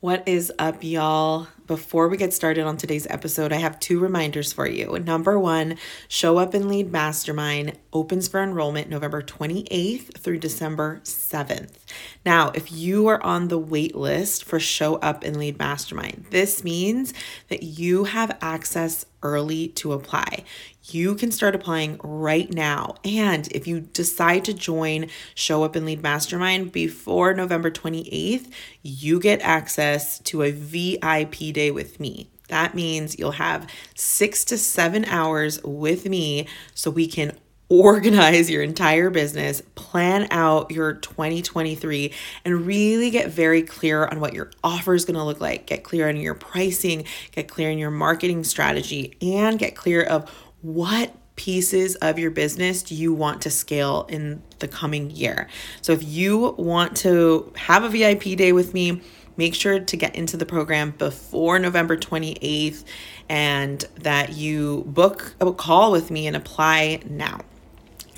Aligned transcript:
What 0.00 0.26
is 0.26 0.50
up, 0.58 0.82
y'all? 0.82 1.48
Before 1.66 2.08
we 2.08 2.16
get 2.16 2.32
started 2.32 2.64
on 2.64 2.78
today's 2.78 3.06
episode, 3.10 3.52
I 3.52 3.56
have 3.56 3.78
two 3.78 4.00
reminders 4.00 4.50
for 4.50 4.66
you. 4.66 4.98
Number 4.98 5.38
one, 5.38 5.76
Show 6.08 6.38
Up 6.38 6.54
and 6.54 6.70
Lead 6.70 6.90
Mastermind 6.90 7.76
opens 7.92 8.26
for 8.26 8.42
enrollment 8.42 8.88
November 8.88 9.20
28th 9.20 10.16
through 10.16 10.38
December 10.38 11.02
7th. 11.04 11.72
Now, 12.24 12.50
if 12.54 12.72
you 12.72 13.08
are 13.08 13.22
on 13.22 13.48
the 13.48 13.58
wait 13.58 13.94
list 13.94 14.42
for 14.42 14.58
Show 14.58 14.94
Up 14.96 15.22
and 15.22 15.36
Lead 15.36 15.58
Mastermind, 15.58 16.24
this 16.30 16.64
means 16.64 17.12
that 17.48 17.62
you 17.62 18.04
have 18.04 18.38
access 18.40 19.04
early 19.22 19.68
to 19.68 19.92
apply. 19.92 20.44
You 20.84 21.14
can 21.14 21.30
start 21.30 21.54
applying 21.54 22.00
right 22.02 22.52
now. 22.52 22.96
And 23.04 23.46
if 23.52 23.66
you 23.66 23.80
decide 23.80 24.44
to 24.46 24.54
join 24.54 25.08
Show 25.34 25.62
Up 25.62 25.76
and 25.76 25.86
Lead 25.86 26.02
Mastermind 26.02 26.72
before 26.72 27.34
November 27.34 27.70
28th, 27.70 28.50
you 28.82 29.20
get 29.20 29.40
access 29.42 30.18
to 30.20 30.42
a 30.42 30.50
VIP 30.50 31.52
day 31.52 31.70
with 31.70 32.00
me. 32.00 32.30
That 32.48 32.74
means 32.74 33.18
you'll 33.18 33.32
have 33.32 33.70
six 33.94 34.44
to 34.46 34.58
seven 34.58 35.04
hours 35.04 35.62
with 35.62 36.08
me 36.08 36.48
so 36.74 36.90
we 36.90 37.06
can 37.06 37.38
organize 37.70 38.50
your 38.50 38.62
entire 38.62 39.08
business, 39.10 39.62
plan 39.76 40.26
out 40.30 40.70
your 40.72 40.94
2023, 40.94 42.12
and 42.44 42.66
really 42.66 43.10
get 43.10 43.30
very 43.30 43.62
clear 43.62 44.04
on 44.06 44.20
what 44.20 44.34
your 44.34 44.50
offer 44.62 44.92
is 44.94 45.04
going 45.04 45.16
to 45.16 45.24
look 45.24 45.40
like. 45.40 45.66
Get 45.66 45.84
clear 45.84 46.08
on 46.08 46.16
your 46.16 46.34
pricing, 46.34 47.04
get 47.30 47.48
clear 47.48 47.70
on 47.70 47.78
your 47.78 47.92
marketing 47.92 48.44
strategy, 48.44 49.16
and 49.22 49.58
get 49.58 49.76
clear 49.76 50.02
of 50.02 50.28
what 50.62 51.14
pieces 51.36 51.94
of 51.96 52.18
your 52.18 52.30
business 52.30 52.82
do 52.82 52.94
you 52.94 53.14
want 53.14 53.40
to 53.40 53.50
scale 53.50 54.04
in 54.10 54.42
the 54.58 54.68
coming 54.68 55.10
year. 55.10 55.48
So 55.80 55.92
if 55.92 56.02
you 56.02 56.54
want 56.58 56.96
to 56.98 57.52
have 57.56 57.84
a 57.84 57.88
VIP 57.88 58.36
day 58.36 58.52
with 58.52 58.74
me, 58.74 59.00
make 59.36 59.54
sure 59.54 59.80
to 59.80 59.96
get 59.96 60.14
into 60.16 60.36
the 60.36 60.44
program 60.44 60.90
before 60.90 61.58
November 61.58 61.96
28th 61.96 62.84
and 63.28 63.80
that 64.00 64.34
you 64.34 64.82
book 64.88 65.34
a 65.40 65.50
call 65.52 65.92
with 65.92 66.10
me 66.10 66.26
and 66.26 66.36
apply 66.36 67.00
now. 67.08 67.40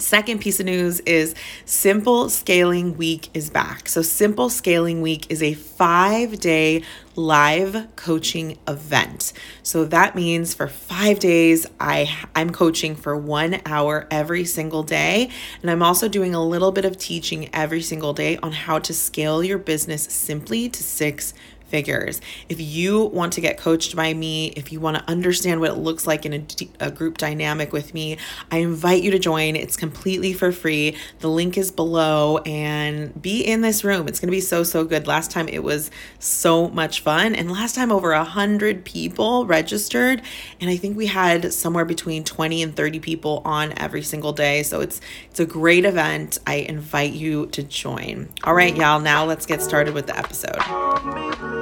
Second 0.03 0.41
piece 0.41 0.59
of 0.59 0.67
news 0.67 0.99
is 1.01 1.33
Simple 1.65 2.29
Scaling 2.29 2.97
Week 2.97 3.31
is 3.35 3.51
back. 3.51 3.89
So, 3.89 4.03
Simple 4.03 4.51
Scaling 4.51 5.01
Week 5.01 5.31
is 5.31 5.41
a 5.43 5.55
five 5.55 6.41
day 6.41 6.83
live 7.15 7.87
coaching 7.95 8.59
event. 8.67 9.33
So, 9.63 9.85
that 9.85 10.17
means 10.17 10.55
for 10.55 10.67
five 10.67 11.21
days, 11.21 11.67
I, 11.79 12.13
I'm 12.35 12.51
coaching 12.51 12.97
for 12.97 13.17
one 13.17 13.61
hour 13.65 14.09
every 14.11 14.45
single 14.45 14.83
day. 14.83 15.31
And 15.63 15.71
I'm 15.71 15.85
also 15.85 16.09
doing 16.09 16.35
a 16.35 16.45
little 16.45 16.73
bit 16.73 16.85
of 16.85 16.99
teaching 16.99 17.49
every 17.53 17.81
single 17.81 18.13
day 18.13 18.39
on 18.39 18.51
how 18.51 18.81
to 18.81 18.93
scale 18.93 19.45
your 19.45 19.59
business 19.59 20.03
simply 20.03 20.69
to 20.69 20.83
six 20.83 21.33
figures. 21.73 22.21
If 22.51 22.61
you 22.61 23.07
want 23.07 23.33
to 23.33 23.41
get 23.41 23.57
coached 23.57 23.97
by 23.97 24.13
me, 24.13 24.49
if 24.49 24.73
you 24.73 24.79
want 24.79 24.99
to 24.99 25.11
understand 25.11 25.59
what 25.59 25.71
it 25.71 25.79
looks 25.79 26.07
like 26.07 26.27
in 26.27 26.35
a, 26.35 26.45
a, 26.81 26.91
group 26.91 27.17
dynamic 27.17 27.73
with 27.73 27.95
me, 27.95 28.19
I 28.51 28.59
invite 28.59 29.03
you 29.03 29.11
to 29.13 29.19
join. 29.19 29.57
It's 29.57 29.75
completely 29.75 30.35
for 30.35 30.53
free. 30.53 30.95
The 31.21 31.31
link 31.31 31.57
is 31.57 31.71
below 31.71 32.39
and 32.45 33.21
be 33.21 33.41
in 33.41 33.63
this 33.63 33.85
room. 33.85 34.07
It's 34.07 34.21
going 34.21 34.29
to 34.29 34.37
be 34.37 34.43
so, 34.43 34.65
so 34.65 34.85
good. 34.85 35.07
Last 35.07 35.31
time 35.31 35.49
it 35.49 35.65
was 35.65 35.91
so 36.19 36.69
much 36.69 37.01
fun. 37.01 37.35
And 37.35 37.51
last 37.51 37.75
time 37.75 37.91
over 37.91 38.13
a 38.13 38.23
hundred 38.23 38.85
people 38.85 39.47
registered. 39.47 40.21
And 40.61 40.69
I 40.69 40.77
think 40.77 40.95
we 40.95 41.07
had 41.07 41.55
somewhere 41.55 41.87
between 41.87 42.23
20 42.23 42.63
and 42.63 42.77
30 42.77 43.01
people 43.01 43.41
on 43.47 43.73
every 43.79 44.03
single 44.03 44.35
day. 44.35 44.63
So 44.63 44.83
it's, 44.83 45.01
it's 45.31 45.41
a 45.41 45.47
great 45.47 45.87
event. 45.87 46.37
I 46.47 46.57
invite 46.57 47.15
you 47.15 47.47
to 47.47 47.63
join. 47.63 48.29
All 48.45 48.53
right, 48.53 48.77
y'all. 48.77 49.01
Now 49.01 49.25
let's 49.25 49.47
get 49.47 49.63
started 49.63 49.95
with 49.95 50.07
the 50.07 50.19
episode. 50.19 51.62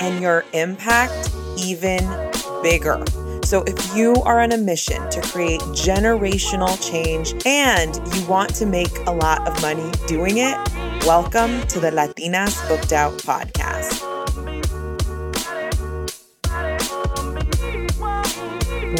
and 0.00 0.20
your 0.20 0.44
impact 0.52 1.30
even 1.58 1.98
bigger. 2.62 3.02
So, 3.44 3.62
if 3.62 3.96
you 3.96 4.14
are 4.24 4.40
on 4.40 4.52
a 4.52 4.56
mission 4.56 5.08
to 5.10 5.20
create 5.22 5.60
generational 5.72 6.74
change 6.82 7.34
and 7.46 7.94
you 8.14 8.26
want 8.26 8.54
to 8.56 8.66
make 8.66 8.90
a 9.06 9.12
lot 9.12 9.46
of 9.46 9.60
money 9.62 9.90
doing 10.06 10.38
it, 10.38 10.56
welcome 11.06 11.64
to 11.68 11.78
the 11.78 11.90
Latinas 11.90 12.66
Booked 12.68 12.92
Out 12.92 13.12
podcast. 13.18 14.02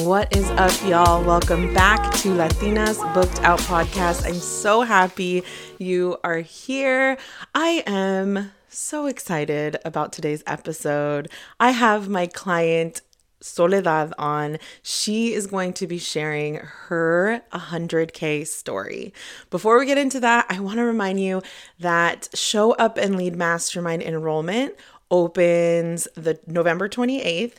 What 0.04 0.36
is 0.36 0.48
up, 0.50 0.72
y'all? 0.88 1.24
Welcome 1.24 1.74
back 1.74 2.12
to 2.18 2.28
Latinas 2.28 3.02
Booked 3.12 3.42
Out 3.42 3.58
podcast. 3.60 4.24
I'm 4.24 4.34
so 4.34 4.82
happy 4.82 5.42
you 5.78 6.18
are 6.22 6.38
here. 6.38 7.18
I 7.54 7.82
am 7.86 8.52
so 8.76 9.06
excited 9.06 9.78
about 9.86 10.12
today's 10.12 10.42
episode. 10.46 11.30
I 11.58 11.70
have 11.70 12.10
my 12.10 12.26
client 12.26 13.00
Soledad 13.40 14.12
on. 14.18 14.58
She 14.82 15.32
is 15.32 15.46
going 15.46 15.72
to 15.74 15.86
be 15.86 15.98
sharing 15.98 16.56
her 16.56 17.40
100K 17.52 18.46
story. 18.46 19.14
Before 19.48 19.78
we 19.78 19.86
get 19.86 19.96
into 19.96 20.20
that, 20.20 20.46
I 20.50 20.60
want 20.60 20.76
to 20.76 20.84
remind 20.84 21.20
you 21.20 21.42
that 21.80 22.28
Show 22.34 22.72
Up 22.72 22.98
and 22.98 23.16
Lead 23.16 23.34
Mastermind 23.34 24.02
enrollment 24.02 24.74
opens 25.10 26.06
the 26.14 26.38
November 26.46 26.88
28th. 26.88 27.54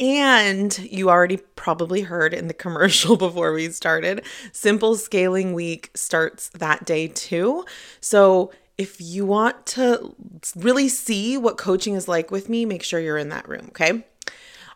And 0.00 0.76
you 0.78 1.10
already 1.10 1.36
probably 1.36 2.00
heard 2.00 2.32
in 2.32 2.48
the 2.48 2.54
commercial 2.64 3.16
before 3.16 3.52
we 3.52 3.68
started, 3.68 4.24
Simple 4.52 4.96
Scaling 4.96 5.52
Week 5.52 5.90
starts 5.94 6.48
that 6.50 6.86
day 6.86 7.08
too. 7.08 7.66
So 8.00 8.52
if 8.78 9.00
you 9.00 9.26
want 9.26 9.66
to 9.66 10.14
really 10.56 10.88
see 10.88 11.36
what 11.36 11.56
coaching 11.56 11.94
is 11.94 12.08
like 12.08 12.30
with 12.30 12.48
me, 12.48 12.64
make 12.64 12.82
sure 12.82 13.00
you're 13.00 13.18
in 13.18 13.28
that 13.28 13.48
room, 13.48 13.66
okay? 13.68 14.04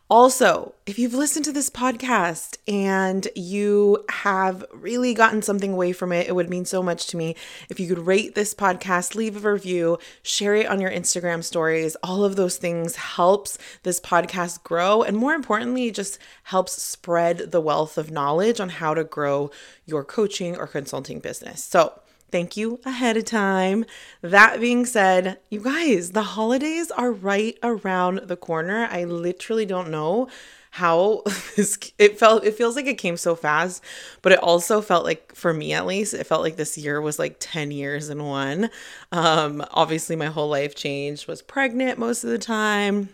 Also, 0.09 0.73
if 0.87 1.01
you've 1.01 1.15
listened 1.15 1.45
to 1.45 1.53
this 1.53 1.69
podcast 1.69 2.59
and 2.69 3.27
you 3.35 4.05
have 4.09 4.65
really 4.73 5.15
gotten 5.15 5.43
something 5.43 5.73
away 5.73 5.91
from 5.93 6.13
it, 6.13 6.29
it 6.29 6.35
would 6.37 6.49
mean 6.49 6.65
so 6.65 6.81
much 6.81 7.09
to 7.09 7.17
me 7.17 7.35
if 7.69 7.81
you 7.81 7.89
could 7.89 8.07
rate 8.07 8.37
this 8.37 8.55
podcast, 8.55 9.17
leave 9.17 9.45
a 9.45 9.53
review, 9.53 9.99
share 10.23 10.55
it 10.55 10.69
on 10.69 10.81
your 10.81 10.93
Instagram 10.93 11.43
stories. 11.43 11.97
All 12.05 12.23
of 12.23 12.37
those 12.37 12.57
things 12.57 12.95
helps 12.95 13.59
this 13.83 13.99
podcast 13.99 14.63
grow 14.63 15.03
and 15.03 15.17
more 15.17 15.35
importantly, 15.35 15.91
just 15.91 16.21
helps 16.45 16.81
spread 16.81 17.51
the 17.51 17.61
wealth 17.61 17.99
of 17.99 18.09
knowledge 18.09 18.61
on 18.61 18.69
how 18.69 18.95
to 18.95 19.03
grow 19.03 19.51
your 19.87 20.05
coaching 20.05 20.57
or 20.57 20.69
consulting 20.69 21.19
business. 21.19 21.65
So, 21.65 22.01
Thank 22.31 22.57
you 22.57 22.81
ahead 22.85 23.17
of 23.17 23.25
time. 23.25 23.85
That 24.21 24.61
being 24.61 24.85
said, 24.85 25.39
you 25.49 25.61
guys, 25.61 26.11
the 26.11 26.23
holidays 26.23 26.91
are 26.91 27.13
right 27.13 27.57
around 27.63 28.23
the 28.25 28.37
corner. 28.37 28.89
I 28.91 29.05
literally 29.05 29.65
don't 29.65 29.91
know 29.91 30.29
how 30.73 31.23
this 31.57 31.79
it 31.99 32.19
felt 32.19 32.45
it 32.45 32.55
feels 32.55 32.77
like 32.77 32.87
it 32.87 32.99
came 32.99 33.17
so 33.17 33.35
fast, 33.37 33.83
but 34.23 34.33
it 34.33 34.41
also 34.41 34.81
felt 34.83 35.05
like 35.05 35.35
for 35.35 35.55
me 35.55 35.73
at 35.73 35.87
least, 35.87 36.15
it 36.15 36.25
felt 36.27 36.43
like 36.43 36.57
this 36.57 36.77
year 36.77 37.01
was 37.01 37.19
like 37.19 37.37
10 37.39 37.71
years 37.71 38.11
in 38.11 38.25
one. 38.25 38.71
Um 39.13 39.65
obviously 39.71 40.17
my 40.17 40.27
whole 40.27 40.49
life 40.49 40.75
changed. 40.75 41.29
Was 41.29 41.43
pregnant 41.43 41.99
most 41.99 42.25
of 42.25 42.31
the 42.31 42.39
time. 42.39 43.11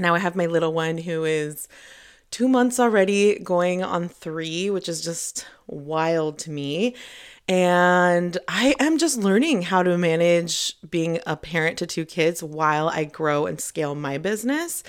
Now 0.00 0.14
I 0.14 0.18
have 0.20 0.36
my 0.36 0.46
little 0.46 0.72
one 0.72 0.98
who 0.98 1.24
is 1.24 1.68
2 2.30 2.48
months 2.48 2.78
already 2.78 3.38
going 3.38 3.82
on 3.82 4.08
3, 4.08 4.70
which 4.70 4.88
is 4.88 5.02
just 5.02 5.46
wild 5.66 6.38
to 6.40 6.50
me. 6.50 6.94
And 7.48 8.36
I 8.46 8.74
am 8.78 8.98
just 8.98 9.16
learning 9.16 9.62
how 9.62 9.82
to 9.82 9.96
manage 9.96 10.76
being 10.88 11.18
a 11.26 11.34
parent 11.34 11.78
to 11.78 11.86
two 11.86 12.04
kids 12.04 12.42
while 12.42 12.90
I 12.90 13.04
grow 13.04 13.46
and 13.46 13.58
scale 13.58 13.94
my 13.94 14.18
business. 14.18 14.82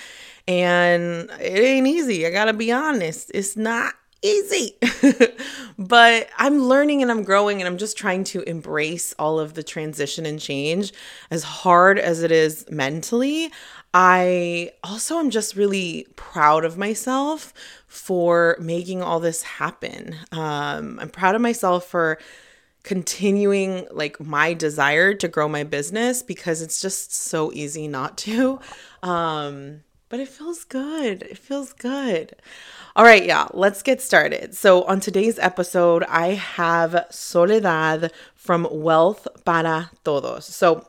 And 0.46 1.30
it 1.40 1.60
ain't 1.60 1.88
easy. 1.88 2.28
I 2.28 2.32
gotta 2.32 2.52
be 2.52 2.72
honest. 2.72 3.32
It's 3.34 3.56
not 3.56 3.94
easy. 4.22 4.78
but 5.78 6.28
I'm 6.38 6.64
learning 6.64 7.02
and 7.02 7.10
I'm 7.10 7.24
growing 7.24 7.62
and 7.62 7.68
I'm 7.68 7.78
just 7.78 7.98
trying 7.98 8.26
to 8.26 8.42
embrace 8.42 9.14
all 9.18 9.40
of 9.40 9.54
the 9.54 9.64
transition 9.64 10.26
and 10.26 10.40
change 10.40 10.92
as 11.32 11.44
hard 11.44 11.98
as 11.98 12.24
it 12.24 12.32
is 12.32 12.66
mentally. 12.70 13.52
I 13.94 14.72
also 14.84 15.18
am 15.18 15.30
just 15.30 15.56
really 15.56 16.06
proud 16.16 16.64
of 16.64 16.78
myself 16.78 17.54
for 17.88 18.56
making 18.60 19.02
all 19.02 19.20
this 19.20 19.42
happen. 19.42 20.16
Um, 20.32 21.00
I'm 21.02 21.10
proud 21.10 21.36
of 21.36 21.42
myself 21.42 21.86
for 21.86 22.20
continuing 22.84 23.88
like 23.92 24.20
my 24.20 24.54
desire 24.54 25.14
to 25.14 25.28
grow 25.28 25.48
my 25.48 25.64
business 25.64 26.22
because 26.22 26.62
it's 26.62 26.80
just 26.82 27.14
so 27.14 27.52
easy 27.54 27.88
not 27.88 28.18
to. 28.20 28.60
Um, 29.04 29.82
but 30.10 30.20
it 30.20 30.28
feels 30.28 30.64
good. 30.64 31.24
It 31.24 31.38
feels 31.38 31.72
good. 31.74 32.36
All 32.96 33.06
right, 33.06 33.24
yeah, 33.24 33.48
let's 33.54 33.84
get 33.84 34.02
started. 34.02 34.56
So, 34.56 34.84
on 34.84 35.00
today's 35.00 35.38
episode, 35.38 36.04
I 36.10 36.34
have 36.34 37.06
Soledad 37.12 38.12
from 38.34 38.68
Wealth 38.72 39.28
para 39.46 39.92
Todos. 40.04 40.46
So, 40.48 40.86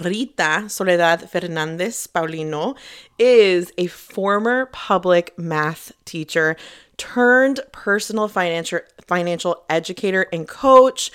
Rita 0.00 0.68
Soledad 0.68 1.30
Fernandez 1.30 2.06
Paulino 2.06 2.76
is 3.18 3.72
a 3.78 3.86
former 3.86 4.66
public 4.66 5.38
math 5.38 5.92
teacher 6.04 6.56
turned 6.96 7.60
personal 7.72 8.28
financial 8.28 8.80
financial 9.06 9.64
educator 9.68 10.26
and 10.32 10.46
coach 10.48 11.10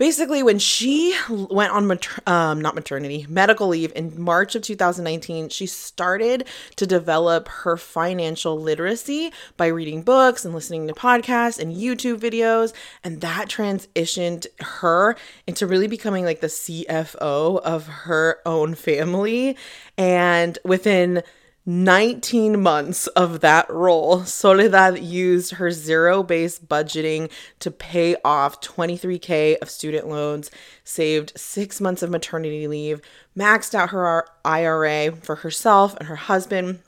basically 0.00 0.42
when 0.42 0.58
she 0.58 1.14
went 1.28 1.70
on 1.72 1.86
mater- 1.86 2.22
um, 2.26 2.58
not 2.58 2.74
maternity 2.74 3.26
medical 3.28 3.68
leave 3.68 3.92
in 3.94 4.18
march 4.18 4.54
of 4.54 4.62
2019 4.62 5.50
she 5.50 5.66
started 5.66 6.48
to 6.74 6.86
develop 6.86 7.46
her 7.48 7.76
financial 7.76 8.58
literacy 8.58 9.30
by 9.58 9.66
reading 9.66 10.02
books 10.02 10.42
and 10.42 10.54
listening 10.54 10.88
to 10.88 10.94
podcasts 10.94 11.58
and 11.58 11.76
youtube 11.76 12.18
videos 12.18 12.72
and 13.04 13.20
that 13.20 13.46
transitioned 13.46 14.46
her 14.60 15.14
into 15.46 15.66
really 15.66 15.86
becoming 15.86 16.24
like 16.24 16.40
the 16.40 16.46
cfo 16.46 17.60
of 17.60 17.86
her 17.86 18.38
own 18.46 18.74
family. 18.74 19.56
And 19.96 20.58
within 20.64 21.22
19 21.66 22.62
months 22.62 23.06
of 23.08 23.40
that 23.40 23.68
role, 23.68 24.24
Soledad 24.24 24.98
used 24.98 25.52
her 25.52 25.70
zero 25.70 26.22
based 26.22 26.68
budgeting 26.68 27.30
to 27.58 27.70
pay 27.70 28.16
off 28.24 28.60
23K 28.60 29.58
of 29.58 29.68
student 29.68 30.08
loans, 30.08 30.50
saved 30.84 31.38
six 31.38 31.80
months 31.80 32.02
of 32.02 32.10
maternity 32.10 32.66
leave, 32.66 33.02
maxed 33.36 33.74
out 33.74 33.90
her 33.90 34.26
IRA 34.44 35.12
for 35.16 35.36
herself 35.36 35.94
and 35.96 36.08
her 36.08 36.16
husband, 36.16 36.80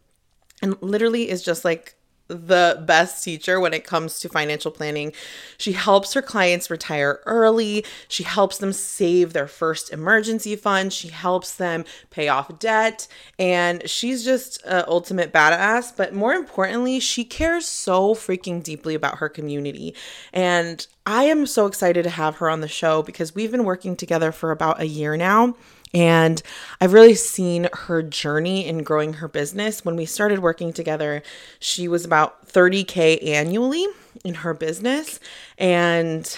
and 0.62 0.80
literally 0.82 1.28
is 1.28 1.42
just 1.42 1.64
like 1.64 1.94
the 2.32 2.82
best 2.87 3.23
teacher 3.23 3.61
when 3.61 3.75
it 3.75 3.84
comes 3.84 4.19
to 4.20 4.29
financial 4.29 4.70
planning. 4.70 5.12
She 5.58 5.73
helps 5.73 6.14
her 6.14 6.23
clients 6.23 6.70
retire 6.70 7.20
early. 7.26 7.84
She 8.08 8.25
helps 8.25 8.58
them 8.58 8.73
save 8.73 9.32
their 9.32 9.46
first 9.46 9.93
emergency 9.93 10.56
fund. 10.56 10.93
She 10.93 11.08
helps 11.08 11.55
them 11.55 11.84
pay 12.11 12.29
off 12.29 12.58
debt. 12.58 13.06
And 13.38 13.88
she's 13.88 14.25
just 14.25 14.62
an 14.64 14.84
ultimate 14.88 15.32
badass. 15.32 15.96
But 15.96 16.14
more 16.14 16.32
importantly, 16.32 17.00
she 17.00 17.25
cares 17.25 17.67
so 17.67 18.14
freaking 18.14 18.62
deeply 18.62 18.94
about 18.94 19.19
her 19.19 19.29
community. 19.29 19.94
And 20.32 20.87
I 21.06 21.25
am 21.25 21.46
so 21.46 21.67
excited 21.67 22.05
to 22.05 22.11
have 22.11 22.37
her 22.37 22.49
on 22.49 22.61
the 22.61 22.69
show 22.69 23.02
because 23.02 23.34
we've 23.34 23.50
been 23.50 23.64
working 23.64 23.96
together 23.96 24.32
for 24.32 24.50
about 24.50 24.81
a 24.81 24.87
year 24.87 25.17
now. 25.17 25.55
And 25.94 26.42
I've 26.80 26.92
really 26.92 27.14
seen 27.14 27.68
her 27.72 28.02
journey 28.02 28.66
in 28.66 28.82
growing 28.82 29.14
her 29.14 29.28
business. 29.28 29.84
When 29.84 29.96
we 29.96 30.06
started 30.06 30.38
working 30.38 30.72
together, 30.72 31.22
she 31.58 31.86
was 31.88 32.04
about 32.04 32.48
30K 32.48 33.26
annually 33.26 33.86
in 34.24 34.34
her 34.36 34.54
business. 34.54 35.20
And 35.58 36.34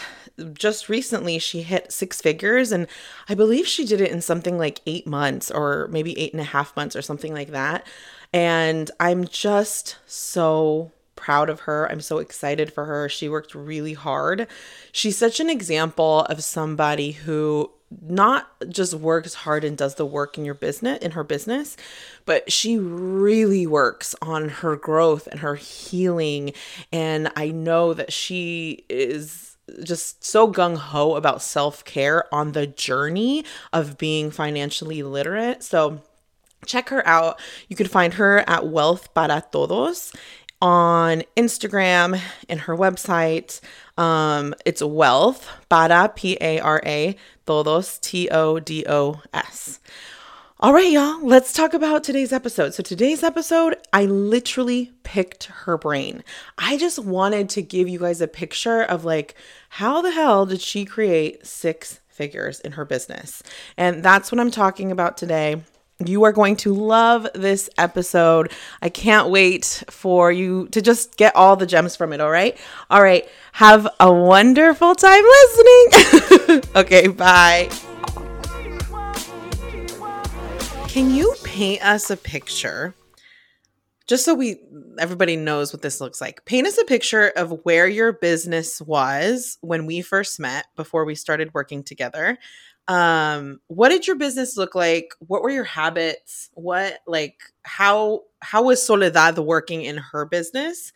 just 0.54 0.88
recently, 0.88 1.38
she 1.38 1.62
hit 1.62 1.92
six 1.92 2.20
figures. 2.20 2.72
And 2.72 2.88
I 3.28 3.34
believe 3.34 3.66
she 3.66 3.84
did 3.84 4.00
it 4.00 4.10
in 4.10 4.20
something 4.20 4.58
like 4.58 4.80
eight 4.86 5.06
months 5.06 5.50
or 5.50 5.88
maybe 5.88 6.18
eight 6.18 6.32
and 6.32 6.40
a 6.40 6.44
half 6.44 6.76
months 6.76 6.96
or 6.96 7.02
something 7.02 7.32
like 7.32 7.50
that. 7.50 7.86
And 8.32 8.90
I'm 8.98 9.24
just 9.26 9.98
so 10.06 10.90
proud 11.14 11.48
of 11.48 11.60
her. 11.60 11.90
I'm 11.90 12.00
so 12.00 12.18
excited 12.18 12.72
for 12.72 12.84
her. 12.86 13.08
She 13.08 13.28
worked 13.28 13.54
really 13.54 13.94
hard. 13.94 14.48
She's 14.90 15.16
such 15.16 15.38
an 15.38 15.48
example 15.48 16.20
of 16.22 16.42
somebody 16.42 17.12
who 17.12 17.70
not 18.02 18.48
just 18.68 18.94
works 18.94 19.34
hard 19.34 19.64
and 19.64 19.76
does 19.76 19.96
the 19.96 20.06
work 20.06 20.38
in 20.38 20.44
your 20.44 20.54
business 20.54 20.98
in 20.98 21.12
her 21.12 21.24
business 21.24 21.76
but 22.24 22.50
she 22.50 22.78
really 22.78 23.66
works 23.66 24.14
on 24.22 24.48
her 24.48 24.76
growth 24.76 25.26
and 25.26 25.40
her 25.40 25.54
healing. 25.54 26.52
And 26.92 27.30
i 27.36 27.48
know 27.48 27.94
that 27.94 28.12
she 28.12 28.84
is 28.88 29.56
just 29.82 30.24
so 30.24 30.50
gung 30.50 30.76
ho 30.76 31.16
about 31.16 31.42
self-care 31.42 32.32
on 32.34 32.52
the 32.52 32.66
journey 32.66 33.44
of 33.72 33.96
being 33.96 34.30
financially 34.30 35.02
literate. 35.02 35.62
So 35.62 36.02
check 36.66 36.88
her 36.90 37.06
out. 37.06 37.40
You 37.68 37.76
can 37.76 37.86
find 37.86 38.14
her 38.14 38.44
at 38.48 38.66
wealth 38.66 39.12
para 39.14 39.42
todos 39.50 40.12
on 40.64 41.22
Instagram 41.36 42.18
and 42.48 42.60
her 42.60 42.74
website. 42.74 43.60
Um, 43.98 44.54
it's 44.64 44.82
wealth 44.82 45.46
para 45.68 46.08
P 46.08 46.38
A 46.40 46.58
R 46.58 46.80
A 46.86 47.16
todos 47.46 47.98
T 47.98 48.30
O 48.30 48.58
D 48.58 48.84
O 48.88 49.20
S. 49.34 49.78
All 50.60 50.72
right, 50.72 50.90
y'all, 50.90 51.22
let's 51.22 51.52
talk 51.52 51.74
about 51.74 52.02
today's 52.02 52.32
episode. 52.32 52.72
So, 52.72 52.82
today's 52.82 53.22
episode, 53.22 53.76
I 53.92 54.06
literally 54.06 54.92
picked 55.02 55.44
her 55.44 55.76
brain. 55.76 56.24
I 56.56 56.78
just 56.78 56.98
wanted 56.98 57.50
to 57.50 57.60
give 57.60 57.86
you 57.86 57.98
guys 57.98 58.22
a 58.22 58.26
picture 58.26 58.80
of 58.80 59.04
like, 59.04 59.34
how 59.68 60.00
the 60.00 60.12
hell 60.12 60.46
did 60.46 60.62
she 60.62 60.86
create 60.86 61.46
six 61.46 62.00
figures 62.08 62.60
in 62.60 62.72
her 62.72 62.86
business? 62.86 63.42
And 63.76 64.02
that's 64.02 64.32
what 64.32 64.40
I'm 64.40 64.50
talking 64.50 64.90
about 64.90 65.18
today. 65.18 65.60
You 66.00 66.24
are 66.24 66.32
going 66.32 66.56
to 66.56 66.74
love 66.74 67.28
this 67.34 67.70
episode. 67.78 68.50
I 68.82 68.88
can't 68.88 69.30
wait 69.30 69.84
for 69.88 70.32
you 70.32 70.66
to 70.68 70.82
just 70.82 71.16
get 71.16 71.36
all 71.36 71.54
the 71.54 71.66
gems 71.66 71.94
from 71.94 72.12
it, 72.12 72.20
all 72.20 72.32
right? 72.32 72.58
All 72.90 73.00
right. 73.00 73.28
Have 73.52 73.86
a 74.00 74.12
wonderful 74.12 74.96
time 74.96 75.22
listening. 75.22 76.62
okay, 76.76 77.06
bye. 77.06 77.70
Can 80.88 81.14
you 81.14 81.32
paint 81.44 81.84
us 81.84 82.10
a 82.10 82.16
picture? 82.16 82.94
Just 84.08 84.24
so 84.24 84.34
we 84.34 84.56
everybody 84.98 85.36
knows 85.36 85.72
what 85.72 85.82
this 85.82 86.00
looks 86.00 86.20
like. 86.20 86.44
Paint 86.44 86.66
us 86.66 86.76
a 86.76 86.84
picture 86.84 87.28
of 87.36 87.60
where 87.62 87.86
your 87.86 88.12
business 88.12 88.80
was 88.80 89.58
when 89.60 89.86
we 89.86 90.02
first 90.02 90.38
met 90.40 90.66
before 90.76 91.04
we 91.04 91.14
started 91.14 91.54
working 91.54 91.82
together 91.84 92.36
um 92.88 93.60
what 93.68 93.88
did 93.88 94.06
your 94.06 94.16
business 94.16 94.56
look 94.56 94.74
like? 94.74 95.14
What 95.20 95.42
were 95.42 95.50
your 95.50 95.64
habits? 95.64 96.50
What 96.54 96.98
like 97.06 97.40
how 97.62 98.22
how 98.40 98.64
was 98.64 98.84
soledad 98.84 99.38
working 99.38 99.82
in 99.82 99.96
her 99.96 100.26
business? 100.26 100.92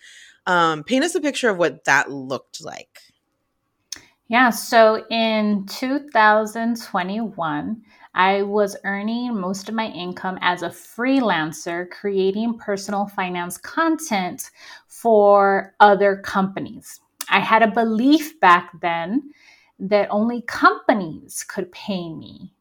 Um 0.47 0.85
paint 0.85 1.05
us 1.05 1.15
a 1.15 1.21
picture 1.21 1.51
of 1.51 1.59
what 1.59 1.85
that 1.85 2.11
looked 2.11 2.65
like. 2.65 2.99
Yeah 4.29 4.51
so 4.51 5.07
in 5.11 5.67
2021 5.67 7.83
i 8.15 8.43
was 8.43 8.77
earning 8.85 9.39
most 9.39 9.69
of 9.69 9.75
my 9.75 9.89
income 9.89 10.39
as 10.41 10.63
a 10.63 10.69
freelancer 10.69 11.91
creating 11.91 12.59
personal 12.59 13.07
finance 13.07 13.59
content 13.59 14.51
for 14.99 15.75
other 15.79 16.17
companies. 16.17 17.01
I 17.31 17.39
had 17.39 17.63
a 17.63 17.71
belief 17.71 18.41
back 18.41 18.73
then 18.81 19.31
that 19.79 20.09
only 20.11 20.43
companies 20.43 21.45
could 21.49 21.71
pay 21.73 22.13
me 22.13 22.53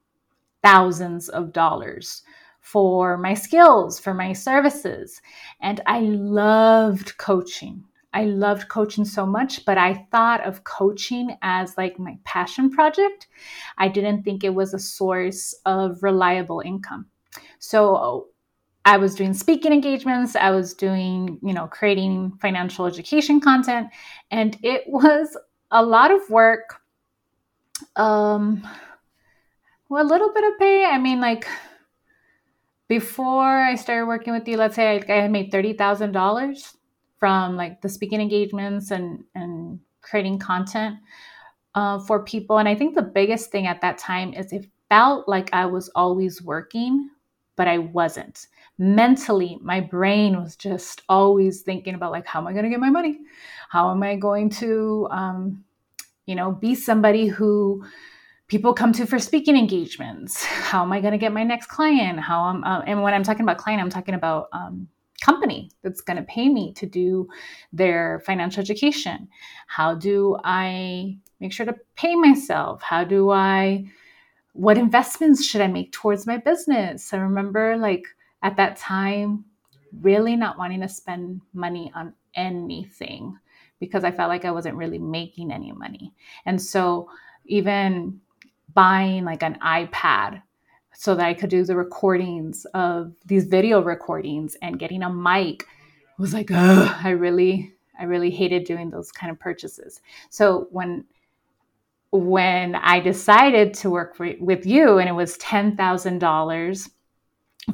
thousands 0.63 1.29
of 1.29 1.53
dollars 1.53 2.23
for 2.59 3.17
my 3.17 3.33
skills, 3.33 3.99
for 3.99 4.13
my 4.13 4.33
services. 4.33 5.21
And 5.61 5.81
I 5.85 6.01
loved 6.01 7.17
coaching. 7.17 7.83
I 8.13 8.25
loved 8.25 8.67
coaching 8.67 9.05
so 9.05 9.25
much, 9.25 9.63
but 9.65 9.77
I 9.77 10.05
thought 10.11 10.45
of 10.45 10.63
coaching 10.63 11.37
as 11.41 11.77
like 11.77 11.99
my 11.99 12.17
passion 12.23 12.69
project. 12.69 13.27
I 13.77 13.87
didn't 13.87 14.23
think 14.23 14.43
it 14.43 14.53
was 14.53 14.73
a 14.73 14.79
source 14.79 15.53
of 15.65 16.03
reliable 16.03 16.61
income. 16.65 17.05
So 17.59 18.27
I 18.85 18.97
was 18.97 19.15
doing 19.15 19.33
speaking 19.33 19.73
engagements, 19.73 20.35
I 20.35 20.49
was 20.49 20.73
doing, 20.73 21.39
you 21.43 21.53
know, 21.53 21.67
creating 21.67 22.31
financial 22.41 22.85
education 22.85 23.39
content, 23.41 23.89
and 24.31 24.57
it 24.63 24.83
was 24.87 25.37
a 25.71 25.83
lot 25.83 26.11
of 26.11 26.29
work 26.29 26.81
um, 27.97 28.67
well, 29.89 30.05
a 30.05 30.07
little 30.07 30.33
bit 30.33 30.43
of 30.43 30.59
pay. 30.59 30.85
I 30.85 30.97
mean, 30.97 31.19
like 31.19 31.47
before 32.87 33.63
I 33.63 33.75
started 33.75 34.05
working 34.05 34.33
with 34.33 34.47
you, 34.47 34.57
let's 34.57 34.75
say 34.75 34.97
I, 34.97 35.13
I 35.13 35.21
had 35.21 35.31
made 35.31 35.51
thirty 35.51 35.73
thousand 35.73 36.11
dollars 36.11 36.75
from 37.19 37.55
like 37.55 37.81
the 37.81 37.89
speaking 37.89 38.21
engagements 38.21 38.91
and 38.91 39.23
and 39.35 39.79
creating 40.01 40.39
content 40.39 40.97
uh, 41.75 41.99
for 41.99 42.23
people. 42.23 42.57
And 42.57 42.67
I 42.67 42.75
think 42.75 42.95
the 42.95 43.01
biggest 43.01 43.51
thing 43.51 43.67
at 43.67 43.81
that 43.81 43.97
time 43.97 44.33
is 44.33 44.51
it 44.53 44.67
felt 44.89 45.27
like 45.27 45.49
I 45.53 45.65
was 45.65 45.89
always 45.95 46.41
working, 46.41 47.09
but 47.55 47.67
I 47.67 47.77
wasn't. 47.77 48.47
Mentally, 48.77 49.57
my 49.61 49.81
brain 49.81 50.41
was 50.41 50.55
just 50.55 51.01
always 51.09 51.61
thinking 51.61 51.95
about 51.95 52.11
like, 52.11 52.25
how 52.25 52.39
am 52.39 52.47
I 52.47 52.53
going 52.53 52.63
to 52.63 52.69
get 52.69 52.79
my 52.79 52.89
money? 52.89 53.19
How 53.69 53.91
am 53.91 54.01
I 54.03 54.15
going 54.15 54.49
to 54.51 55.07
um, 55.11 55.63
you 56.27 56.35
know, 56.35 56.51
be 56.51 56.75
somebody 56.75 57.25
who 57.25 57.83
people 58.47 58.73
come 58.73 58.93
to 58.93 59.07
for 59.07 59.17
speaking 59.17 59.57
engagements. 59.57 60.43
How 60.45 60.83
am 60.83 60.93
I 60.93 61.01
going 61.01 61.13
to 61.13 61.17
get 61.17 61.33
my 61.33 61.43
next 61.43 61.67
client? 61.67 62.19
How 62.19 62.49
am 62.49 62.63
uh, 62.63 62.81
and 62.81 63.01
when 63.01 63.15
I'm 63.15 63.23
talking 63.23 63.41
about 63.41 63.57
client, 63.57 63.81
I'm 63.81 63.89
talking 63.89 64.13
about 64.13 64.49
um, 64.53 64.87
company 65.21 65.71
that's 65.83 66.01
going 66.01 66.17
to 66.17 66.23
pay 66.23 66.49
me 66.49 66.73
to 66.73 66.85
do 66.85 67.27
their 67.73 68.21
financial 68.25 68.61
education. 68.61 69.27
How 69.67 69.95
do 69.95 70.37
I 70.43 71.17
make 71.39 71.53
sure 71.53 71.65
to 71.65 71.75
pay 71.95 72.15
myself? 72.15 72.81
How 72.81 73.03
do 73.03 73.31
I, 73.31 73.85
what 74.53 74.77
investments 74.77 75.45
should 75.45 75.61
I 75.61 75.67
make 75.67 75.91
towards 75.91 76.27
my 76.27 76.37
business? 76.37 77.13
I 77.13 77.17
remember 77.17 77.77
like 77.77 78.03
at 78.43 78.57
that 78.57 78.77
time, 78.77 79.45
really 80.01 80.35
not 80.35 80.57
wanting 80.57 80.81
to 80.81 80.89
spend 80.89 81.41
money 81.53 81.91
on 81.95 82.13
anything 82.35 83.37
because 83.79 84.03
I 84.03 84.11
felt 84.11 84.29
like 84.29 84.45
I 84.45 84.51
wasn't 84.51 84.75
really 84.75 84.99
making 84.99 85.51
any 85.51 85.71
money. 85.71 86.13
And 86.45 86.61
so 86.61 87.09
even 87.45 88.19
buying 88.73 89.25
like 89.25 89.43
an 89.43 89.57
iPad 89.61 90.41
so 90.93 91.15
that 91.15 91.25
I 91.25 91.33
could 91.33 91.49
do 91.49 91.63
the 91.63 91.75
recordings 91.75 92.65
of 92.73 93.13
these 93.25 93.45
video 93.45 93.81
recordings 93.81 94.55
and 94.61 94.79
getting 94.79 95.03
a 95.03 95.13
mic 95.13 95.65
was 96.17 96.33
like, 96.33 96.49
oh, 96.51 96.99
I 97.03 97.09
really, 97.11 97.73
I 97.99 98.05
really 98.05 98.31
hated 98.31 98.63
doing 98.63 98.89
those 98.89 99.11
kind 99.11 99.31
of 99.31 99.39
purchases. 99.39 100.01
So 100.29 100.67
when 100.71 101.05
when 102.11 102.75
I 102.75 102.99
decided 102.99 103.73
to 103.75 103.89
work 103.89 104.15
for, 104.15 104.33
with 104.39 104.65
you 104.65 104.97
and 104.97 105.09
it 105.09 105.13
was 105.13 105.37
$10,000 105.39 106.89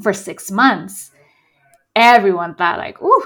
for 0.02 0.12
six 0.12 0.50
months, 0.50 1.12
everyone 1.96 2.56
thought 2.56 2.80
like, 2.80 3.02
ooh, 3.02 3.24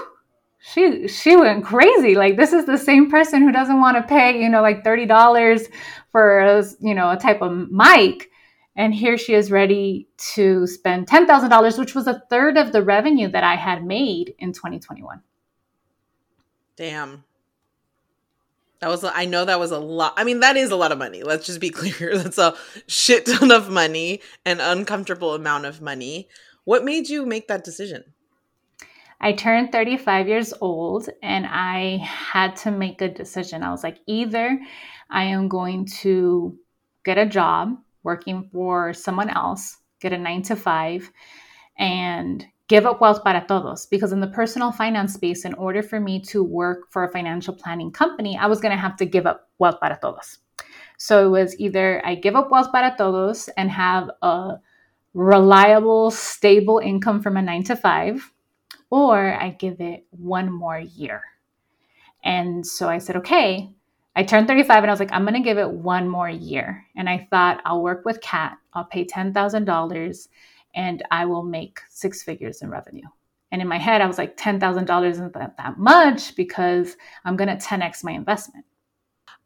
she 0.72 1.08
she 1.08 1.36
went 1.36 1.64
crazy. 1.64 2.14
Like 2.14 2.36
this 2.36 2.52
is 2.52 2.66
the 2.66 2.78
same 2.78 3.10
person 3.10 3.42
who 3.42 3.52
doesn't 3.52 3.80
want 3.80 3.96
to 3.96 4.02
pay, 4.02 4.40
you 4.40 4.48
know, 4.48 4.62
like 4.62 4.84
$30 4.84 5.68
for 6.12 6.40
a, 6.40 6.64
you 6.80 6.94
know, 6.94 7.10
a 7.10 7.16
type 7.16 7.42
of 7.42 7.70
mic. 7.70 8.30
And 8.76 8.94
here 8.94 9.18
she 9.18 9.34
is 9.34 9.50
ready 9.50 10.08
to 10.34 10.66
spend 10.66 11.08
$10,000, 11.08 11.78
which 11.78 11.94
was 11.96 12.06
a 12.06 12.22
third 12.30 12.56
of 12.56 12.70
the 12.70 12.82
revenue 12.82 13.28
that 13.28 13.42
I 13.42 13.56
had 13.56 13.84
made 13.84 14.34
in 14.38 14.52
2021. 14.52 15.20
Damn. 16.76 17.24
That 18.78 18.88
was, 18.88 19.02
I 19.02 19.24
know 19.24 19.44
that 19.44 19.58
was 19.58 19.72
a 19.72 19.80
lot. 19.80 20.14
I 20.16 20.22
mean, 20.22 20.38
that 20.40 20.56
is 20.56 20.70
a 20.70 20.76
lot 20.76 20.92
of 20.92 20.98
money. 20.98 21.24
Let's 21.24 21.46
just 21.46 21.58
be 21.58 21.70
clear. 21.70 22.16
That's 22.16 22.38
a 22.38 22.54
shit 22.86 23.26
ton 23.26 23.50
of 23.50 23.68
money, 23.68 24.20
an 24.44 24.60
uncomfortable 24.60 25.34
amount 25.34 25.64
of 25.64 25.82
money. 25.82 26.28
What 26.62 26.84
made 26.84 27.08
you 27.08 27.26
make 27.26 27.48
that 27.48 27.64
decision? 27.64 28.04
I 29.20 29.32
turned 29.32 29.72
35 29.72 30.28
years 30.28 30.54
old 30.60 31.08
and 31.22 31.46
I 31.46 31.98
had 32.02 32.54
to 32.56 32.70
make 32.70 33.02
a 33.02 33.08
decision. 33.08 33.62
I 33.62 33.70
was 33.70 33.82
like, 33.82 33.98
either 34.06 34.60
I 35.10 35.24
am 35.24 35.48
going 35.48 35.86
to 36.02 36.56
get 37.04 37.18
a 37.18 37.26
job 37.26 37.76
working 38.04 38.48
for 38.52 38.92
someone 38.92 39.30
else, 39.30 39.78
get 40.00 40.12
a 40.12 40.18
nine 40.18 40.42
to 40.42 40.56
five, 40.56 41.10
and 41.78 42.44
give 42.68 42.86
up 42.86 43.00
wealth 43.00 43.24
para 43.24 43.44
todos. 43.48 43.86
Because 43.86 44.12
in 44.12 44.20
the 44.20 44.28
personal 44.28 44.70
finance 44.70 45.14
space, 45.14 45.44
in 45.44 45.54
order 45.54 45.82
for 45.82 45.98
me 45.98 46.20
to 46.20 46.44
work 46.44 46.90
for 46.90 47.04
a 47.04 47.12
financial 47.12 47.54
planning 47.54 47.90
company, 47.90 48.38
I 48.38 48.46
was 48.46 48.60
going 48.60 48.72
to 48.72 48.80
have 48.80 48.96
to 48.98 49.06
give 49.06 49.26
up 49.26 49.48
wealth 49.58 49.80
para 49.80 49.98
todos. 50.00 50.38
So 50.98 51.26
it 51.26 51.30
was 51.30 51.58
either 51.58 52.04
I 52.04 52.14
give 52.14 52.36
up 52.36 52.50
wealth 52.50 52.70
para 52.70 52.94
todos 52.96 53.48
and 53.56 53.70
have 53.70 54.10
a 54.22 54.56
reliable, 55.14 56.10
stable 56.10 56.78
income 56.78 57.22
from 57.22 57.36
a 57.36 57.42
nine 57.42 57.64
to 57.64 57.76
five, 57.76 58.32
or 58.90 59.34
I 59.34 59.50
give 59.50 59.80
it 59.80 60.04
one 60.10 60.50
more 60.52 60.78
year. 60.78 61.22
And 62.24 62.66
so 62.66 62.88
I 62.88 62.98
said, 62.98 63.16
okay. 63.16 63.70
I 64.16 64.24
turned 64.24 64.48
35 64.48 64.82
and 64.82 64.90
I 64.90 64.92
was 64.92 64.98
like, 64.98 65.12
I'm 65.12 65.22
going 65.22 65.34
to 65.34 65.40
give 65.40 65.58
it 65.58 65.70
one 65.70 66.08
more 66.08 66.28
year. 66.28 66.84
And 66.96 67.08
I 67.08 67.28
thought, 67.30 67.60
I'll 67.64 67.82
work 67.82 68.04
with 68.04 68.20
Kat. 68.20 68.58
I'll 68.72 68.84
pay 68.84 69.04
$10,000 69.04 70.28
and 70.74 71.02
I 71.10 71.24
will 71.24 71.44
make 71.44 71.80
six 71.88 72.22
figures 72.22 72.62
in 72.62 72.70
revenue. 72.70 73.06
And 73.50 73.62
in 73.62 73.68
my 73.68 73.78
head, 73.78 74.00
I 74.00 74.06
was 74.06 74.18
like, 74.18 74.36
$10,000 74.36 75.10
isn't 75.10 75.32
that, 75.34 75.56
that 75.56 75.78
much 75.78 76.36
because 76.36 76.96
I'm 77.24 77.36
going 77.36 77.48
to 77.48 77.64
10x 77.64 78.04
my 78.04 78.12
investment. 78.12 78.64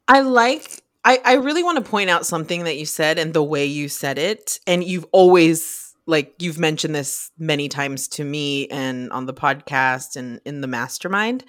I 0.09 0.21
like, 0.21 0.83
I, 1.05 1.21
I 1.25 1.35
really 1.35 1.63
want 1.63 1.83
to 1.83 1.91
point 1.91 2.11
out 2.11 2.27
something 2.27 2.65
that 2.65 2.77
you 2.77 2.87
said 2.87 3.19
and 3.19 3.33
the 3.33 3.45
way 3.45 3.67
you 3.67 3.89
said 3.89 4.19
it. 4.19 4.59
And 4.67 4.83
you've 4.83 5.07
always, 5.13 5.82
like, 6.07 6.35
you've 6.39 6.59
mentioned 6.59 6.95
this 6.95 7.31
many 7.39 7.69
times 7.69 8.09
to 8.09 8.25
me 8.25 8.67
and 8.69 9.11
on 9.13 9.27
the 9.27 9.35
podcast 9.35 10.17
and 10.17 10.41
in 10.45 10.61
the 10.61 10.67
mastermind. 10.67 11.45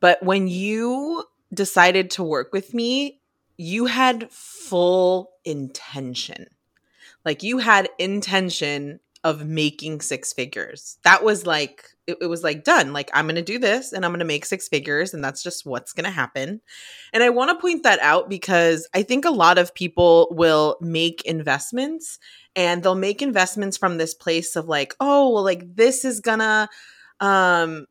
But 0.00 0.22
when 0.22 0.48
you 0.48 1.24
decided 1.52 2.10
to 2.12 2.22
work 2.22 2.52
with 2.52 2.74
me, 2.74 3.20
you 3.56 3.86
had 3.86 4.30
full 4.30 5.30
intention. 5.44 6.48
Like 7.24 7.42
you 7.42 7.58
had 7.58 7.88
intention 7.98 9.00
of 9.24 9.46
making 9.46 10.02
six 10.02 10.34
figures. 10.34 10.98
That 11.02 11.24
was 11.24 11.46
like 11.46 11.88
it, 12.06 12.18
it, 12.20 12.26
was 12.26 12.44
like 12.44 12.62
done. 12.62 12.92
Like 12.92 13.10
I'm 13.14 13.24
going 13.24 13.36
to 13.36 13.42
do 13.42 13.58
this 13.58 13.92
and 13.92 14.04
I'm 14.04 14.10
going 14.10 14.18
to 14.18 14.26
make 14.26 14.44
six 14.44 14.68
figures 14.68 15.14
and 15.14 15.24
that's 15.24 15.42
just 15.42 15.64
what's 15.64 15.94
going 15.94 16.04
to 16.04 16.10
happen. 16.10 16.60
And 17.14 17.22
I 17.22 17.30
want 17.30 17.50
to 17.50 17.60
point 17.60 17.82
that 17.84 17.98
out 18.00 18.28
because 18.28 18.86
I 18.94 19.02
think 19.02 19.24
a 19.24 19.30
lot 19.30 19.56
of 19.56 19.74
people 19.74 20.28
will 20.30 20.76
make 20.82 21.22
investments 21.22 22.18
and 22.54 22.82
they'll 22.82 22.94
make 22.94 23.22
investments 23.22 23.78
from 23.78 23.96
this 23.96 24.12
place 24.12 24.54
of 24.54 24.68
like, 24.68 24.94
oh, 25.00 25.30
well 25.32 25.42
like 25.42 25.74
this 25.74 26.04
is 26.04 26.20
going 26.20 26.40
to 26.40 26.68
um 27.20 27.86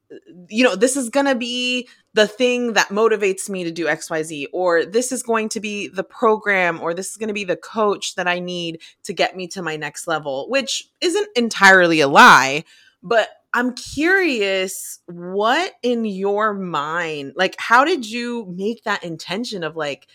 you 0.49 0.63
know 0.63 0.75
this 0.75 0.97
is 0.97 1.09
going 1.09 1.25
to 1.25 1.35
be 1.35 1.87
the 2.13 2.27
thing 2.27 2.73
that 2.73 2.89
motivates 2.89 3.49
me 3.49 3.63
to 3.63 3.71
do 3.71 3.85
xyz 3.85 4.45
or 4.51 4.85
this 4.85 5.13
is 5.13 5.23
going 5.23 5.47
to 5.47 5.61
be 5.61 5.87
the 5.87 6.03
program 6.03 6.81
or 6.81 6.93
this 6.93 7.09
is 7.09 7.17
going 7.17 7.29
to 7.29 7.33
be 7.33 7.45
the 7.45 7.55
coach 7.55 8.15
that 8.15 8.27
i 8.27 8.39
need 8.39 8.81
to 9.03 9.13
get 9.13 9.35
me 9.35 9.47
to 9.47 9.61
my 9.61 9.77
next 9.77 10.07
level 10.07 10.49
which 10.49 10.89
isn't 10.99 11.29
entirely 11.37 12.01
a 12.01 12.07
lie 12.07 12.65
but 13.01 13.29
i'm 13.53 13.73
curious 13.73 14.99
what 15.05 15.71
in 15.81 16.03
your 16.03 16.53
mind 16.53 17.31
like 17.37 17.55
how 17.57 17.85
did 17.85 18.05
you 18.05 18.45
make 18.57 18.83
that 18.83 19.03
intention 19.05 19.63
of 19.63 19.77
like 19.77 20.07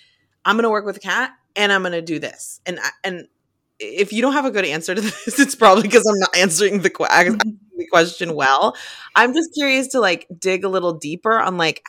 i'm 0.45 0.57
going 0.57 0.65
to 0.65 0.71
work 0.71 0.85
with 0.85 0.99
a 0.99 1.01
Kat 1.01 1.33
and 1.57 1.73
i'm 1.73 1.81
going 1.81 1.93
to 1.93 2.03
do 2.03 2.19
this 2.19 2.61
and 2.67 2.79
and 3.03 3.27
if 3.81 4.13
you 4.13 4.23
don't 4.23 4.33
have 4.33 4.45
a 4.45 4.51
good 4.51 4.65
answer 4.65 4.95
to 4.95 5.01
this, 5.01 5.39
it's 5.39 5.55
probably 5.55 5.83
because 5.83 6.05
I'm 6.07 6.19
not 6.19 6.37
answering 6.37 6.81
the, 6.83 6.91
mm-hmm. 6.91 7.51
Question 7.89 8.35
well. 8.35 8.77
I'm 9.15 9.35
just 9.35 9.55
curious 9.55 9.89
to 9.89 10.01
like 10.01 10.27
dig 10.39 10.65
a 10.65 10.69
little 10.69 10.95
deeper 10.95 11.39
on 11.39 11.57
like 11.57 11.83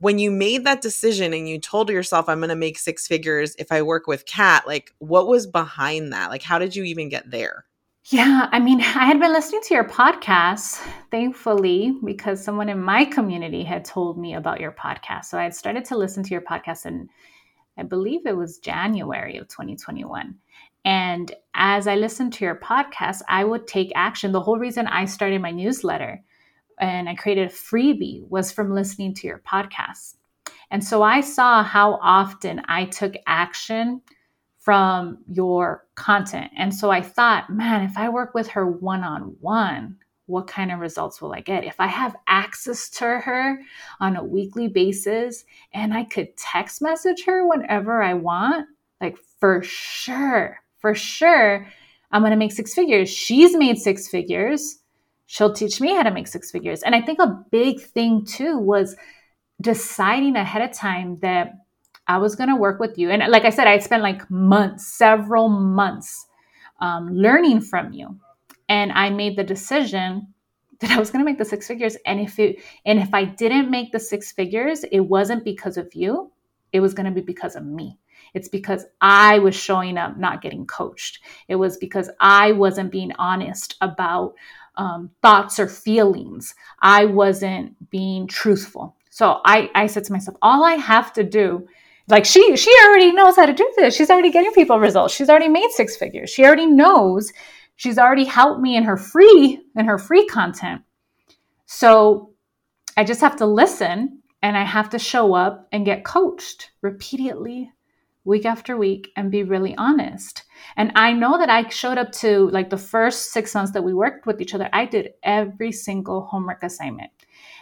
when 0.00 0.18
you 0.18 0.30
made 0.30 0.64
that 0.64 0.80
decision 0.80 1.32
and 1.34 1.48
you 1.48 1.58
told 1.58 1.90
yourself 1.90 2.28
I'm 2.28 2.38
going 2.38 2.50
to 2.50 2.56
make 2.56 2.78
six 2.78 3.06
figures 3.06 3.56
if 3.58 3.72
I 3.72 3.82
work 3.82 4.06
with 4.06 4.26
Kat, 4.26 4.66
like 4.66 4.94
what 4.98 5.26
was 5.26 5.46
behind 5.46 6.12
that? 6.12 6.30
Like 6.30 6.42
how 6.42 6.58
did 6.58 6.76
you 6.76 6.84
even 6.84 7.08
get 7.08 7.30
there? 7.30 7.64
Yeah, 8.10 8.48
I 8.50 8.58
mean, 8.58 8.80
I 8.80 9.04
had 9.04 9.20
been 9.20 9.34
listening 9.34 9.60
to 9.64 9.74
your 9.74 9.84
podcast, 9.84 10.80
thankfully, 11.10 11.94
because 12.02 12.42
someone 12.42 12.70
in 12.70 12.80
my 12.80 13.04
community 13.04 13.62
had 13.64 13.84
told 13.84 14.16
me 14.16 14.34
about 14.34 14.60
your 14.60 14.72
podcast. 14.72 15.26
So 15.26 15.38
I 15.38 15.42
had 15.42 15.54
started 15.54 15.84
to 15.86 15.96
listen 15.98 16.22
to 16.22 16.30
your 16.30 16.40
podcast 16.40 16.86
and 16.86 17.10
I 17.76 17.82
believe 17.82 18.24
it 18.24 18.36
was 18.36 18.58
January 18.58 19.36
of 19.36 19.48
2021. 19.48 20.34
And 20.88 21.34
as 21.52 21.86
I 21.86 21.96
listened 21.96 22.32
to 22.32 22.46
your 22.46 22.56
podcast, 22.56 23.20
I 23.28 23.44
would 23.44 23.66
take 23.66 23.92
action. 23.94 24.32
The 24.32 24.40
whole 24.40 24.58
reason 24.58 24.86
I 24.86 25.04
started 25.04 25.42
my 25.42 25.50
newsletter 25.50 26.22
and 26.80 27.10
I 27.10 27.14
created 27.14 27.50
a 27.50 27.52
freebie 27.52 28.26
was 28.30 28.50
from 28.50 28.72
listening 28.72 29.12
to 29.16 29.26
your 29.26 29.42
podcast. 29.46 30.14
And 30.70 30.82
so 30.82 31.02
I 31.02 31.20
saw 31.20 31.62
how 31.62 31.98
often 32.00 32.62
I 32.68 32.86
took 32.86 33.12
action 33.26 34.00
from 34.60 35.18
your 35.30 35.84
content. 35.94 36.52
And 36.56 36.74
so 36.74 36.90
I 36.90 37.02
thought, 37.02 37.50
man, 37.50 37.82
if 37.82 37.98
I 37.98 38.08
work 38.08 38.32
with 38.32 38.48
her 38.48 38.66
one 38.66 39.04
on 39.04 39.36
one, 39.42 39.98
what 40.24 40.46
kind 40.46 40.72
of 40.72 40.78
results 40.78 41.20
will 41.20 41.34
I 41.34 41.40
get? 41.40 41.64
If 41.64 41.80
I 41.80 41.86
have 41.88 42.16
access 42.28 42.88
to 42.92 43.04
her 43.04 43.60
on 44.00 44.16
a 44.16 44.24
weekly 44.24 44.68
basis 44.68 45.44
and 45.74 45.92
I 45.92 46.04
could 46.04 46.34
text 46.38 46.80
message 46.80 47.26
her 47.26 47.46
whenever 47.46 48.02
I 48.02 48.14
want, 48.14 48.68
like 49.02 49.18
for 49.38 49.62
sure, 49.62 50.60
for 50.78 50.94
sure, 50.94 51.66
I'm 52.10 52.22
going 52.22 52.30
to 52.30 52.36
make 52.36 52.52
six 52.52 52.74
figures. 52.74 53.08
She's 53.08 53.56
made 53.56 53.78
six 53.78 54.08
figures. 54.08 54.78
She'll 55.26 55.52
teach 55.52 55.80
me 55.80 55.94
how 55.94 56.02
to 56.02 56.10
make 56.10 56.26
six 56.26 56.50
figures. 56.50 56.82
And 56.82 56.94
I 56.94 57.02
think 57.02 57.18
a 57.20 57.44
big 57.50 57.80
thing 57.80 58.24
too 58.24 58.58
was 58.58 58.96
deciding 59.60 60.36
ahead 60.36 60.62
of 60.62 60.74
time 60.74 61.18
that 61.20 61.52
I 62.06 62.18
was 62.18 62.34
going 62.34 62.48
to 62.48 62.56
work 62.56 62.80
with 62.80 62.96
you. 62.96 63.10
And 63.10 63.30
like 63.30 63.44
I 63.44 63.50
said, 63.50 63.66
I 63.66 63.78
spent 63.78 64.02
like 64.02 64.30
months, 64.30 64.86
several 64.86 65.48
months 65.48 66.26
um, 66.80 67.12
learning 67.12 67.60
from 67.60 67.92
you. 67.92 68.18
And 68.68 68.92
I 68.92 69.10
made 69.10 69.36
the 69.36 69.44
decision 69.44 70.28
that 70.80 70.92
I 70.92 70.98
was 70.98 71.10
going 71.10 71.24
to 71.24 71.30
make 71.30 71.38
the 71.38 71.44
six 71.44 71.66
figures. 71.66 71.96
And 72.06 72.20
if 72.20 72.38
it, 72.38 72.62
and 72.86 72.98
if 72.98 73.12
I 73.12 73.24
didn't 73.24 73.70
make 73.70 73.92
the 73.92 74.00
six 74.00 74.32
figures, 74.32 74.84
it 74.84 75.00
wasn't 75.00 75.44
because 75.44 75.76
of 75.76 75.92
you. 75.94 76.30
It 76.72 76.80
was 76.80 76.94
going 76.94 77.06
to 77.06 77.12
be 77.12 77.20
because 77.20 77.56
of 77.56 77.66
me. 77.66 77.98
It's 78.34 78.48
because 78.48 78.84
I 79.00 79.38
was 79.38 79.54
showing 79.54 79.98
up 79.98 80.16
not 80.16 80.42
getting 80.42 80.66
coached. 80.66 81.20
It 81.48 81.56
was 81.56 81.76
because 81.76 82.10
I 82.20 82.52
wasn't 82.52 82.92
being 82.92 83.12
honest 83.18 83.76
about 83.80 84.34
um, 84.76 85.10
thoughts 85.22 85.58
or 85.58 85.68
feelings. 85.68 86.54
I 86.80 87.04
wasn't 87.04 87.90
being 87.90 88.26
truthful. 88.26 88.96
So 89.10 89.40
I, 89.44 89.70
I 89.74 89.86
said 89.86 90.04
to 90.04 90.12
myself, 90.12 90.36
all 90.40 90.64
I 90.64 90.74
have 90.74 91.12
to 91.14 91.24
do, 91.24 91.66
like 92.08 92.24
she, 92.24 92.56
she 92.56 92.72
already 92.86 93.12
knows 93.12 93.36
how 93.36 93.46
to 93.46 93.52
do 93.52 93.70
this. 93.76 93.96
She's 93.96 94.10
already 94.10 94.30
getting 94.30 94.52
people 94.52 94.78
results. 94.78 95.14
She's 95.14 95.28
already 95.28 95.48
made 95.48 95.70
six 95.72 95.96
figures. 95.96 96.30
She 96.30 96.44
already 96.44 96.66
knows. 96.66 97.32
She's 97.76 97.98
already 97.98 98.24
helped 98.24 98.60
me 98.60 98.76
in 98.76 98.84
her 98.84 98.96
free 98.96 99.60
in 99.76 99.86
her 99.86 99.98
free 99.98 100.26
content. 100.26 100.82
So 101.66 102.32
I 102.96 103.04
just 103.04 103.20
have 103.20 103.36
to 103.36 103.46
listen 103.46 104.22
and 104.42 104.56
I 104.56 104.64
have 104.64 104.90
to 104.90 104.98
show 104.98 105.34
up 105.34 105.68
and 105.72 105.84
get 105.84 106.04
coached 106.04 106.70
repeatedly, 106.82 107.70
week 108.24 108.44
after 108.44 108.76
week 108.76 109.10
and 109.16 109.30
be 109.30 109.42
really 109.42 109.74
honest. 109.76 110.44
And 110.76 110.92
I 110.94 111.12
know 111.12 111.38
that 111.38 111.50
I 111.50 111.68
showed 111.68 111.98
up 111.98 112.12
to 112.12 112.50
like 112.50 112.70
the 112.70 112.76
first 112.76 113.32
six 113.32 113.54
months 113.54 113.72
that 113.72 113.84
we 113.84 113.94
worked 113.94 114.26
with 114.26 114.40
each 114.40 114.54
other, 114.54 114.68
I 114.72 114.84
did 114.84 115.14
every 115.22 115.72
single 115.72 116.22
homework 116.22 116.62
assignment. 116.62 117.10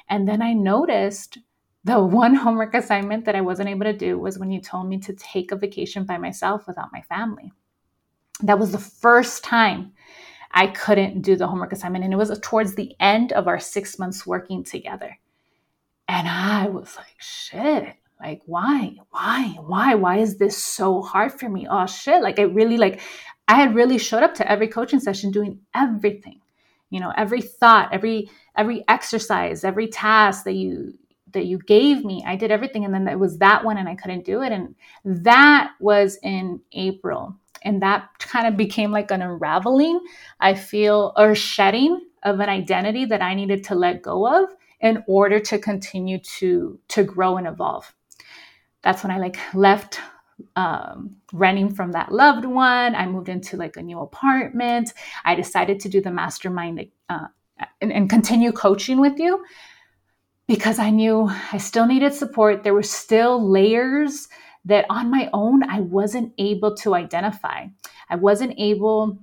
And 0.09 0.27
then 0.27 0.43
I 0.43 0.53
noticed 0.53 1.39
the 1.85 2.01
one 2.03 2.35
homework 2.35 2.75
assignment 2.75 3.25
that 3.25 3.37
I 3.37 3.41
wasn't 3.41 3.69
able 3.69 3.85
to 3.85 3.93
do 3.93 4.19
was 4.19 4.39
when 4.39 4.51
you 4.51 4.61
told 4.61 4.89
me 4.89 4.99
to 5.01 5.15
take 5.15 5.53
a 5.53 5.57
vacation 5.57 6.05
by 6.05 6.19
myself 6.19 6.67
without 6.67 6.93
my 6.93 7.03
family. 7.03 7.53
That 8.43 8.59
was 8.59 8.73
the 8.73 8.79
first 8.79 9.45
time 9.45 9.93
I 10.51 10.67
couldn't 10.67 11.23
do 11.23 11.37
the 11.37 11.47
homework 11.47 11.73
assignment. 11.73 12.05
And 12.05 12.13
it 12.13 12.17
was 12.17 12.37
towards 12.41 12.75
the 12.75 12.95
end 13.01 13.33
of 13.33 13.47
our 13.47 13.59
six 13.59 13.99
months 13.99 14.27
working 14.27 14.65
together. 14.65 15.19
And 16.09 16.29
I 16.29 16.69
was 16.69 16.97
like, 16.97 17.17
shit, 17.19 17.97
like 18.21 18.43
why? 18.47 18.97
Why? 19.11 19.57
Why? 19.67 19.95
Why 19.95 20.19
is 20.19 20.39
this 20.39 20.57
so 20.57 21.03
hard 21.03 21.33
for 21.33 21.49
me? 21.49 21.67
Oh 21.71 21.87
shit. 21.87 22.23
Like 22.23 22.39
i 22.39 22.43
really 22.43 22.77
like 22.77 23.01
i 23.49 23.55
had 23.55 23.75
really 23.75 23.99
showed 23.99 24.23
up 24.23 24.35
to 24.35 24.51
every 24.51 24.69
coaching 24.69 25.01
session 25.01 25.31
doing 25.31 25.61
everything 25.75 26.41
you 26.91 27.01
know 27.01 27.13
every 27.17 27.41
thought 27.41 27.89
every 27.93 28.29
every 28.57 28.85
exercise 28.89 29.65
every 29.65 29.87
task 29.87 30.45
that 30.45 30.55
you 30.55 30.95
that 31.33 31.47
you 31.47 31.59
gave 31.59 32.05
me 32.05 32.25
i 32.27 32.37
did 32.37 32.51
everything. 32.51 32.85
And 32.85 32.95
then 32.95 33.07
it 33.09 33.19
was 33.19 33.39
that 33.39 33.65
one 33.65 33.77
and 33.77 33.89
i 33.89 33.95
couldn't 33.95 34.25
do 34.25 34.43
it. 34.43 34.53
And 34.53 34.75
that 35.05 35.73
was 35.81 36.19
in 36.23 36.61
april. 36.73 37.37
And 37.63 37.83
that 37.83 38.11
kind 38.19 38.47
of 38.47 38.57
became 38.57 38.93
like 38.93 39.11
an 39.11 39.23
unraveling 39.23 40.01
i 40.41 40.55
feel 40.55 41.13
or 41.17 41.35
shedding 41.35 42.01
of 42.23 42.41
an 42.41 42.49
identity 42.49 43.05
that 43.07 43.23
i 43.23 43.35
needed 43.35 43.65
to 43.65 43.75
let 43.75 44.03
go 44.03 44.27
of 44.27 44.51
in 44.81 45.03
order 45.07 45.41
to 45.41 45.59
continue 45.59 46.19
to 46.39 46.79
to 46.89 47.03
grow 47.03 47.37
and 47.37 47.47
evolve 47.47 47.95
that's 48.87 49.03
when 49.03 49.11
I 49.11 49.19
like 49.19 49.37
left 49.53 49.99
um, 50.55 51.17
renting 51.33 51.75
from 51.75 51.91
that 51.91 52.13
loved 52.13 52.45
one. 52.45 52.95
I 52.95 53.05
moved 53.05 53.29
into 53.29 53.57
like 53.57 53.77
a 53.77 53.83
new 53.83 53.99
apartment. 53.99 54.93
I 55.25 55.35
decided 55.35 55.81
to 55.81 55.89
do 55.89 56.01
the 56.01 56.13
mastermind 56.13 56.87
uh, 57.09 57.27
and, 57.81 57.93
and 57.93 58.09
continue 58.09 58.53
coaching 58.53 59.01
with 59.01 59.19
you 59.19 59.45
because 60.47 60.79
I 60.79 60.91
knew 60.91 61.29
I 61.53 61.59
still 61.59 61.85
needed 61.85 62.15
support. 62.15 62.63
There 62.63 62.75
were 62.75 62.85
still 62.85 63.51
layers 63.51 64.29
that 64.67 64.87
on 64.89 65.11
my 65.11 65.31
own 65.33 65.69
I 65.69 65.81
wasn't 65.81 66.33
able 66.39 66.77
to 66.77 66.95
identify. 66.95 67.67
I 68.09 68.15
wasn't 68.15 68.55
able, 68.57 69.19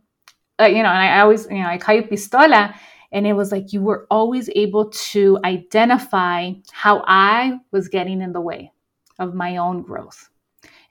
uh, 0.59 0.65
you 0.65 0.83
know, 0.83 0.89
and 0.89 1.09
I 1.09 1.21
always, 1.21 1.47
you 1.49 1.63
know, 1.63 1.69
I 1.69 1.77
call 1.77 1.95
you 1.95 2.03
pistola. 2.03 2.75
And 3.13 3.25
it 3.25 3.33
was 3.33 3.53
like 3.53 3.71
you 3.71 3.81
were 3.81 4.07
always 4.11 4.49
able 4.57 4.89
to 4.89 5.39
identify 5.45 6.51
how 6.73 7.05
I 7.07 7.59
was 7.71 7.87
getting 7.87 8.21
in 8.21 8.33
the 8.33 8.41
way 8.41 8.72
of 9.23 9.33
my 9.33 9.57
own 9.57 9.81
growth 9.81 10.29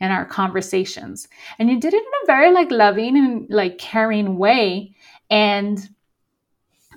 and 0.01 0.13
our 0.13 0.25
conversations. 0.25 1.29
And 1.59 1.71
you 1.71 1.81
did 1.81 1.95
it 1.95 2.03
in 2.03 2.13
a 2.25 2.27
very 2.27 2.53
like 2.53 2.71
loving 2.71 3.17
and 3.17 3.47
like 3.49 3.79
caring 3.79 4.37
way. 4.37 4.95
And 5.31 5.79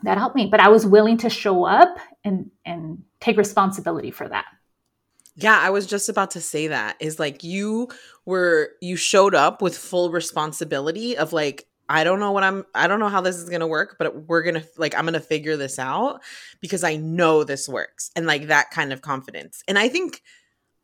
that 0.04 0.18
helped 0.18 0.36
me. 0.36 0.48
But 0.48 0.60
I 0.60 0.70
was 0.70 0.86
willing 0.86 1.18
to 1.20 1.30
show 1.30 1.66
up 1.66 1.98
and 2.24 2.50
and 2.66 3.04
take 3.20 3.38
responsibility 3.38 4.12
for 4.12 4.28
that. 4.28 4.46
Yeah, 5.38 5.60
I 5.60 5.70
was 5.70 5.86
just 5.86 6.10
about 6.10 6.32
to 6.32 6.42
say 6.42 6.68
that 6.68 6.96
is 7.00 7.20
like 7.20 7.44
you 7.44 7.90
were 8.26 8.72
you 8.82 8.96
showed 8.96 9.36
up 9.36 9.62
with 9.62 9.78
full 9.78 10.10
responsibility 10.10 11.18
of 11.18 11.34
like 11.34 11.68
I 11.88 12.04
don't 12.04 12.20
know 12.20 12.32
what 12.32 12.44
I'm 12.44 12.66
I 12.74 12.88
don't 12.88 13.00
know 13.00 13.10
how 13.10 13.22
this 13.22 13.36
is 13.36 13.50
going 13.50 13.62
to 13.62 13.68
work, 13.68 13.98
but 14.00 14.28
we're 14.28 14.44
going 14.44 14.56
to 14.56 14.68
like 14.78 14.96
I'm 14.96 15.04
going 15.06 15.14
to 15.14 15.20
figure 15.20 15.58
this 15.58 15.78
out 15.78 16.22
because 16.62 16.84
I 16.84 16.96
know 16.96 17.44
this 17.44 17.70
works 17.70 18.12
and 18.16 18.26
like 18.26 18.48
that 18.48 18.72
kind 18.72 18.94
of 18.94 19.02
confidence. 19.02 19.62
And 19.68 19.78
I 19.78 19.90
think 19.90 20.22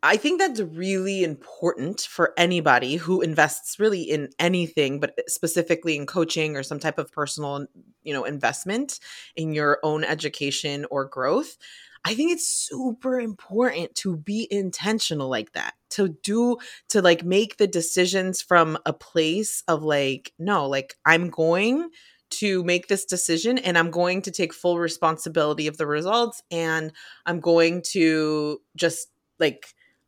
I 0.03 0.17
think 0.17 0.39
that's 0.39 0.60
really 0.60 1.24
important 1.24 2.01
for 2.01 2.34
anybody 2.36 2.96
who 2.96 3.22
invests 3.22 3.79
really 3.79 4.01
in 4.01 4.29
anything, 4.39 5.00
but 5.00 5.13
specifically 5.27 5.96
in 5.96 6.08
coaching 6.08 6.55
or 6.55 6.63
some 6.63 6.79
type 6.79 6.98
of 6.98 7.12
personal, 7.12 7.67
you 8.01 8.13
know, 8.13 8.24
investment 8.24 9.00
in 9.36 9.53
your 9.53 9.77
own 9.84 10.03
education 10.03 10.88
or 10.89 11.05
growth. 11.05 11.55
I 12.03 12.16
think 12.16 12.31
it's 12.31 12.48
super 12.48 13.20
important 13.20 13.94
to 13.98 14.18
be 14.18 14.48
intentional 14.50 15.29
like 15.29 15.51
that, 15.53 15.75
to 15.92 16.18
do, 16.24 16.57
to 16.90 17.01
like 17.03 17.24
make 17.24 17.57
the 17.57 17.68
decisions 17.68 18.42
from 18.42 18.79
a 18.87 18.94
place 18.94 19.61
of 19.68 19.83
like, 19.83 20.33
no, 20.40 20.68
like 20.68 20.96
I'm 21.05 21.29
going 21.29 21.92
to 22.31 22.64
make 22.64 22.87
this 22.87 23.05
decision 23.05 23.59
and 23.59 23.77
I'm 23.77 23.92
going 23.92 24.24
to 24.24 24.31
take 24.31 24.51
full 24.51 24.79
responsibility 24.79 25.68
of 25.68 25.77
the 25.77 25.85
results 25.85 26.42
and 26.50 26.92
I'm 27.27 27.40
going 27.40 27.83
to 27.92 28.61
just 28.75 29.09
like, 29.40 29.68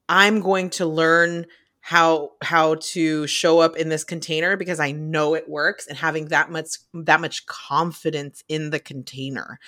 I'm 0.09 0.41
going 0.41 0.69
to 0.71 0.85
learn 0.85 1.45
how 1.81 2.31
how 2.41 2.75
to 2.75 3.27
show 3.27 3.59
up 3.59 3.75
in 3.75 3.89
this 3.89 4.05
container 4.05 4.55
because 4.55 4.79
I 4.79 4.93
know 4.93 5.33
it 5.33 5.49
works 5.49 5.85
and 5.85 5.97
having 5.97 6.27
that 6.27 6.49
much 6.49 6.77
that 6.93 7.19
much 7.19 7.45
confidence 7.45 8.41
in 8.47 8.69
the 8.69 8.79
container. 8.79 9.59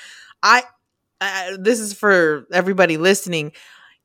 I 0.41 0.63
uh, 1.19 1.58
this 1.60 1.80
is 1.80 1.93
for 1.93 2.48
everybody 2.54 2.98
listening. 2.98 3.52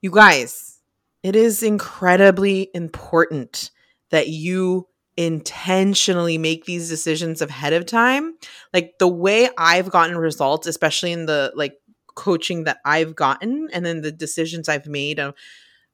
You 0.02 0.10
guys, 0.10 0.80
it 1.22 1.36
is 1.36 1.62
incredibly 1.62 2.70
important 2.74 3.70
that 4.10 4.28
you 4.28 4.88
intentionally 5.16 6.38
make 6.38 6.64
these 6.64 6.88
decisions 6.88 7.42
ahead 7.42 7.74
of 7.74 7.86
time. 7.86 8.34
Like 8.72 8.94
the 8.98 9.08
way 9.08 9.50
I've 9.58 9.90
gotten 9.90 10.16
results, 10.16 10.66
especially 10.66 11.12
in 11.12 11.26
the 11.26 11.52
like 11.54 11.74
coaching 12.14 12.64
that 12.64 12.78
I've 12.84 13.14
gotten 13.14 13.68
and 13.72 13.84
then 13.84 14.00
the 14.00 14.12
decisions 14.12 14.68
I've 14.68 14.86
made 14.86 15.18
of 15.18 15.34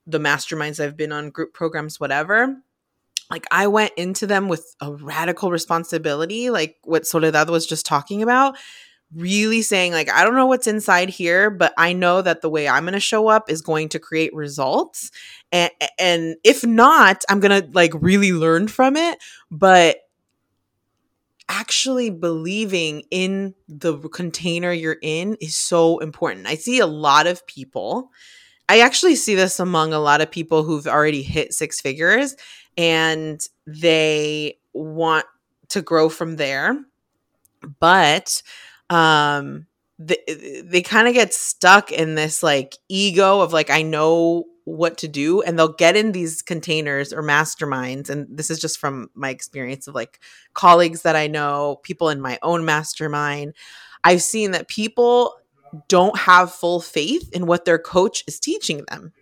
the 0.06 0.18
masterminds 0.18 0.82
I've 0.82 0.96
been 0.96 1.12
on, 1.12 1.30
group 1.30 1.52
programs, 1.52 1.98
whatever, 1.98 2.56
like 3.30 3.46
I 3.50 3.66
went 3.66 3.92
into 3.96 4.26
them 4.26 4.48
with 4.48 4.76
a 4.80 4.92
radical 4.92 5.50
responsibility, 5.50 6.50
like 6.50 6.76
what 6.84 7.06
Soledad 7.06 7.50
was 7.50 7.66
just 7.66 7.86
talking 7.86 8.22
about. 8.22 8.56
Really 9.14 9.62
saying, 9.62 9.92
like, 9.92 10.10
I 10.10 10.24
don't 10.24 10.34
know 10.34 10.46
what's 10.46 10.66
inside 10.66 11.08
here, 11.10 11.48
but 11.48 11.72
I 11.78 11.92
know 11.92 12.22
that 12.22 12.40
the 12.40 12.50
way 12.50 12.68
I'm 12.68 12.82
going 12.84 12.94
to 12.94 13.00
show 13.00 13.28
up 13.28 13.48
is 13.48 13.62
going 13.62 13.88
to 13.90 14.00
create 14.00 14.34
results. 14.34 15.12
And, 15.52 15.70
and 15.96 16.36
if 16.42 16.66
not, 16.66 17.24
I'm 17.28 17.38
going 17.38 17.62
to 17.62 17.70
like 17.70 17.92
really 17.94 18.32
learn 18.32 18.66
from 18.66 18.96
it. 18.96 19.22
But 19.48 19.98
actually 21.48 22.10
believing 22.10 23.04
in 23.12 23.54
the 23.68 23.96
container 23.96 24.72
you're 24.72 24.98
in 25.00 25.36
is 25.40 25.54
so 25.54 25.98
important. 25.98 26.48
I 26.48 26.56
see 26.56 26.80
a 26.80 26.86
lot 26.86 27.28
of 27.28 27.46
people 27.46 28.10
I 28.68 28.80
actually 28.80 29.14
see 29.14 29.34
this 29.34 29.60
among 29.60 29.92
a 29.92 29.98
lot 30.00 30.20
of 30.20 30.30
people 30.30 30.62
who've 30.64 30.86
already 30.86 31.22
hit 31.22 31.52
six 31.52 31.80
figures 31.80 32.36
and 32.76 33.40
they 33.66 34.58
want 34.72 35.26
to 35.68 35.82
grow 35.82 36.08
from 36.08 36.36
there. 36.36 36.78
But 37.80 38.42
um 38.90 39.66
they, 39.98 40.62
they 40.64 40.82
kind 40.82 41.08
of 41.08 41.14
get 41.14 41.32
stuck 41.32 41.90
in 41.90 42.14
this 42.16 42.42
like 42.42 42.76
ego 42.88 43.40
of 43.40 43.52
like 43.52 43.70
I 43.70 43.82
know 43.82 44.44
what 44.64 44.98
to 44.98 45.08
do 45.08 45.40
and 45.42 45.58
they'll 45.58 45.72
get 45.72 45.96
in 45.96 46.12
these 46.12 46.42
containers 46.42 47.12
or 47.12 47.22
masterminds 47.22 48.10
and 48.10 48.26
this 48.28 48.50
is 48.50 48.58
just 48.60 48.78
from 48.78 49.08
my 49.14 49.30
experience 49.30 49.86
of 49.86 49.94
like 49.94 50.20
colleagues 50.54 51.02
that 51.02 51.16
I 51.16 51.28
know, 51.28 51.80
people 51.82 52.10
in 52.10 52.20
my 52.20 52.38
own 52.42 52.64
mastermind. 52.64 53.54
I've 54.04 54.22
seen 54.22 54.50
that 54.50 54.68
people 54.68 55.34
don't 55.88 56.18
have 56.18 56.52
full 56.52 56.80
faith 56.80 57.30
in 57.32 57.46
what 57.46 57.64
their 57.64 57.78
coach 57.78 58.24
is 58.26 58.40
teaching 58.40 58.84
them. 58.88 59.12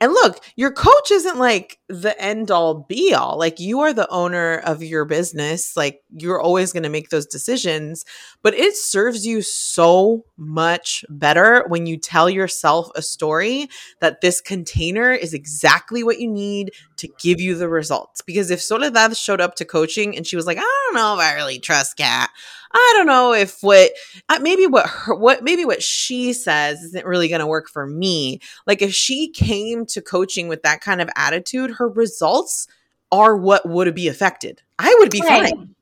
And 0.00 0.12
look, 0.12 0.40
your 0.56 0.72
coach 0.72 1.10
isn't 1.10 1.38
like 1.38 1.78
the 1.88 2.20
end 2.20 2.50
all 2.50 2.74
be 2.74 3.14
all. 3.14 3.38
Like 3.38 3.60
you 3.60 3.80
are 3.80 3.92
the 3.92 4.08
owner 4.08 4.58
of 4.64 4.82
your 4.82 5.04
business. 5.04 5.76
Like 5.76 6.02
you're 6.10 6.40
always 6.40 6.72
going 6.72 6.82
to 6.82 6.88
make 6.88 7.10
those 7.10 7.26
decisions, 7.26 8.04
but 8.42 8.54
it 8.54 8.76
serves 8.76 9.26
you 9.26 9.42
so 9.42 10.24
much 10.36 11.04
better 11.08 11.64
when 11.68 11.86
you 11.86 11.96
tell 11.96 12.28
yourself 12.28 12.90
a 12.94 13.02
story 13.02 13.68
that 14.00 14.20
this 14.20 14.40
container 14.40 15.12
is 15.12 15.32
exactly 15.32 16.02
what 16.02 16.20
you 16.20 16.30
need 16.30 16.72
to 16.96 17.08
give 17.20 17.40
you 17.40 17.54
the 17.54 17.68
results. 17.68 18.20
Because 18.20 18.50
if 18.50 18.60
Soledad 18.60 19.16
showed 19.16 19.40
up 19.40 19.54
to 19.56 19.64
coaching 19.64 20.16
and 20.16 20.26
she 20.26 20.36
was 20.36 20.46
like, 20.46 20.58
I 20.58 20.60
don't 20.86 20.94
know 20.94 21.14
if 21.14 21.20
I 21.20 21.34
really 21.34 21.58
trust 21.58 21.96
Kat. 21.96 22.30
I 22.74 22.94
don't 22.96 23.06
know 23.06 23.32
if 23.32 23.62
what 23.62 23.92
uh, 24.28 24.40
maybe 24.42 24.66
what 24.66 24.86
her 24.86 25.14
what 25.14 25.44
maybe 25.44 25.64
what 25.64 25.82
she 25.82 26.32
says 26.32 26.82
isn't 26.82 27.06
really 27.06 27.28
going 27.28 27.40
to 27.40 27.46
work 27.46 27.68
for 27.68 27.86
me. 27.86 28.40
Like 28.66 28.82
if 28.82 28.92
she 28.92 29.30
came 29.30 29.86
to 29.86 30.02
coaching 30.02 30.48
with 30.48 30.62
that 30.62 30.80
kind 30.80 31.00
of 31.00 31.08
attitude, 31.16 31.72
her 31.72 31.88
results 31.88 32.66
are 33.12 33.36
what 33.36 33.68
would 33.68 33.94
be 33.94 34.08
affected. 34.08 34.60
I 34.78 34.94
would 34.98 35.10
be 35.10 35.20
right. 35.20 35.50
fine 35.50 35.74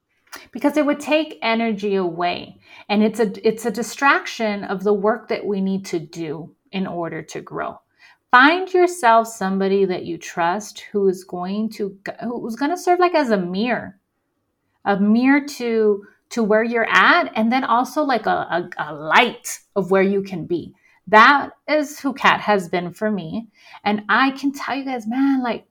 because 0.51 0.77
it 0.77 0.87
would 0.87 1.01
take 1.01 1.39
energy 1.43 1.95
away 1.95 2.59
and 2.89 3.03
it's 3.03 3.21
a 3.21 3.49
it's 3.49 3.67
a 3.67 3.71
distraction 3.71 4.65
of 4.65 4.83
the 4.83 4.93
work 4.93 5.29
that 5.29 5.45
we 5.45 5.61
need 5.61 5.85
to 5.87 5.99
do 5.99 6.55
in 6.73 6.87
order 6.87 7.23
to 7.23 7.41
grow 7.41 7.79
find 8.31 8.73
yourself 8.73 9.29
somebody 9.29 9.85
that 9.85 10.05
you 10.05 10.17
trust 10.17 10.81
who 10.91 11.09
is 11.09 11.25
going 11.25 11.69
to 11.71 11.97
who's 12.23 12.57
going 12.57 12.71
to 12.71 12.79
serve 12.79 12.99
like 12.99 13.15
as 13.15 13.31
a 13.31 13.37
mirror 13.37 13.99
a 14.85 14.99
mirror 14.99 15.47
to 15.47 16.05
to 16.33 16.43
where 16.43 16.65
you're 16.65 16.89
at 16.91 17.31
and 17.37 17.53
then 17.53 17.65
also 17.65 18.03
like 18.03 18.27
a, 18.27 18.31
a, 18.31 18.71
a 18.79 18.95
light 18.95 19.59
of 19.77 19.91
where 19.91 20.03
you 20.03 20.23
can 20.23 20.47
be 20.47 20.75
that 21.07 21.51
is 21.69 22.01
who 22.01 22.13
kat 22.13 22.41
has 22.41 22.69
been 22.69 22.93
for 22.93 23.11
me 23.11 23.49
and 23.85 24.03
i 24.09 24.31
can 24.33 24.53
tell 24.53 24.77
you 24.77 24.85
guys 24.85 25.07
man 25.07 25.43
like 25.43 25.67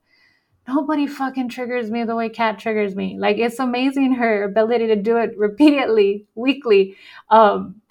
nobody 0.68 1.08
fucking 1.08 1.50
triggers 1.50 1.90
me 1.90 2.04
the 2.04 2.16
way 2.16 2.30
Kat 2.30 2.60
triggers 2.60 2.96
me. 2.96 3.18
Like 3.20 3.38
it's 3.38 3.60
amazing 3.60 4.14
her 4.16 4.44
ability 4.44 4.88
to 4.88 4.96
do 4.96 5.18
it 5.18 5.38
repeatedly, 5.38 6.28
weekly. 6.36 6.96
Um, 7.30 7.82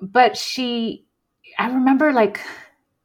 but 0.00 0.36
she, 0.36 1.04
I 1.58 1.68
remember 1.68 2.12
like, 2.12 2.40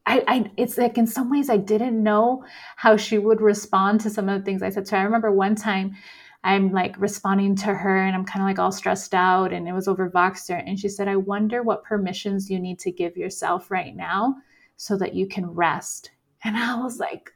I, 0.06 0.24
I, 0.28 0.52
it's 0.58 0.78
like 0.78 0.98
in 0.98 1.06
some 1.06 1.30
ways 1.30 1.50
I 1.50 1.58
didn't 1.58 2.02
know 2.02 2.44
how 2.76 2.98
she 2.98 3.18
would 3.18 3.42
respond 3.42 4.02
to 4.02 4.10
some 4.10 4.28
of 4.28 4.40
the 4.40 4.46
things 4.46 4.64
I 4.64 4.70
said. 4.70 4.88
So 4.88 4.98
I 4.98 5.04
remember 5.04 5.32
one 5.32 5.56
time 5.56 5.96
I'm 6.44 6.72
like 6.72 7.00
responding 7.00 7.56
to 7.58 7.74
her 7.74 7.98
and 8.06 8.16
I'm 8.16 8.26
kind 8.26 8.42
of 8.42 8.48
like 8.48 8.60
all 8.60 8.72
stressed 8.72 9.14
out 9.14 9.52
and 9.52 9.68
it 9.68 9.74
was 9.74 9.88
over 9.88 10.10
Voxer. 10.10 10.64
And 10.66 10.80
she 10.80 10.88
said, 10.88 11.08
I 11.08 11.18
wonder 11.18 11.64
what 11.64 11.84
permissions 11.84 12.50
you 12.50 12.60
need 12.60 12.80
to 12.80 12.92
give 12.92 13.18
yourself 13.18 13.70
right 13.70 13.96
now 13.96 14.36
so 14.78 14.96
that 14.98 15.14
you 15.14 15.28
can 15.28 15.48
rest. 15.48 16.12
And 16.44 16.56
I 16.56 16.82
was 16.82 17.00
like, 17.00 17.34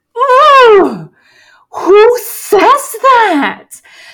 who 1.74 2.18
says 2.20 2.62
that? 3.02 3.70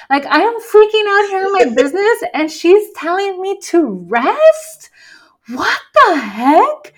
Like, 0.10 0.26
I 0.26 0.40
am 0.40 0.60
freaking 0.60 1.08
out 1.08 1.30
here 1.30 1.46
in 1.46 1.54
my 1.54 1.76
business 1.76 2.24
and 2.34 2.50
she's 2.50 2.92
telling 2.96 3.40
me 3.42 3.60
to 3.66 3.86
rest? 4.10 4.90
What 5.50 5.80
the 5.94 6.16
heck? 6.16 6.94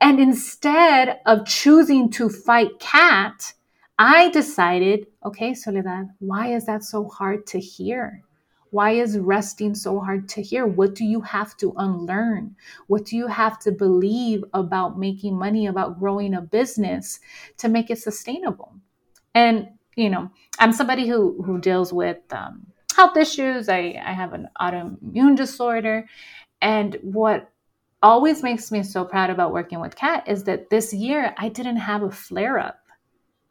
And 0.00 0.20
instead 0.20 1.20
of 1.26 1.46
choosing 1.46 2.10
to 2.12 2.28
fight 2.28 2.78
Kat, 2.78 3.54
I 3.98 4.30
decided, 4.30 5.06
okay, 5.24 5.54
Soledad, 5.54 6.10
why 6.18 6.52
is 6.52 6.66
that 6.66 6.84
so 6.84 7.08
hard 7.08 7.46
to 7.48 7.58
hear? 7.58 8.22
Why 8.70 8.92
is 8.92 9.18
resting 9.18 9.74
so 9.74 10.00
hard 10.00 10.28
to 10.30 10.42
hear? 10.42 10.66
What 10.66 10.94
do 10.94 11.04
you 11.04 11.20
have 11.22 11.56
to 11.58 11.72
unlearn? 11.78 12.56
What 12.88 13.06
do 13.06 13.16
you 13.16 13.26
have 13.26 13.58
to 13.60 13.72
believe 13.72 14.44
about 14.52 14.98
making 14.98 15.38
money, 15.38 15.66
about 15.66 15.98
growing 15.98 16.34
a 16.34 16.42
business 16.42 17.20
to 17.58 17.68
make 17.68 17.90
it 17.90 17.98
sustainable? 17.98 18.74
And 19.34 19.68
you 19.96 20.10
know, 20.10 20.30
I'm 20.58 20.72
somebody 20.72 21.08
who 21.08 21.42
who 21.42 21.58
deals 21.58 21.90
with 21.92 22.18
um, 22.30 22.66
health 22.94 23.16
issues. 23.16 23.68
I 23.68 24.00
I 24.04 24.12
have 24.12 24.34
an 24.34 24.48
autoimmune 24.60 25.36
disorder, 25.36 26.06
and 26.60 26.98
what 27.02 27.50
always 28.02 28.42
makes 28.42 28.70
me 28.70 28.82
so 28.82 29.04
proud 29.04 29.30
about 29.30 29.52
working 29.52 29.80
with 29.80 29.96
Kat 29.96 30.28
is 30.28 30.44
that 30.44 30.68
this 30.68 30.92
year 30.92 31.34
I 31.38 31.48
didn't 31.48 31.78
have 31.78 32.02
a 32.02 32.10
flare 32.10 32.58
up. 32.58 32.78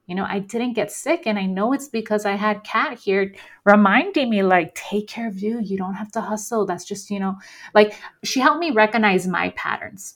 You 0.07 0.15
know, 0.15 0.25
I 0.27 0.39
didn't 0.39 0.73
get 0.73 0.91
sick, 0.91 1.23
and 1.25 1.39
I 1.39 1.45
know 1.45 1.73
it's 1.73 1.87
because 1.87 2.25
I 2.25 2.33
had 2.33 2.63
Kat 2.63 2.99
here 2.99 3.33
reminding 3.63 4.29
me, 4.29 4.43
like, 4.43 4.75
take 4.75 5.07
care 5.07 5.27
of 5.27 5.39
you. 5.41 5.59
You 5.59 5.77
don't 5.77 5.95
have 5.95 6.11
to 6.11 6.21
hustle. 6.21 6.65
That's 6.65 6.85
just, 6.85 7.09
you 7.09 7.19
know, 7.19 7.35
like 7.73 7.95
she 8.23 8.39
helped 8.39 8.59
me 8.59 8.71
recognize 8.71 9.27
my 9.27 9.49
patterns 9.51 10.15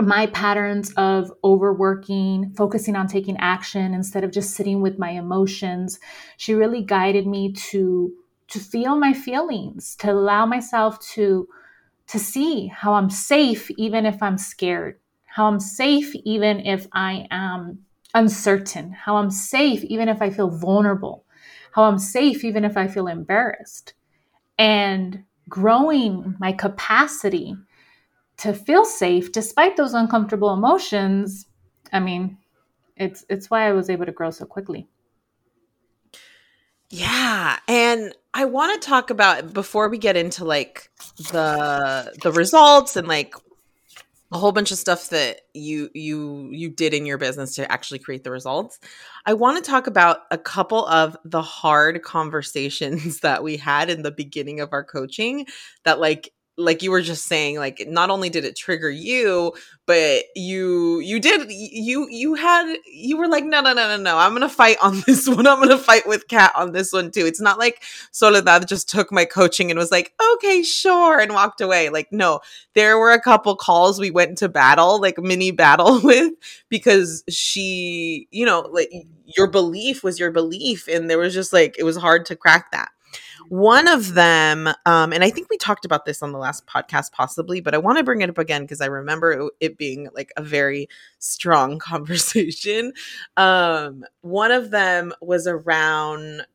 my 0.00 0.26
patterns 0.26 0.92
of 0.96 1.32
overworking, 1.42 2.52
focusing 2.56 2.96
on 2.96 3.06
taking 3.06 3.36
action 3.38 3.94
instead 3.94 4.24
of 4.24 4.30
just 4.30 4.54
sitting 4.54 4.82
with 4.82 4.98
my 4.98 5.10
emotions. 5.10 5.98
She 6.36 6.54
really 6.54 6.82
guided 6.82 7.26
me 7.26 7.52
to 7.70 8.12
to 8.48 8.60
feel 8.60 8.96
my 8.96 9.12
feelings, 9.12 9.96
to 9.96 10.10
allow 10.12 10.46
myself 10.46 11.00
to 11.14 11.48
to 12.08 12.18
see 12.18 12.68
how 12.68 12.94
I'm 12.94 13.10
safe 13.10 13.70
even 13.72 14.06
if 14.06 14.22
I'm 14.22 14.38
scared, 14.38 15.00
how 15.24 15.46
I'm 15.46 15.60
safe 15.60 16.14
even 16.24 16.60
if 16.60 16.86
I 16.92 17.26
am 17.30 17.85
uncertain, 18.16 18.90
how 18.90 19.16
I'm 19.16 19.30
safe 19.30 19.84
even 19.84 20.08
if 20.08 20.20
I 20.20 20.30
feel 20.30 20.50
vulnerable, 20.50 21.24
how 21.72 21.84
I'm 21.84 21.98
safe 21.98 22.44
even 22.44 22.64
if 22.64 22.76
I 22.76 22.88
feel 22.88 23.06
embarrassed. 23.06 23.94
And 24.58 25.22
growing 25.48 26.34
my 26.40 26.52
capacity 26.52 27.56
to 28.38 28.52
feel 28.52 28.84
safe 28.84 29.32
despite 29.32 29.76
those 29.76 29.94
uncomfortable 29.94 30.52
emotions 30.52 31.46
i 31.92 32.00
mean 32.00 32.36
it's 32.96 33.24
it's 33.28 33.50
why 33.50 33.68
i 33.68 33.72
was 33.72 33.88
able 33.88 34.06
to 34.06 34.12
grow 34.12 34.30
so 34.30 34.44
quickly 34.44 34.88
yeah 36.90 37.58
and 37.68 38.14
i 38.34 38.44
want 38.44 38.80
to 38.80 38.88
talk 38.88 39.10
about 39.10 39.52
before 39.52 39.88
we 39.88 39.98
get 39.98 40.16
into 40.16 40.44
like 40.44 40.90
the 41.32 42.12
the 42.22 42.32
results 42.32 42.96
and 42.96 43.08
like 43.08 43.34
a 44.32 44.38
whole 44.38 44.52
bunch 44.52 44.72
of 44.72 44.78
stuff 44.78 45.10
that 45.10 45.42
you 45.54 45.88
you 45.94 46.48
you 46.50 46.68
did 46.68 46.92
in 46.92 47.06
your 47.06 47.18
business 47.18 47.54
to 47.54 47.70
actually 47.70 48.00
create 48.00 48.24
the 48.24 48.30
results. 48.30 48.78
I 49.24 49.34
want 49.34 49.62
to 49.62 49.70
talk 49.70 49.86
about 49.86 50.20
a 50.30 50.38
couple 50.38 50.86
of 50.86 51.16
the 51.24 51.42
hard 51.42 52.02
conversations 52.02 53.20
that 53.20 53.44
we 53.44 53.56
had 53.56 53.88
in 53.88 54.02
the 54.02 54.10
beginning 54.10 54.60
of 54.60 54.72
our 54.72 54.84
coaching 54.84 55.46
that 55.84 56.00
like 56.00 56.32
like 56.56 56.82
you 56.82 56.90
were 56.90 57.02
just 57.02 57.26
saying 57.26 57.58
like 57.58 57.84
not 57.86 58.10
only 58.10 58.30
did 58.30 58.44
it 58.44 58.56
trigger 58.56 58.90
you 58.90 59.52
but 59.84 60.24
you 60.34 61.00
you 61.00 61.20
did 61.20 61.50
you 61.50 62.08
you 62.10 62.34
had 62.34 62.76
you 62.86 63.16
were 63.16 63.28
like 63.28 63.44
no 63.44 63.60
no 63.60 63.72
no 63.72 63.88
no 63.88 64.02
no 64.02 64.18
i'm 64.18 64.32
gonna 64.32 64.48
fight 64.48 64.76
on 64.82 65.02
this 65.06 65.28
one. 65.28 65.46
I'm 65.46 65.60
gonna 65.60 65.78
fight 65.78 66.06
with 66.06 66.28
kat 66.28 66.52
on 66.56 66.72
this 66.72 66.92
one 66.92 67.10
too. 67.10 67.26
It's 67.26 67.40
not 67.40 67.58
like 67.58 67.82
soledad 68.10 68.66
just 68.68 68.88
took 68.88 69.12
my 69.12 69.24
coaching 69.24 69.70
and 69.70 69.78
was 69.78 69.90
like 69.90 70.12
okay 70.34 70.62
sure 70.62 71.20
and 71.20 71.32
walked 71.32 71.60
away. 71.60 71.88
Like 71.88 72.12
no 72.12 72.40
there 72.74 72.98
were 72.98 73.12
a 73.12 73.20
couple 73.20 73.56
calls 73.56 73.98
we 73.98 74.10
went 74.10 74.30
into 74.30 74.48
battle 74.48 75.00
like 75.00 75.18
mini 75.18 75.50
battle 75.50 76.00
with 76.04 76.32
because 76.68 77.22
she 77.28 78.28
you 78.30 78.44
know 78.44 78.60
like 78.72 78.90
your 79.24 79.46
belief 79.46 80.02
was 80.04 80.18
your 80.18 80.30
belief 80.30 80.88
and 80.88 81.10
there 81.10 81.18
was 81.18 81.34
just 81.34 81.52
like 81.52 81.76
it 81.78 81.84
was 81.84 81.96
hard 81.96 82.26
to 82.26 82.36
crack 82.36 82.70
that 82.72 82.90
one 83.48 83.88
of 83.88 84.14
them, 84.14 84.68
um, 84.86 85.12
and 85.12 85.22
I 85.22 85.30
think 85.30 85.48
we 85.50 85.56
talked 85.56 85.84
about 85.84 86.04
this 86.04 86.22
on 86.22 86.32
the 86.32 86.38
last 86.38 86.66
podcast, 86.66 87.12
possibly, 87.12 87.60
but 87.60 87.74
I 87.74 87.78
want 87.78 87.98
to 87.98 88.04
bring 88.04 88.20
it 88.20 88.30
up 88.30 88.38
again 88.38 88.62
because 88.62 88.80
I 88.80 88.86
remember 88.86 89.50
it, 89.60 89.78
being 89.78 90.08
like 90.14 90.32
a 90.36 90.42
very 90.42 90.88
strong 91.18 91.78
conversation. 91.80 92.92
Um, 93.36 94.04
one 94.20 94.50
of 94.50 94.70
them 94.70 95.12
was 95.20 95.46
around 95.46 96.46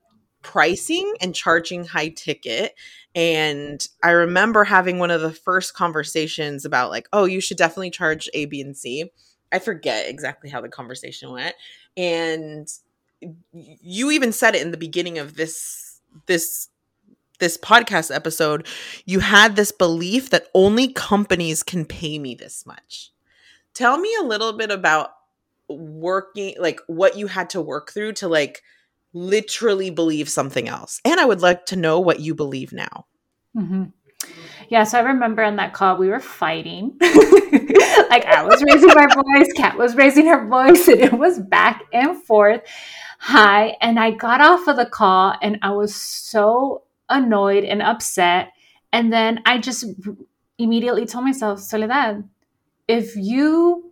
pricing 0.42 1.14
and 1.22 1.36
charging 1.36 1.86
high 1.86 2.10
ticket. 2.10 2.74
And 3.14 3.86
I 4.04 4.12
remember 4.12 4.64
having 4.64 4.98
one 4.98 5.12
of 5.12 5.22
the 5.22 5.32
first 5.32 5.76
conversations 5.76 6.66
about, 6.66 6.90
like, 6.90 7.08
oh, 7.14 7.26
you 7.26 7.42
should 7.42 7.58
definitely 7.58 7.92
charge 7.92 8.30
A, 8.34 8.46
B, 8.46 8.62
and 8.62 8.76
C. 8.76 9.12
I 9.52 9.60
forget 9.60 10.10
exactly 10.10 10.50
how 10.50 10.62
the 10.62 10.70
conversation 10.70 11.32
went. 11.32 11.56
And 11.98 12.68
you 13.52 14.12
even 14.12 14.32
said 14.32 14.56
it 14.56 14.62
in 14.62 14.72
the 14.72 14.78
beginning 14.78 15.20
of 15.20 15.36
this 15.36 16.00
this 16.26 16.68
this 17.42 17.58
podcast 17.58 18.16
episode, 18.16 18.66
you 19.06 19.20
had 19.20 19.58
this 19.58 19.74
belief 19.74 20.30
that 20.30 20.48
only 20.54 20.88
companies 20.88 21.62
can 21.64 21.84
pay 21.84 22.18
me 22.18 22.34
this 22.34 22.66
much. 22.66 23.12
Tell 23.74 23.98
me 23.98 24.16
a 24.22 24.24
little 24.24 24.54
bit 24.54 24.72
about 24.72 25.10
working, 25.68 26.56
like 26.58 26.80
what 26.88 27.18
you 27.18 27.28
had 27.28 27.50
to 27.50 27.62
work 27.62 27.92
through 27.92 28.14
to 28.14 28.30
like 28.30 28.64
literally 29.14 29.90
believe 29.90 30.30
something 30.30 30.70
else. 30.70 31.02
And 31.04 31.20
I 31.20 31.26
would 31.26 31.42
like 31.42 31.66
to 31.68 31.76
know 31.76 32.00
what 32.00 32.22
you 32.22 32.34
believe 32.34 32.72
now. 32.72 33.08
Mm-hmm. 33.58 33.84
Yeah, 34.70 34.86
so 34.86 35.00
I 35.00 35.02
remember 35.02 35.44
on 35.44 35.58
that 35.58 35.74
call 35.74 35.98
we 35.98 36.08
were 36.08 36.20
fighting. 36.20 36.96
like 37.02 38.26
I 38.26 38.44
was 38.46 38.64
raising 38.64 38.90
my 38.90 39.08
voice, 39.08 39.52
Kat 39.58 39.78
was 39.78 39.96
raising 39.96 40.28
her 40.28 40.48
voice, 40.48 40.88
and 40.88 41.02
it 41.02 41.14
was 41.14 41.40
back 41.40 41.84
and 41.92 42.22
forth. 42.24 42.62
Hi, 43.20 43.78
and 43.82 44.00
I 44.00 44.12
got 44.12 44.42
off 44.42 44.68
of 44.68 44.78
the 44.78 44.86
call 44.86 45.36
and 45.42 45.60
I 45.62 45.72
was 45.72 45.94
so 45.94 46.84
annoyed 47.12 47.64
and 47.64 47.82
upset. 47.82 48.50
And 48.94 49.12
then 49.12 49.42
I 49.46 49.58
just 49.58 49.86
immediately 50.58 51.06
told 51.06 51.26
myself, 51.26 51.60
Soledad, 51.60 52.28
if 52.88 53.16
you 53.16 53.92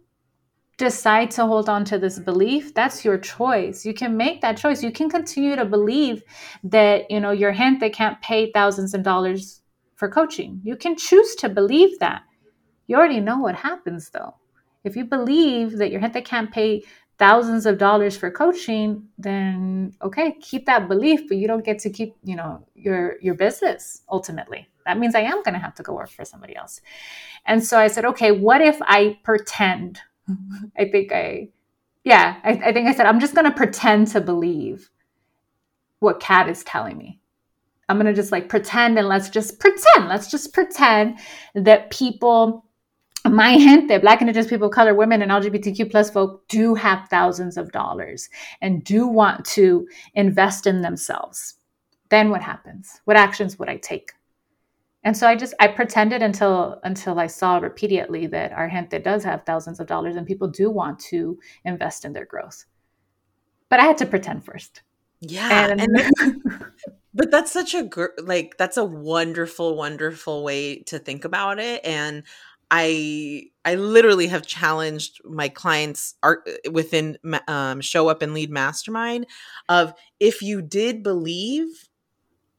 decide 0.80 1.30
to 1.30 1.46
hold 1.46 1.68
on 1.68 1.84
to 1.84 2.00
this 2.00 2.18
belief 2.18 2.74
that's 2.74 3.04
your 3.04 3.18
choice. 3.18 3.86
You 3.86 3.94
can 3.94 4.16
make 4.16 4.42
that 4.42 4.58
choice. 4.58 4.82
You 4.82 4.92
can 4.92 5.10
continue 5.10 5.56
to 5.58 5.66
believe 5.66 6.24
that 6.64 7.12
you 7.12 7.20
know 7.20 7.32
your 7.32 7.54
gente 7.54 7.90
can't 7.90 8.20
pay 8.22 8.52
thousands 8.52 8.94
of 8.94 9.04
dollars 9.04 9.62
for 9.96 10.10
coaching. 10.10 10.62
You 10.64 10.78
can 10.78 10.96
choose 10.96 11.36
to 11.36 11.50
believe 11.50 12.00
that. 12.00 12.24
You 12.88 12.96
already 12.96 13.20
know 13.20 13.38
what 13.40 13.56
happens 13.56 14.10
though. 14.10 14.34
If 14.86 14.96
you 14.96 15.04
believe 15.04 15.78
that 15.78 15.92
your 15.92 16.00
gente 16.00 16.22
can't 16.22 16.50
pay 16.50 16.84
thousands 17.20 17.66
of 17.66 17.78
dollars 17.78 18.16
for 18.16 18.32
coaching 18.32 19.06
then 19.18 19.94
okay 20.02 20.32
keep 20.40 20.66
that 20.66 20.88
belief 20.88 21.28
but 21.28 21.38
you 21.38 21.48
don't 21.48 21.66
get 21.66 21.78
to 21.78 21.90
keep 21.90 22.16
you 22.24 22.36
know 22.36 22.66
your 22.74 23.18
your 23.22 23.36
business 23.36 24.02
ultimately. 24.10 24.68
That 24.86 24.98
means 24.98 25.14
i 25.14 25.20
am 25.20 25.44
going 25.44 25.54
to 25.54 25.60
have 25.60 25.76
to 25.76 25.84
go 25.84 25.94
work 25.94 26.10
for 26.10 26.26
somebody 26.26 26.56
else. 26.56 26.82
And 27.46 27.64
so 27.64 27.78
i 27.78 27.88
said 27.88 28.06
okay 28.06 28.32
what 28.32 28.62
if 28.62 28.78
i 28.82 29.20
pretend? 29.24 30.00
I 30.78 30.86
think 30.86 31.12
i 31.12 31.50
yeah 32.04 32.38
i, 32.44 32.52
I 32.52 32.74
think 32.74 32.88
i 32.88 32.94
said 32.94 33.06
i'm 33.06 33.20
just 33.20 33.36
going 33.36 33.46
to 33.46 33.56
pretend 33.56 34.08
to 34.10 34.22
believe 34.22 34.90
what 36.00 36.22
kat 36.22 36.48
is 36.48 36.64
telling 36.64 36.98
me. 36.98 37.20
I'm 37.90 37.98
going 37.98 38.06
to 38.06 38.14
just 38.14 38.32
like 38.32 38.48
pretend 38.48 38.98
and 38.98 39.10
let's 39.10 39.30
just 39.30 39.60
pretend 39.60 40.08
let's 40.08 40.32
just 40.32 40.54
pretend 40.54 41.20
that 41.54 41.90
people 41.90 42.66
my 43.30 43.58
gente, 43.58 43.98
Black 44.00 44.22
Indigenous 44.22 44.50
people 44.50 44.68
of 44.68 44.74
color, 44.74 44.94
women, 44.94 45.22
and 45.22 45.32
LGBTQ 45.32 45.90
plus 45.90 46.10
folk 46.10 46.48
do 46.48 46.76
have 46.76 47.08
thousands 47.10 47.58
of 47.58 47.72
dollars 47.72 48.30
and 48.62 48.84
do 48.84 49.08
want 49.08 49.46
to 49.46 49.88
invest 50.14 50.68
in 50.68 50.82
themselves. 50.82 51.56
Then 52.10 52.30
what 52.30 52.42
happens? 52.42 53.02
What 53.06 53.18
actions 53.18 53.58
would 53.60 53.70
I 53.70 53.78
take? 53.78 54.12
And 55.04 55.16
so 55.16 55.28
I 55.28 55.36
just 55.36 55.54
I 55.60 55.68
pretended 55.68 56.22
until 56.22 56.80
until 56.84 57.20
I 57.20 57.28
saw 57.28 57.58
repeatedly 57.58 58.28
that 58.28 58.52
our 58.52 58.70
gente 58.70 59.00
does 59.00 59.24
have 59.24 59.46
thousands 59.46 59.80
of 59.80 59.88
dollars 59.88 60.16
and 60.16 60.28
people 60.28 60.48
do 60.48 60.70
want 60.70 61.00
to 61.12 61.40
invest 61.64 62.04
in 62.04 62.14
their 62.14 62.26
growth. 62.26 62.66
But 63.70 63.80
I 63.80 63.84
had 63.84 63.98
to 64.00 64.06
pretend 64.06 64.44
first. 64.44 64.82
Yeah. 65.22 65.68
And, 65.68 65.82
and 65.82 66.42
but 67.14 67.32
that's 67.32 67.52
such 67.52 67.74
a 67.74 67.84
gr- 67.84 68.08
like 68.22 68.58
that's 68.58 68.78
a 68.78 68.84
wonderful 68.84 69.76
wonderful 69.76 70.44
way 70.44 70.80
to 70.84 71.00
think 71.00 71.24
about 71.24 71.60
it 71.60 71.86
and 71.86 72.24
I 72.72 73.44
I 73.66 73.76
literally 73.76 74.28
have 74.28 74.46
challenged 74.46 75.22
my 75.26 75.50
clients 75.50 76.16
art 76.24 76.48
within 76.72 77.18
um, 77.48 77.82
show 77.82 78.08
up 78.10 78.22
and 78.22 78.34
lead 78.34 78.50
mastermind 78.50 79.26
of 79.68 79.94
if 80.20 80.42
you 80.42 80.62
did 80.62 81.04
believe 81.04 81.68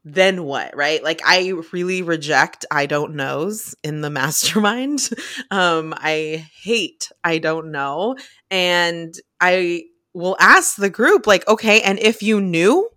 then 0.04 0.44
what? 0.44 0.74
Right? 0.74 1.02
Like 1.02 1.20
i 1.24 1.52
really 1.72 2.02
reject 2.02 2.64
i 2.70 2.86
don't 2.86 3.14
knows 3.14 3.74
in 3.82 4.00
the 4.00 4.10
mastermind. 4.20 5.08
Um 5.50 5.94
i 5.96 6.46
hate 6.62 7.10
i 7.22 7.38
don't 7.38 7.70
know 7.70 8.16
and 8.50 9.14
i 9.40 9.84
will 10.14 10.36
ask 10.40 10.76
the 10.76 10.90
group 10.90 11.26
like 11.26 11.46
okay 11.48 11.82
and 11.82 11.98
if 11.98 12.22
you 12.22 12.40
knew 12.40 12.88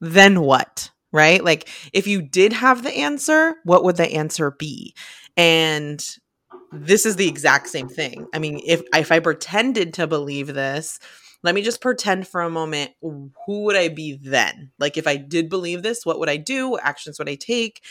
then 0.00 0.40
what? 0.42 0.90
Right? 1.10 1.42
Like 1.42 1.68
if 1.94 2.06
you 2.06 2.20
did 2.20 2.52
have 2.52 2.82
the 2.82 2.94
answer 2.94 3.56
what 3.64 3.82
would 3.82 3.96
the 3.96 4.12
answer 4.12 4.50
be 4.50 4.94
and 5.38 6.04
this 6.72 7.06
is 7.06 7.16
the 7.16 7.28
exact 7.28 7.68
same 7.68 7.88
thing. 7.88 8.26
I 8.34 8.38
mean, 8.38 8.60
if 8.66 8.82
if 8.94 9.10
I 9.10 9.20
pretended 9.20 9.94
to 9.94 10.06
believe 10.06 10.48
this, 10.48 10.98
let 11.42 11.54
me 11.54 11.62
just 11.62 11.80
pretend 11.80 12.26
for 12.26 12.42
a 12.42 12.50
moment 12.50 12.90
who 13.00 13.62
would 13.64 13.76
I 13.76 13.88
be 13.88 14.18
then? 14.22 14.72
Like 14.78 14.96
if 14.96 15.06
I 15.06 15.16
did 15.16 15.48
believe 15.48 15.82
this, 15.82 16.04
what 16.04 16.18
would 16.18 16.28
I 16.28 16.36
do? 16.36 16.70
What 16.70 16.84
actions 16.84 17.18
would 17.18 17.28
I 17.28 17.36
take? 17.36 17.84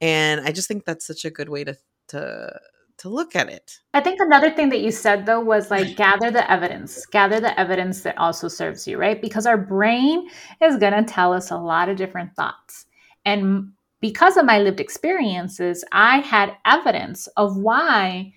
And 0.00 0.40
I 0.40 0.52
just 0.52 0.68
think 0.68 0.84
that's 0.84 1.06
such 1.06 1.24
a 1.24 1.30
good 1.30 1.48
way 1.48 1.64
to 1.64 1.76
to 2.08 2.60
to 2.98 3.08
look 3.08 3.34
at 3.34 3.48
it. 3.48 3.78
I 3.94 4.00
think 4.00 4.20
another 4.20 4.50
thing 4.50 4.68
that 4.68 4.80
you 4.80 4.92
said 4.92 5.26
though 5.26 5.40
was 5.40 5.70
like 5.70 5.96
gather 5.96 6.30
the 6.30 6.48
evidence. 6.50 7.04
Gather 7.06 7.40
the 7.40 7.58
evidence 7.58 8.02
that 8.02 8.16
also 8.16 8.46
serves 8.46 8.86
you, 8.86 8.96
right? 8.96 9.20
Because 9.20 9.44
our 9.44 9.58
brain 9.58 10.28
is 10.62 10.76
going 10.76 10.92
to 10.92 11.02
tell 11.02 11.32
us 11.32 11.50
a 11.50 11.58
lot 11.58 11.88
of 11.88 11.96
different 11.96 12.36
thoughts. 12.36 12.86
And 13.24 13.72
because 14.02 14.36
of 14.36 14.44
my 14.44 14.58
lived 14.58 14.80
experiences, 14.80 15.84
I 15.92 16.18
had 16.18 16.56
evidence 16.66 17.28
of 17.36 17.56
why 17.56 18.34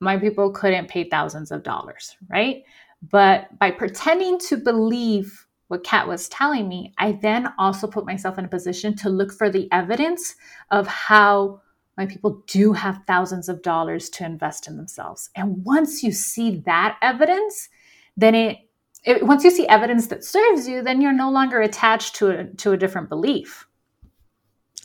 my 0.00 0.18
people 0.18 0.50
couldn't 0.50 0.88
pay 0.88 1.08
thousands 1.08 1.52
of 1.52 1.62
dollars, 1.62 2.16
right? 2.28 2.64
But 3.10 3.56
by 3.58 3.70
pretending 3.70 4.38
to 4.40 4.56
believe 4.56 5.46
what 5.68 5.84
Kat 5.84 6.08
was 6.08 6.28
telling 6.28 6.68
me, 6.68 6.92
I 6.98 7.12
then 7.12 7.52
also 7.58 7.86
put 7.86 8.04
myself 8.04 8.38
in 8.38 8.44
a 8.44 8.48
position 8.48 8.96
to 8.96 9.08
look 9.08 9.32
for 9.32 9.48
the 9.48 9.68
evidence 9.72 10.34
of 10.72 10.86
how 10.88 11.62
my 11.96 12.06
people 12.06 12.42
do 12.48 12.72
have 12.72 13.00
thousands 13.06 13.48
of 13.48 13.62
dollars 13.62 14.10
to 14.10 14.24
invest 14.24 14.66
in 14.66 14.76
themselves. 14.76 15.30
And 15.36 15.64
once 15.64 16.02
you 16.02 16.10
see 16.10 16.62
that 16.66 16.98
evidence, 17.02 17.68
then 18.16 18.34
it, 18.34 18.58
it 19.04 19.24
once 19.24 19.44
you 19.44 19.50
see 19.52 19.68
evidence 19.68 20.08
that 20.08 20.24
serves 20.24 20.66
you, 20.66 20.82
then 20.82 21.00
you're 21.00 21.12
no 21.12 21.30
longer 21.30 21.60
attached 21.60 22.16
to 22.16 22.30
a, 22.30 22.44
to 22.44 22.72
a 22.72 22.76
different 22.76 23.08
belief. 23.08 23.68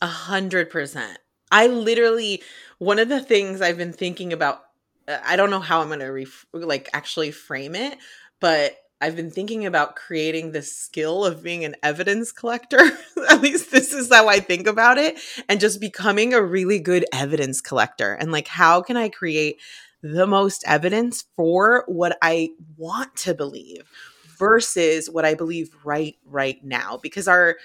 A 0.01 0.07
hundred 0.07 0.69
percent. 0.69 1.17
I 1.51 1.67
literally 1.67 2.41
one 2.77 2.99
of 2.99 3.09
the 3.09 3.21
things 3.21 3.61
I've 3.61 3.77
been 3.77 3.93
thinking 3.93 4.31
about. 4.31 4.61
Uh, 5.07 5.17
I 5.25 5.35
don't 5.35 5.49
know 5.49 5.59
how 5.59 5.81
I'm 5.81 5.89
gonna 5.89 6.11
ref- 6.11 6.45
like 6.53 6.89
actually 6.93 7.31
frame 7.31 7.75
it, 7.75 7.97
but 8.39 8.77
I've 9.01 9.15
been 9.15 9.31
thinking 9.31 9.65
about 9.65 9.95
creating 9.95 10.51
this 10.51 10.75
skill 10.75 11.25
of 11.25 11.43
being 11.43 11.65
an 11.65 11.75
evidence 11.83 12.31
collector. 12.31 12.79
At 13.29 13.41
least 13.41 13.71
this 13.71 13.93
is 13.93 14.09
how 14.13 14.27
I 14.29 14.39
think 14.39 14.67
about 14.67 14.97
it, 14.97 15.19
and 15.49 15.59
just 15.59 15.81
becoming 15.81 16.33
a 16.33 16.41
really 16.41 16.79
good 16.79 17.05
evidence 17.11 17.59
collector. 17.59 18.13
And 18.13 18.31
like, 18.31 18.47
how 18.47 18.81
can 18.81 18.95
I 18.95 19.09
create 19.09 19.59
the 20.01 20.27
most 20.27 20.63
evidence 20.65 21.25
for 21.35 21.83
what 21.87 22.17
I 22.21 22.51
want 22.77 23.15
to 23.17 23.33
believe 23.33 23.89
versus 24.37 25.09
what 25.09 25.25
I 25.25 25.33
believe 25.33 25.75
right 25.83 26.15
right 26.25 26.63
now? 26.63 26.97
Because 27.01 27.27
our 27.27 27.57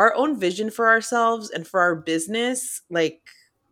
our 0.00 0.14
own 0.14 0.40
vision 0.40 0.70
for 0.70 0.88
ourselves 0.88 1.50
and 1.50 1.66
for 1.68 1.78
our 1.78 1.94
business 1.94 2.80
like 2.88 3.20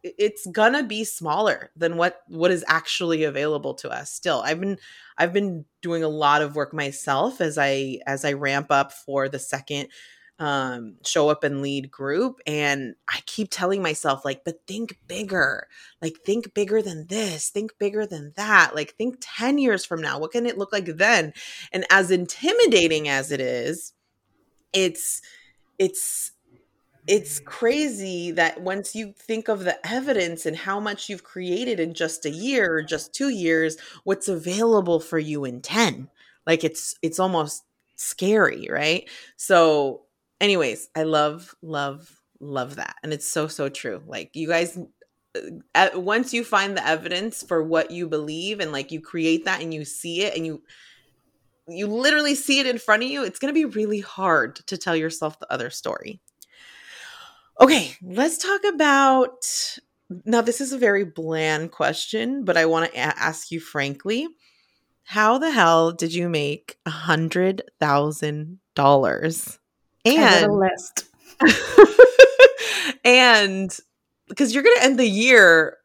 it's 0.03 0.47
gonna 0.53 0.83
be 0.83 1.03
smaller 1.03 1.71
than 1.75 1.97
what 1.97 2.21
what 2.29 2.51
is 2.51 2.65
actually 2.69 3.25
available 3.25 3.73
to 3.75 3.89
us 3.89 4.13
still. 4.13 4.43
I've 4.45 4.61
been 4.61 4.77
i've 5.17 5.33
been 5.33 5.65
doing 5.81 6.05
a 6.05 6.09
lot 6.09 6.43
of 6.43 6.55
work 6.55 6.75
myself 6.75 7.41
as 7.41 7.57
i 7.59 7.99
as 8.07 8.27
i 8.27 8.35
ramp 8.35 8.67
up 8.71 8.93
for 8.93 9.29
the 9.29 9.39
second 9.39 9.89
um 10.39 10.97
show 11.05 11.31
up 11.31 11.43
and 11.43 11.63
lead 11.63 11.91
group 11.91 12.41
and 12.47 12.95
i 13.09 13.19
keep 13.27 13.49
telling 13.51 13.83
myself 13.83 14.25
like 14.25 14.45
but 14.45 14.61
think 14.67 14.99
bigger. 15.09 15.67
Like 16.03 16.19
think 16.27 16.53
bigger 16.53 16.83
than 16.83 17.07
this. 17.07 17.49
Think 17.49 17.73
bigger 17.79 18.07
than 18.07 18.35
that. 18.37 18.75
Like 18.75 18.95
think 18.97 19.17
10 19.21 19.57
years 19.57 19.85
from 19.87 20.03
now. 20.03 20.19
What 20.19 20.33
can 20.33 20.45
it 20.45 20.59
look 20.59 20.73
like 20.73 20.85
then? 20.85 21.33
And 21.73 21.87
as 21.91 22.11
intimidating 22.11 23.09
as 23.09 23.33
it 23.33 23.41
is 23.41 23.95
it's 24.73 25.23
it's 25.79 26.33
it's 27.07 27.41
crazy 27.41 28.31
that 28.33 28.61
once 28.61 28.95
you 28.95 29.15
think 29.17 29.49
of 29.49 29.65
the 29.65 29.79
evidence 29.87 30.45
and 30.45 30.57
how 30.57 30.79
much 30.79 31.09
you've 31.09 31.25
created 31.25 31.81
in 31.81 31.95
just 31.95 32.27
a 32.27 32.31
year 32.31 32.75
or 32.75 32.83
just 32.83 33.15
2 33.15 33.31
years 33.31 33.77
what's 34.05 34.29
available 34.29 35.01
for 35.01 35.19
you 35.19 35.45
in 35.45 35.61
10 35.61 36.09
like 36.47 36.65
it's 36.65 36.97
it's 37.03 37.19
almost 37.19 37.65
scary 37.97 38.69
right? 38.71 39.09
So 39.37 40.03
anyways 40.41 40.89
i 40.95 41.03
love 41.03 41.55
love 41.63 42.19
love 42.41 42.77
that. 42.77 42.97
And 43.03 43.13
it's 43.13 43.27
so 43.27 43.49
so 43.49 43.69
true. 43.69 44.03
Like 44.07 44.35
you 44.35 44.49
guys 44.49 44.79
uh, 45.75 45.91
once 45.95 46.33
you 46.33 46.43
find 46.43 46.77
the 46.77 46.87
evidence 46.87 47.43
for 47.43 47.63
what 47.63 47.91
you 47.91 48.09
believe 48.09 48.61
and 48.61 48.73
like 48.73 48.91
you 48.91 49.01
create 49.01 49.45
that 49.45 49.63
and 49.63 49.73
you 49.73 49.85
see 49.85 50.23
it 50.23 50.37
and 50.37 50.47
you 50.47 50.63
you 51.69 51.87
literally 51.87 52.35
see 52.35 52.61
it 52.61 52.67
in 52.67 52.79
front 52.79 53.03
of 53.03 53.11
you, 53.11 53.25
it's 53.25 53.39
going 53.39 53.53
to 53.53 53.59
be 53.59 53.65
really 53.65 54.01
hard 54.01 54.57
to 54.67 54.77
tell 54.77 54.97
yourself 54.97 55.39
the 55.39 55.53
other 55.53 55.71
story. 55.71 56.21
Okay, 57.61 57.95
let's 58.03 58.39
talk 58.39 58.63
about 58.65 59.45
now. 60.25 60.41
This 60.41 60.61
is 60.61 60.73
a 60.73 60.79
very 60.79 61.05
bland 61.05 61.73
question, 61.73 62.45
but 62.45 62.57
I 62.57 62.67
want 62.67 62.93
to 62.93 62.97
a- 62.97 63.01
ask 63.01 63.51
you 63.51 63.61
frankly 63.61 64.29
how 65.09 65.39
the 65.39 65.51
hell 65.51 65.91
did 65.91 66.13
you 66.13 66.29
make 66.29 66.77
a 66.85 66.91
hundred 66.91 67.63
thousand 67.81 68.59
dollars? 68.75 69.59
And 70.05 70.53
list. 70.53 71.07
and 73.05 73.75
because 74.29 74.55
you're 74.55 74.63
gonna 74.63 74.83
end 74.83 74.99
the 74.99 75.09
year 75.09 75.79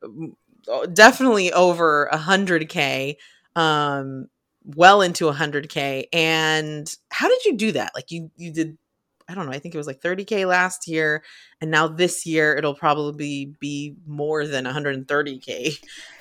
definitely 0.93 1.51
over 1.53 2.05
a 2.05 2.17
hundred 2.17 2.67
K. 2.69 3.17
Um, 3.55 4.27
well 4.65 5.01
into 5.01 5.25
100k 5.25 6.05
and 6.13 6.93
how 7.09 7.27
did 7.27 7.45
you 7.45 7.57
do 7.57 7.71
that? 7.73 7.91
Like 7.95 8.11
you 8.11 8.31
you 8.37 8.51
did 8.51 8.77
i 9.29 9.33
don't 9.33 9.45
know 9.45 9.51
i 9.51 9.59
think 9.59 9.73
it 9.73 9.77
was 9.77 9.87
like 9.87 10.01
30k 10.01 10.47
last 10.47 10.87
year 10.87 11.23
and 11.61 11.71
now 11.71 11.87
this 11.87 12.25
year 12.25 12.55
it'll 12.55 12.75
probably 12.75 13.53
be 13.59 13.95
more 14.05 14.45
than 14.45 14.65
130k 14.65 15.71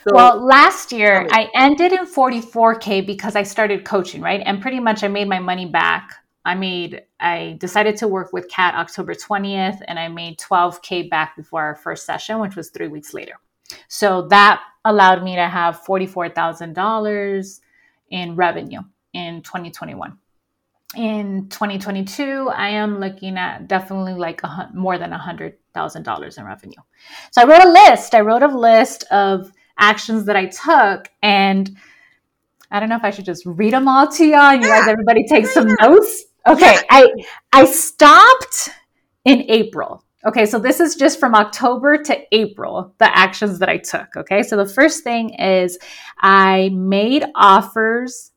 so, 0.09 0.15
well 0.15 0.45
last 0.45 0.93
year 0.93 1.27
i 1.31 1.49
ended 1.55 1.93
in 1.93 2.07
44k 2.07 3.05
because 3.07 3.37
i 3.37 3.43
started 3.43 3.85
coaching 3.85 4.21
right? 4.21 4.43
And 4.45 4.61
pretty 4.61 4.81
much 4.81 5.03
i 5.03 5.09
made 5.09 5.29
my 5.29 5.39
money 5.39 5.67
back. 5.67 6.11
I 6.45 6.55
made 6.55 7.03
i 7.21 7.57
decided 7.61 7.97
to 7.99 8.09
work 8.09 8.33
with 8.33 8.49
kat 8.49 8.75
october 8.75 9.15
20th 9.15 9.81
and 9.87 9.99
i 9.99 10.09
made 10.09 10.39
12k 10.39 11.09
back 11.11 11.37
before 11.37 11.63
our 11.63 11.77
first 11.77 12.07
session 12.07 12.41
which 12.41 12.57
was 12.57 12.71
three 12.71 12.89
weeks 12.89 13.15
later. 13.15 13.35
So 13.89 14.29
that 14.29 14.61
allowed 14.85 15.23
me 15.23 15.37
to 15.37 15.49
have 15.49 15.81
$44000 15.83 17.61
in 18.13 18.37
revenue 18.37 18.81
in 19.15 19.43
2021 19.43 20.17
in 20.95 21.49
2022 21.49 22.51
i 22.55 22.69
am 22.69 23.01
looking 23.01 23.37
at 23.37 23.67
definitely 23.67 24.13
like 24.13 24.43
a, 24.45 24.71
more 24.75 24.99
than 24.99 25.13
a 25.13 25.19
hundred 25.19 25.57
thousand 25.73 26.03
dollars 26.03 26.37
in 26.37 26.45
revenue. 26.45 26.77
So 27.31 27.43
i 27.43 27.45
wrote 27.47 27.65
a 27.65 27.69
list 27.69 28.15
i 28.15 28.21
wrote 28.21 28.43
a 28.43 28.47
list 28.47 29.05
of 29.11 29.51
actions 29.79 30.27
that 30.27 30.37
i 30.37 30.47
took 30.47 31.11
and 31.23 31.75
i 32.71 32.79
don't 32.79 32.91
know 32.91 32.97
if 32.97 33.05
i 33.05 33.11
should 33.11 33.25
just 33.25 33.45
read 33.47 33.73
them 33.73 33.89
all 33.89 34.07
to 34.07 34.25
y'all 34.25 34.53
and 34.53 34.63
you 34.63 34.69
guys 34.69 34.87
everybody 34.87 35.27
take 35.27 35.47
some 35.47 35.75
notes? 35.81 36.25
Okay 36.47 36.77
i 36.91 37.09
i 37.53 37.65
stopped 37.65 38.69
in 39.25 39.51
april 39.51 40.05
okay 40.27 40.47
so 40.47 40.59
this 40.59 40.81
is 40.81 40.95
just 40.95 41.19
from 41.19 41.35
october 41.35 41.97
to 41.97 42.19
april 42.33 42.95
the 42.99 43.17
actions 43.17 43.59
that 43.59 43.69
i 43.69 43.77
took 43.77 44.17
okay 44.17 44.43
so 44.43 44.57
the 44.57 44.67
first 44.67 45.05
thing 45.05 45.31
is 45.35 45.79
i 46.21 46.71
made 46.73 47.25
offers 47.35 48.33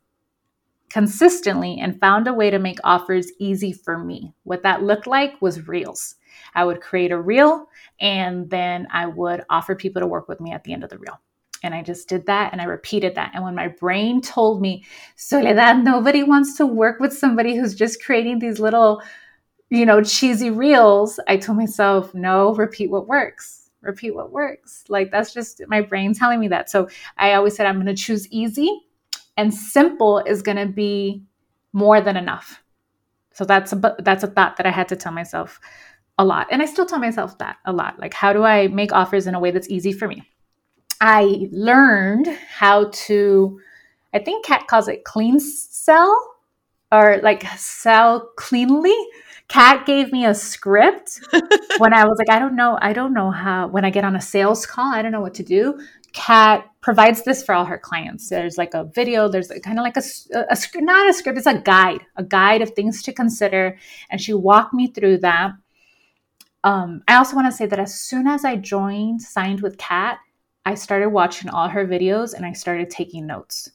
consistently 0.95 1.77
and 1.81 1.99
found 1.99 2.25
a 2.25 2.33
way 2.33 2.49
to 2.49 2.57
make 2.57 2.79
offers 2.85 3.29
easy 3.37 3.73
for 3.73 3.97
me. 3.97 4.33
What 4.43 4.63
that 4.63 4.81
looked 4.81 5.07
like 5.07 5.33
was 5.41 5.67
reels. 5.67 6.15
I 6.53 6.63
would 6.63 6.79
create 6.79 7.11
a 7.11 7.21
reel 7.21 7.67
and 7.99 8.49
then 8.49 8.87
I 8.93 9.05
would 9.05 9.43
offer 9.49 9.75
people 9.75 9.99
to 9.99 10.07
work 10.07 10.29
with 10.29 10.39
me 10.39 10.53
at 10.53 10.63
the 10.63 10.71
end 10.71 10.85
of 10.85 10.89
the 10.89 10.97
reel. 10.97 11.19
And 11.63 11.75
I 11.75 11.83
just 11.83 12.07
did 12.07 12.25
that 12.27 12.53
and 12.53 12.61
I 12.61 12.63
repeated 12.63 13.13
that. 13.15 13.31
And 13.33 13.43
when 13.43 13.55
my 13.55 13.67
brain 13.67 14.21
told 14.21 14.61
me, 14.61 14.85
Soledad, 15.17 15.83
nobody 15.83 16.23
wants 16.23 16.55
to 16.57 16.65
work 16.65 17.01
with 17.01 17.11
somebody 17.11 17.57
who's 17.57 17.75
just 17.75 18.01
creating 18.01 18.39
these 18.39 18.59
little, 18.59 19.01
you 19.69 19.85
know, 19.85 20.01
cheesy 20.03 20.49
reels, 20.49 21.19
I 21.27 21.37
told 21.37 21.57
myself, 21.57 22.13
no, 22.13 22.53
repeat 22.55 22.89
what 22.91 23.07
works. 23.07 23.69
Repeat 23.81 24.15
what 24.15 24.31
works. 24.31 24.83
Like 24.89 25.11
that's 25.11 25.33
just 25.33 25.61
my 25.67 25.81
brain 25.81 26.13
telling 26.13 26.39
me 26.39 26.47
that. 26.49 26.69
So 26.69 26.89
I 27.17 27.33
always 27.33 27.55
said, 27.55 27.67
I'm 27.67 27.75
going 27.75 27.85
to 27.87 27.95
choose 27.95 28.27
easy 28.29 28.81
and 29.37 29.53
simple 29.53 30.19
is 30.19 30.41
going 30.41 30.57
to 30.57 30.65
be 30.65 31.23
more 31.73 32.01
than 32.01 32.17
enough. 32.17 32.63
So 33.33 33.43
that's 33.43 33.73
a 33.73 33.95
that's 33.99 34.23
a 34.23 34.27
thought 34.27 34.57
that 34.57 34.65
I 34.65 34.71
had 34.71 34.87
to 34.89 34.95
tell 34.95 35.11
myself 35.11 35.59
a 36.17 36.23
lot. 36.23 36.47
And 36.49 36.61
I 36.61 36.65
still 36.65 36.85
tell 36.85 36.99
myself 36.99 37.37
that 37.39 37.57
a 37.65 37.73
lot. 37.73 37.99
Like 37.99 38.13
how 38.13 38.31
do 38.31 38.43
I 38.43 38.67
make 38.67 38.93
offers 38.93 39.27
in 39.27 39.35
a 39.35 39.39
way 39.39 39.51
that's 39.51 39.69
easy 39.69 39.91
for 39.91 40.07
me? 40.07 40.23
I 41.01 41.49
learned 41.51 42.27
how 42.27 42.89
to 42.91 43.59
I 44.13 44.19
think 44.19 44.45
Kat 44.45 44.67
calls 44.67 44.87
it 44.87 45.03
clean 45.03 45.39
sell 45.41 46.35
or 46.91 47.19
like 47.21 47.45
sell 47.57 48.31
cleanly. 48.37 48.95
Kat 49.47 49.85
gave 49.85 50.11
me 50.11 50.25
a 50.25 50.33
script 50.33 51.21
when 51.77 51.93
I 51.93 52.05
was 52.05 52.17
like, 52.17 52.29
I 52.29 52.39
don't 52.39 52.55
know, 52.55 52.77
I 52.81 52.93
don't 52.93 53.13
know 53.13 53.31
how 53.31 53.67
when 53.67 53.85
I 53.85 53.89
get 53.89 54.03
on 54.03 54.15
a 54.15 54.21
sales 54.21 54.65
call, 54.65 54.93
I 54.93 55.01
don't 55.01 55.11
know 55.11 55.21
what 55.21 55.35
to 55.35 55.43
do. 55.43 55.79
Kat 56.13 56.65
provides 56.81 57.23
this 57.23 57.43
for 57.43 57.53
all 57.53 57.65
her 57.65 57.77
clients. 57.77 58.29
There's 58.29 58.57
like 58.57 58.73
a 58.73 58.85
video, 58.85 59.27
there's 59.27 59.49
kind 59.63 59.77
of 59.77 59.83
like 59.83 59.97
a, 59.97 60.03
a, 60.33 60.45
a, 60.49 60.81
not 60.81 61.09
a 61.09 61.13
script, 61.13 61.37
it's 61.37 61.47
a 61.47 61.59
guide, 61.59 62.01
a 62.15 62.23
guide 62.23 62.61
of 62.61 62.71
things 62.71 63.03
to 63.03 63.13
consider. 63.13 63.77
And 64.09 64.19
she 64.19 64.33
walked 64.33 64.73
me 64.73 64.87
through 64.87 65.19
that. 65.19 65.51
Um, 66.63 67.03
I 67.07 67.15
also 67.15 67.35
want 67.35 67.47
to 67.47 67.55
say 67.55 67.67
that 67.67 67.79
as 67.79 67.99
soon 67.99 68.27
as 68.27 68.45
I 68.45 68.55
joined, 68.55 69.21
signed 69.21 69.61
with 69.61 69.77
Kat, 69.77 70.19
I 70.65 70.73
started 70.75 71.09
watching 71.09 71.49
all 71.49 71.67
her 71.67 71.85
videos 71.85 72.33
and 72.33 72.45
I 72.45 72.53
started 72.53 72.89
taking 72.89 73.27
notes. 73.27 73.69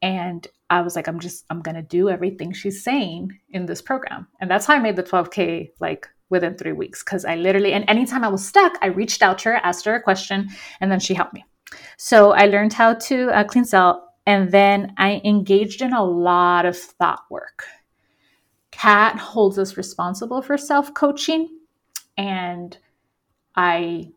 And 0.00 0.46
I 0.72 0.80
was 0.80 0.96
like, 0.96 1.06
I'm 1.06 1.20
just, 1.20 1.44
I'm 1.50 1.60
going 1.60 1.74
to 1.74 1.82
do 1.82 2.08
everything 2.08 2.52
she's 2.52 2.82
saying 2.82 3.38
in 3.50 3.66
this 3.66 3.82
program. 3.82 4.26
And 4.40 4.50
that's 4.50 4.64
how 4.64 4.74
I 4.74 4.78
made 4.78 4.96
the 4.96 5.02
12K 5.02 5.72
like 5.80 6.08
within 6.30 6.56
three 6.56 6.72
weeks. 6.72 7.02
Cause 7.02 7.26
I 7.26 7.36
literally, 7.36 7.74
and 7.74 7.84
anytime 7.88 8.24
I 8.24 8.28
was 8.28 8.46
stuck, 8.46 8.78
I 8.80 8.86
reached 8.86 9.22
out 9.22 9.38
to 9.40 9.50
her, 9.50 9.56
asked 9.56 9.84
her 9.84 9.94
a 9.94 10.02
question, 10.02 10.48
and 10.80 10.90
then 10.90 10.98
she 10.98 11.12
helped 11.12 11.34
me. 11.34 11.44
So 11.98 12.32
I 12.32 12.46
learned 12.46 12.72
how 12.72 12.94
to 12.94 13.30
uh, 13.30 13.44
clean 13.44 13.66
sell. 13.66 14.08
and 14.26 14.50
then 14.50 14.94
I 14.96 15.20
engaged 15.24 15.82
in 15.82 15.92
a 15.92 16.04
lot 16.04 16.64
of 16.64 16.76
thought 16.78 17.24
work. 17.28 17.64
Kat 18.70 19.18
holds 19.18 19.58
us 19.58 19.76
responsible 19.76 20.40
for 20.40 20.56
self 20.56 20.94
coaching, 20.94 21.48
and 22.16 22.78
I 23.54 24.12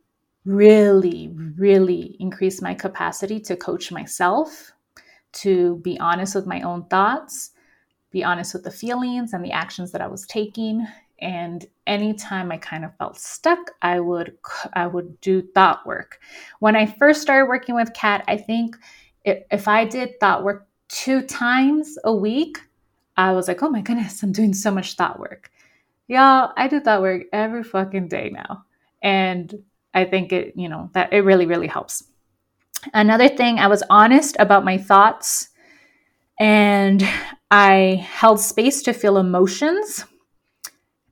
really, 0.45 1.31
really 1.57 2.15
increased 2.19 2.61
my 2.61 2.75
capacity 2.75 3.39
to 3.41 3.57
coach 3.57 3.91
myself, 3.91 4.71
to 5.35 5.77
be 5.77 5.99
honest 5.99 6.35
with 6.35 6.45
my 6.45 6.61
own 6.61 6.85
thoughts, 6.85 7.51
be 8.11 8.23
honest 8.23 8.53
with 8.53 8.63
the 8.63 8.71
feelings 8.71 9.33
and 9.33 9.43
the 9.43 9.51
actions 9.51 9.91
that 9.91 10.01
I 10.01 10.07
was 10.07 10.25
taking, 10.25 10.87
and 11.19 11.65
anytime 11.87 12.51
i 12.51 12.57
kind 12.57 12.83
of 12.83 12.95
felt 12.97 13.17
stuck 13.17 13.71
i 13.81 13.99
would 13.99 14.37
i 14.73 14.85
would 14.85 15.19
do 15.21 15.41
thought 15.53 15.85
work. 15.85 16.19
When 16.59 16.75
i 16.75 16.85
first 16.85 17.21
started 17.21 17.47
working 17.47 17.75
with 17.75 17.93
kat 17.93 18.23
i 18.27 18.37
think 18.37 18.75
if, 19.23 19.43
if 19.51 19.67
i 19.67 19.85
did 19.85 20.19
thought 20.19 20.43
work 20.43 20.67
two 20.89 21.21
times 21.21 21.97
a 22.03 22.13
week 22.13 22.57
i 23.17 23.31
was 23.31 23.47
like 23.47 23.63
oh 23.63 23.69
my 23.69 23.81
goodness 23.81 24.21
i'm 24.23 24.31
doing 24.31 24.53
so 24.53 24.71
much 24.71 24.95
thought 24.95 25.19
work. 25.19 25.51
Y'all 26.07 26.51
i 26.57 26.67
do 26.67 26.79
thought 26.79 27.01
work 27.01 27.23
every 27.31 27.63
fucking 27.63 28.07
day 28.07 28.29
now. 28.29 28.65
And 29.01 29.53
i 29.93 30.03
think 30.03 30.33
it 30.33 30.53
you 30.55 30.67
know 30.67 30.89
that 30.93 31.13
it 31.13 31.21
really 31.21 31.45
really 31.45 31.67
helps 31.67 32.03
another 32.93 33.27
thing 33.27 33.59
i 33.59 33.67
was 33.67 33.83
honest 33.89 34.35
about 34.39 34.65
my 34.65 34.77
thoughts 34.77 35.49
and 36.39 37.07
i 37.51 38.05
held 38.09 38.39
space 38.39 38.81
to 38.81 38.93
feel 38.93 39.17
emotions 39.17 40.05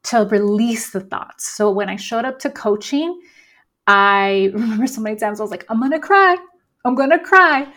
to 0.03 0.27
release 0.29 0.91
the 0.91 0.99
thoughts. 0.99 1.47
So 1.47 1.71
when 1.71 1.89
I 1.89 1.95
showed 1.95 2.25
up 2.25 2.39
to 2.39 2.49
coaching, 2.49 3.19
I 3.88 4.51
remember 4.53 4.88
so 4.88 5.01
many 5.01 5.15
times 5.15 5.39
I 5.39 5.43
was 5.43 5.51
like, 5.51 5.65
I'm 5.69 5.79
gonna 5.79 5.99
cry. 5.99 6.38
I'm 6.86 6.95
gonna 6.95 7.23
cry. 7.23 7.67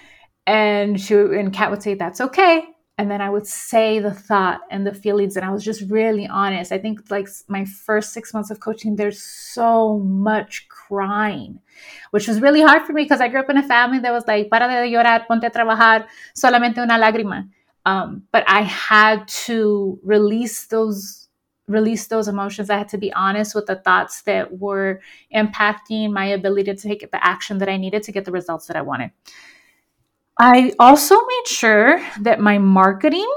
And 0.47 1.01
she 1.01 1.15
and 1.15 1.53
Kat 1.53 1.71
would 1.71 1.83
say, 1.83 1.95
That's 1.95 2.21
okay. 2.21 2.65
And 2.99 3.11
then 3.11 3.21
I 3.21 3.29
would 3.29 3.47
say 3.47 3.99
the 3.99 4.15
thought 4.15 4.63
and 4.71 4.87
the 4.87 4.95
feelings, 4.95 5.37
and 5.37 5.45
I 5.45 5.51
was 5.51 5.63
just 5.63 5.83
really 5.91 6.27
honest. 6.27 6.73
I 6.73 6.79
think 6.79 7.11
like 7.11 7.29
my 7.47 7.67
first 7.67 8.15
six 8.15 8.33
months 8.33 8.51
of 8.51 8.61
coaching, 8.61 8.97
there's 8.97 9.23
so 9.23 9.99
much 9.99 10.67
crying, 10.87 11.61
which 12.11 12.29
was 12.29 12.41
really 12.41 12.63
hard 12.63 12.83
for 12.83 12.93
me 12.93 13.03
because 13.03 13.21
I 13.21 13.29
grew 13.29 13.41
up 13.41 13.51
in 13.51 13.57
a 13.57 13.63
family 13.63 13.99
that 14.01 14.13
was 14.13 14.27
like, 14.27 14.51
para 14.51 14.69
de 14.69 14.91
llorar, 14.91 15.27
ponte 15.27 15.45
a 15.45 15.51
trabajar, 15.51 16.07
solamente 16.35 16.79
una 16.79 16.99
lágrima. 16.99 17.49
Um, 17.85 18.25
but 18.33 18.45
I 18.49 18.63
had 18.63 19.29
to 19.47 19.99
release 20.03 20.67
those 20.67 21.27
release 21.69 22.07
those 22.07 22.29
emotions. 22.29 22.71
I 22.71 22.79
had 22.79 22.89
to 22.91 22.99
be 22.99 23.13
honest 23.13 23.55
with 23.55 23.67
the 23.67 23.77
thoughts 23.77 24.23
that 24.23 24.59
were 24.59 25.01
impacting 25.35 26.13
my 26.13 26.27
ability 26.27 26.73
to 26.75 26.89
take 26.89 27.11
the 27.11 27.25
action 27.25 27.59
that 27.59 27.69
I 27.69 27.77
needed 27.77 28.05
to 28.05 28.13
get 28.13 28.25
the 28.25 28.31
results 28.31 28.67
that 28.67 28.77
I 28.77 28.83
wanted. 28.83 29.11
I 30.39 30.73
also 30.79 31.17
made 31.17 31.47
sure 31.47 32.01
that 32.21 32.41
my 32.41 32.59
marketing 32.59 33.29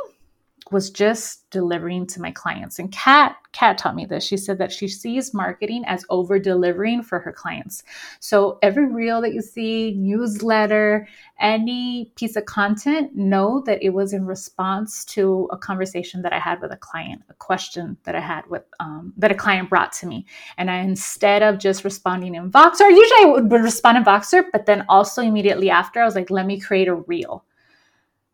was 0.71 0.89
just 0.89 1.49
delivering 1.49 2.05
to 2.08 2.21
my 2.21 2.32
clients. 2.32 2.79
And 2.79 2.91
Kat, 2.91 3.36
Kat 3.53 3.77
taught 3.77 3.95
me 3.95 4.05
this. 4.05 4.23
She 4.23 4.38
said 4.38 4.58
that 4.60 4.71
she 4.71 4.88
sees 4.88 5.34
marketing 5.34 5.84
as 5.88 6.05
over 6.10 6.38
delivering 6.38 7.01
for 7.01 7.19
her 7.19 7.32
clients. 7.32 7.84
So 8.19 8.60
every 8.62 8.86
reel 8.86 9.21
that 9.21 9.34
you 9.34 9.41
see, 9.41 9.95
newsletter, 9.97 11.08
any 11.39 12.12
piece 12.15 12.36
of 12.36 12.45
content, 12.45 13.15
know 13.15 13.63
that 13.65 13.82
it 13.82 13.89
was 13.89 14.13
in 14.13 14.25
response 14.25 15.03
to 15.05 15.47
a 15.51 15.58
conversation 15.58 16.21
that 16.21 16.34
I 16.34 16.39
had 16.39 16.62
with 16.62 16.71
a 16.71 16.77
client, 16.77 17.23
a 17.29 17.34
question 17.34 17.97
that 18.03 18.15
I 18.15 18.19
had 18.19 18.45
with 18.47 18.63
um, 18.79 19.13
that 19.17 19.32
a 19.32 19.36
client 19.36 19.69
brought 19.69 19.91
to 19.93 20.05
me. 20.05 20.25
And 20.58 20.69
I 20.69 20.77
instead 20.77 21.41
of 21.41 21.58
just 21.58 21.84
responding 21.84 22.36
in 22.36 22.51
Voxer, 22.51 22.89
usually 22.89 23.21
I 23.21 23.25
would 23.25 23.51
respond 23.51 23.97
in 23.97 24.03
Voxer, 24.03 24.43
but 24.51 24.65
then 24.65 24.86
also 24.88 25.21
immediately 25.21 25.69
after, 25.69 26.01
I 26.01 26.05
was 26.05 26.15
like, 26.15 26.29
let 26.29 26.45
me 26.45 26.60
create 26.60 26.88
a 26.88 26.95
reel 26.95 27.43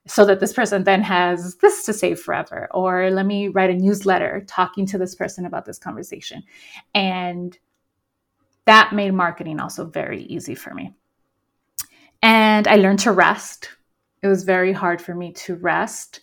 so 0.08 0.26
that 0.26 0.40
this 0.40 0.54
person 0.54 0.84
then 0.84 1.02
has 1.02 1.56
this 1.58 1.84
to 1.86 1.94
save 1.94 2.20
forever. 2.20 2.68
Or 2.72 3.10
let 3.10 3.26
me 3.26 3.48
write 3.48 3.72
a 3.72 3.76
newsletter 3.76 4.44
talking 4.48 4.86
to 4.88 4.98
this 4.98 5.16
person 5.16 5.46
about 5.46 5.66
this 5.66 5.80
conversation. 5.80 6.44
And 6.94 7.58
that 8.66 8.94
made 8.94 9.14
marketing 9.14 9.60
also 9.60 9.86
very 9.86 10.24
easy 10.24 10.56
for 10.56 10.74
me. 10.74 10.94
And 12.22 12.68
i 12.68 12.76
learned 12.76 13.00
to 13.00 13.12
rest. 13.12 13.70
It 14.22 14.28
was 14.28 14.44
very 14.44 14.74
hard 14.74 15.02
for 15.02 15.14
me 15.14 15.32
to 15.34 15.56
rest. 15.56 16.22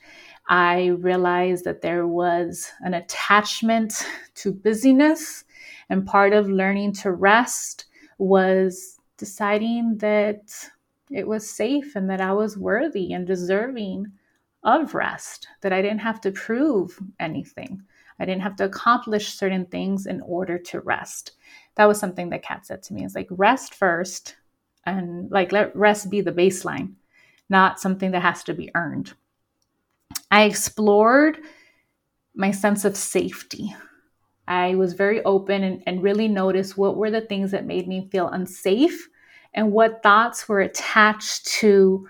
I 0.49 0.87
realized 0.99 1.64
that 1.64 1.83
there 1.83 2.07
was 2.07 2.71
an 2.81 2.95
attachment 2.95 3.95
to 4.37 4.53
busyness. 4.53 5.45
And 5.88 6.07
part 6.07 6.33
of 6.33 6.49
learning 6.49 6.95
to 6.95 7.12
rest 7.12 7.87
was 8.18 8.99
deciding 9.16 9.99
that 9.99 10.40
it 11.14 11.27
was 11.27 11.48
safe 11.48 11.96
and 11.96 12.09
that 12.11 12.20
I 12.20 12.33
was 12.33 12.57
worthy 12.57 13.12
and 13.12 13.27
deserving 13.27 14.07
of 14.64 14.94
rest, 14.94 15.48
that 15.61 15.72
I 15.72 15.83
didn't 15.83 16.01
have 16.01 16.20
to 16.22 16.31
prove 16.31 16.98
anything. 17.18 17.83
I 18.18 18.25
didn't 18.25 18.42
have 18.42 18.57
to 18.57 18.64
accomplish 18.64 19.35
certain 19.35 19.66
things 19.66 20.07
in 20.07 20.20
order 20.22 20.59
to 20.59 20.81
rest. 20.81 21.33
That 21.75 21.87
was 21.87 21.98
something 21.98 22.31
that 22.31 22.42
Kat 22.42 22.66
said 22.66 22.83
to 22.85 22.94
me. 22.94 23.05
It's 23.05 23.14
like 23.14 23.29
rest 23.31 23.75
first 23.75 24.37
and 24.87 25.31
like 25.31 25.53
let 25.53 25.75
rest 25.75 26.11
be 26.11 26.20
the 26.20 26.33
baseline, 26.33 26.94
not 27.48 27.81
something 27.81 28.11
that 28.12 28.22
has 28.22 28.44
to 28.44 28.55
be 28.55 28.70
earned. 28.75 29.14
I 30.31 30.44
explored 30.44 31.38
my 32.35 32.51
sense 32.51 32.85
of 32.85 32.96
safety. 32.96 33.75
I 34.46 34.75
was 34.75 34.94
very 34.94 35.22
open 35.25 35.62
and, 35.62 35.83
and 35.87 36.03
really 36.03 36.29
noticed 36.29 36.77
what 36.77 36.96
were 36.96 37.11
the 37.11 37.20
things 37.20 37.51
that 37.51 37.66
made 37.66 37.88
me 37.88 38.09
feel 38.11 38.29
unsafe 38.29 39.09
and 39.55 39.73
what 39.73 40.03
thoughts 40.03 40.49
were 40.49 40.61
attached 40.61 41.47
to 41.47 42.09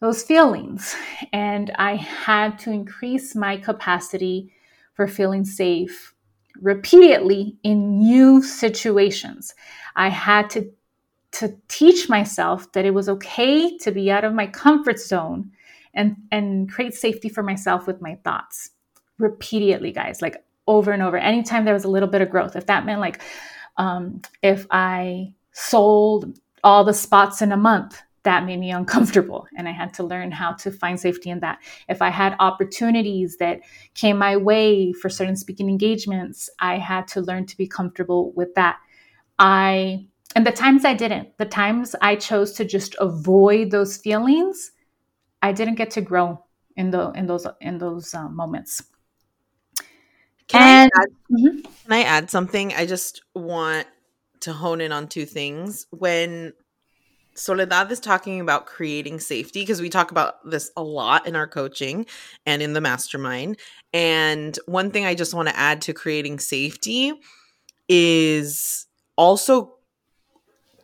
those 0.00 0.22
feelings. 0.22 0.96
And 1.32 1.70
I 1.76 1.96
had 1.96 2.58
to 2.60 2.70
increase 2.70 3.34
my 3.34 3.56
capacity 3.56 4.52
for 4.94 5.06
feeling 5.06 5.44
safe 5.44 6.14
repeatedly 6.60 7.56
in 7.62 7.98
new 7.98 8.42
situations. 8.42 9.54
I 9.96 10.08
had 10.08 10.50
to 10.50 10.70
to 11.32 11.56
teach 11.68 12.08
myself 12.08 12.72
that 12.72 12.84
it 12.84 12.92
was 12.92 13.08
okay 13.08 13.76
to 13.78 13.92
be 13.92 14.10
out 14.10 14.24
of 14.24 14.34
my 14.34 14.46
comfort 14.46 14.98
zone 14.98 15.50
and 15.94 16.16
and 16.32 16.70
create 16.70 16.94
safety 16.94 17.28
for 17.28 17.42
myself 17.42 17.86
with 17.86 18.00
my 18.00 18.16
thoughts 18.24 18.70
repeatedly 19.18 19.92
guys 19.92 20.20
like 20.20 20.42
over 20.66 20.90
and 20.90 21.02
over 21.02 21.16
anytime 21.16 21.64
there 21.64 21.74
was 21.74 21.84
a 21.84 21.88
little 21.88 22.08
bit 22.08 22.20
of 22.22 22.30
growth 22.30 22.56
if 22.56 22.66
that 22.66 22.84
meant 22.84 23.00
like 23.00 23.20
um, 23.76 24.20
if 24.42 24.66
i 24.70 25.32
sold 25.52 26.36
all 26.64 26.84
the 26.84 26.94
spots 26.94 27.42
in 27.42 27.52
a 27.52 27.56
month 27.56 28.02
that 28.22 28.44
made 28.44 28.60
me 28.60 28.70
uncomfortable 28.70 29.46
and 29.56 29.68
i 29.68 29.72
had 29.72 29.94
to 29.94 30.02
learn 30.02 30.30
how 30.30 30.52
to 30.52 30.70
find 30.70 31.00
safety 31.00 31.30
in 31.30 31.40
that. 31.40 31.58
If 31.88 32.02
i 32.02 32.10
had 32.10 32.36
opportunities 32.38 33.36
that 33.38 33.60
came 33.94 34.18
my 34.18 34.36
way 34.36 34.92
for 34.92 35.08
certain 35.08 35.36
speaking 35.36 35.68
engagements 35.68 36.50
i 36.58 36.78
had 36.78 37.08
to 37.08 37.20
learn 37.20 37.46
to 37.46 37.56
be 37.56 37.66
comfortable 37.66 38.32
with 38.32 38.54
that. 38.54 38.78
I 39.38 40.06
and 40.36 40.46
the 40.46 40.52
times 40.52 40.84
i 40.84 40.94
didn't 40.94 41.36
the 41.38 41.46
times 41.46 41.96
i 42.02 42.14
chose 42.14 42.52
to 42.52 42.64
just 42.64 42.94
avoid 43.00 43.70
those 43.70 43.96
feelings 43.96 44.72
i 45.42 45.50
didn't 45.50 45.76
get 45.76 45.90
to 45.92 46.00
grow 46.00 46.44
in 46.76 46.90
the 46.90 47.10
in 47.12 47.26
those 47.26 47.46
in 47.60 47.78
those 47.78 48.14
uh, 48.14 48.28
moments. 48.28 48.82
Can, 50.48 50.62
and, 50.62 50.90
I 50.94 51.00
add, 51.02 51.08
mm-hmm. 51.30 51.60
can 51.60 51.92
i 51.92 52.02
add 52.02 52.30
something? 52.30 52.72
I 52.74 52.86
just 52.86 53.22
want 53.34 53.86
to 54.40 54.52
hone 54.52 54.80
in 54.80 54.92
on 54.92 55.08
two 55.08 55.26
things. 55.26 55.86
When 55.90 56.52
Soledad 57.34 57.90
is 57.90 58.00
talking 58.00 58.40
about 58.40 58.66
creating 58.66 59.20
safety 59.20 59.62
because 59.62 59.80
we 59.80 59.88
talk 59.88 60.10
about 60.10 60.34
this 60.48 60.70
a 60.76 60.82
lot 60.82 61.26
in 61.26 61.36
our 61.36 61.46
coaching 61.46 62.06
and 62.44 62.60
in 62.60 62.72
the 62.72 62.80
mastermind. 62.80 63.58
And 63.92 64.58
one 64.66 64.90
thing 64.90 65.04
I 65.04 65.14
just 65.14 65.34
want 65.34 65.48
to 65.48 65.56
add 65.56 65.80
to 65.82 65.92
creating 65.92 66.40
safety 66.40 67.12
is 67.88 68.86
also 69.16 69.76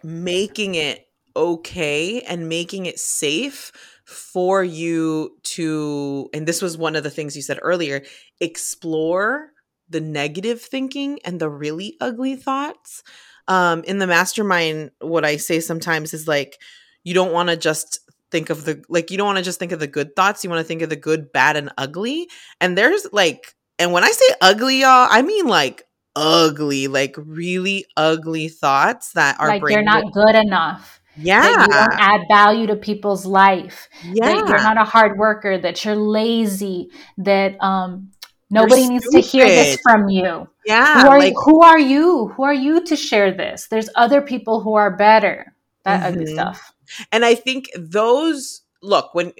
making 0.03 0.77
it 0.77 1.07
okay 1.35 2.23
and 2.23 2.49
making 2.49 2.87
it 2.87 2.99
safe 2.99 3.73
for 4.05 4.63
you 4.63 5.37
to, 5.43 6.31
and 6.33 6.47
this 6.47 6.63
was 6.63 6.79
one 6.79 6.97
of 6.97 7.03
the 7.03 7.11
things 7.11 7.35
you 7.35 7.43
said 7.43 7.59
earlier, 7.61 8.03
explore 8.41 9.51
the 9.89 10.01
negative 10.01 10.61
thinking 10.61 11.19
and 11.25 11.41
the 11.41 11.51
really 11.51 11.97
ugly 12.01 12.37
thoughts 12.37 13.03
um 13.49 13.83
in 13.85 13.99
the 13.99 14.07
mastermind 14.07 14.91
what 15.01 15.25
i 15.25 15.37
say 15.37 15.61
sometimes 15.61 16.13
is 16.15 16.27
like 16.27 16.59
you 17.05 17.15
don't 17.15 17.33
want 17.33 17.49
to 17.49 17.57
just 17.57 18.01
think 18.31 18.51
of 18.51 18.65
the 18.65 18.83
like 18.89 19.11
you 19.11 19.17
don't 19.17 19.27
want 19.27 19.39
to 19.39 19.45
just 19.45 19.59
think 19.59 19.73
of 19.73 19.81
the 19.81 19.87
good 19.87 20.15
thoughts 20.17 20.43
you 20.43 20.51
want 20.51 20.61
to 20.61 20.65
think 20.65 20.83
of 20.83 20.91
the 20.91 20.97
good 20.97 21.33
bad 21.33 21.57
and 21.57 21.71
ugly. 21.79 22.29
And 22.61 22.77
there's 22.77 23.07
like 23.13 23.55
and 23.79 23.93
when 23.93 24.05
i 24.05 24.11
say 24.11 24.27
ugly 24.41 24.81
y'all 24.81 25.09
i 25.11 25.23
mean 25.23 25.47
like 25.47 25.83
ugly 26.15 26.89
like 26.89 27.15
really 27.19 27.85
ugly 27.97 28.49
thoughts 28.49 29.13
that 29.13 29.39
are 29.39 29.49
like 29.49 29.63
you're 29.69 29.83
not 29.83 30.13
good 30.13 30.35
enough. 30.35 31.01
Yeah 31.19 31.41
that 31.41 31.67
you 31.67 31.73
don't 31.73 32.01
add 32.01 32.21
value 32.31 32.67
to 32.67 32.77
people's 32.77 33.25
life. 33.25 33.89
Yeah 34.03 34.27
that 34.27 34.49
you're 34.49 34.63
not 34.63 34.79
a 34.79 34.85
hard 34.85 35.19
worker 35.19 35.57
that 35.59 35.85
you're 35.85 35.97
lazy 35.97 36.91
that 37.19 37.57
um 37.63 38.11
nobody 38.51 38.83
You're 38.83 38.89
needs 38.89 39.09
to 39.11 39.21
hear 39.21 39.51
this 39.51 39.77
from 39.83 40.09
you 40.09 40.49
yeah 40.65 41.03
who 41.03 41.09
are, 41.09 41.19
like 41.19 41.35
who 41.45 41.63
are 41.63 41.79
you 41.79 42.29
who 42.37 42.43
are 42.45 42.55
you 42.55 42.85
to 42.85 42.97
share 42.97 43.33
this 43.33 43.69
there's 43.69 43.89
other 43.97 44.21
people 44.21 44.61
who 44.61 44.75
are 44.75 44.97
better 44.97 45.55
that 45.85 46.03
ugly 46.05 46.27
Mhm. 46.27 46.27
stuff 46.27 46.73
And 47.13 47.25
I 47.25 47.35
think 47.35 47.69
those 47.77 48.63
look 48.83 49.15
when 49.15 49.33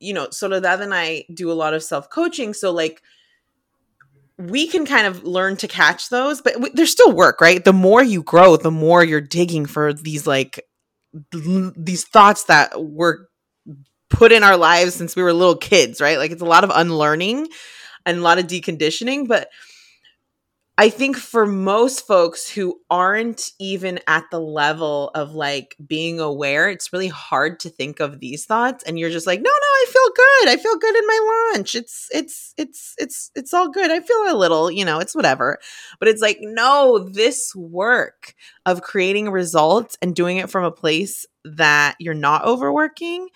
you 0.00 0.12
know 0.14 0.28
Soledad 0.30 0.80
and 0.80 0.94
I 0.94 1.24
do 1.32 1.50
a 1.50 1.54
lot 1.54 1.74
of 1.74 1.82
self 1.82 2.10
coaching, 2.10 2.54
so 2.54 2.70
like 2.72 3.02
we 4.38 4.66
can 4.66 4.86
kind 4.86 5.06
of 5.06 5.24
learn 5.24 5.56
to 5.58 5.68
catch 5.68 6.08
those, 6.08 6.40
but 6.40 6.54
w- 6.54 6.72
there's 6.74 6.90
still 6.90 7.12
work, 7.12 7.40
right? 7.40 7.62
The 7.64 7.72
more 7.72 8.02
you 8.02 8.22
grow, 8.22 8.56
the 8.56 8.70
more 8.70 9.04
you're 9.04 9.20
digging 9.20 9.66
for 9.66 9.92
these 9.92 10.26
like 10.26 10.62
l- 11.34 11.72
these 11.76 12.04
thoughts 12.04 12.44
that 12.44 12.72
were 12.82 13.28
put 14.10 14.32
in 14.32 14.42
our 14.42 14.56
lives 14.56 14.94
since 14.94 15.14
we 15.16 15.22
were 15.22 15.32
little 15.32 15.56
kids, 15.56 16.00
right? 16.00 16.18
Like 16.18 16.30
it's 16.30 16.42
a 16.42 16.46
lot 16.46 16.64
of 16.64 16.70
unlearning 16.74 17.48
and 18.06 18.18
a 18.18 18.22
lot 18.22 18.38
of 18.38 18.46
deconditioning, 18.46 19.28
but 19.28 19.48
I 20.78 20.88
think 20.88 21.18
for 21.18 21.44
most 21.44 22.06
folks 22.06 22.48
who 22.48 22.80
aren't 22.90 23.50
even 23.58 24.00
at 24.06 24.24
the 24.30 24.40
level 24.40 25.10
of 25.14 25.32
like 25.34 25.76
being 25.86 26.20
aware, 26.20 26.70
it's 26.70 26.90
really 26.90 27.08
hard 27.08 27.60
to 27.60 27.68
think 27.68 28.00
of 28.00 28.18
these 28.18 28.46
thoughts 28.46 28.82
and 28.84 28.98
you're 28.98 29.10
just 29.10 29.26
like, 29.26 29.40
"No, 29.40 29.50
no, 29.50 29.50
I 29.50 29.84
feel 29.88 30.08
good. 30.16 30.48
I 30.48 30.56
feel 30.56 30.76
good 30.78 30.96
in 30.96 31.06
my 31.06 31.50
lunch. 31.52 31.74
It's 31.74 32.08
it's 32.14 32.54
it's 32.56 32.94
it's 32.96 33.30
it's 33.34 33.52
all 33.52 33.68
good. 33.68 33.90
I 33.90 34.00
feel 34.00 34.34
a 34.34 34.38
little, 34.38 34.70
you 34.70 34.86
know, 34.86 35.00
it's 35.00 35.14
whatever." 35.14 35.58
But 35.98 36.08
it's 36.08 36.22
like, 36.22 36.38
"No, 36.40 36.98
this 36.98 37.54
work 37.54 38.34
of 38.64 38.80
creating 38.80 39.30
results 39.30 39.98
and 40.00 40.16
doing 40.16 40.38
it 40.38 40.48
from 40.48 40.64
a 40.64 40.72
place 40.72 41.26
that 41.44 41.96
you're 41.98 42.14
not 42.14 42.46
overworking 42.46 43.28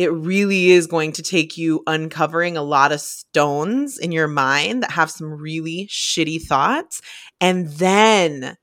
it 0.00 0.10
really 0.14 0.70
is 0.70 0.86
going 0.86 1.12
to 1.12 1.22
take 1.22 1.58
you 1.58 1.82
uncovering 1.86 2.56
a 2.56 2.62
lot 2.62 2.90
of 2.90 3.02
stones 3.02 3.98
in 3.98 4.12
your 4.12 4.28
mind 4.28 4.82
that 4.82 4.92
have 4.92 5.10
some 5.10 5.30
really 5.30 5.86
shitty 5.90 6.40
thoughts 6.40 7.02
and 7.38 7.68
then 7.68 8.56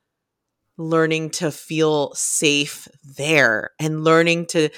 learning 0.79 1.29
to 1.29 1.51
feel 1.51 2.11
safe 2.15 2.87
there 3.17 3.69
and 3.79 4.03
learning 4.03 4.47
to 4.47 4.69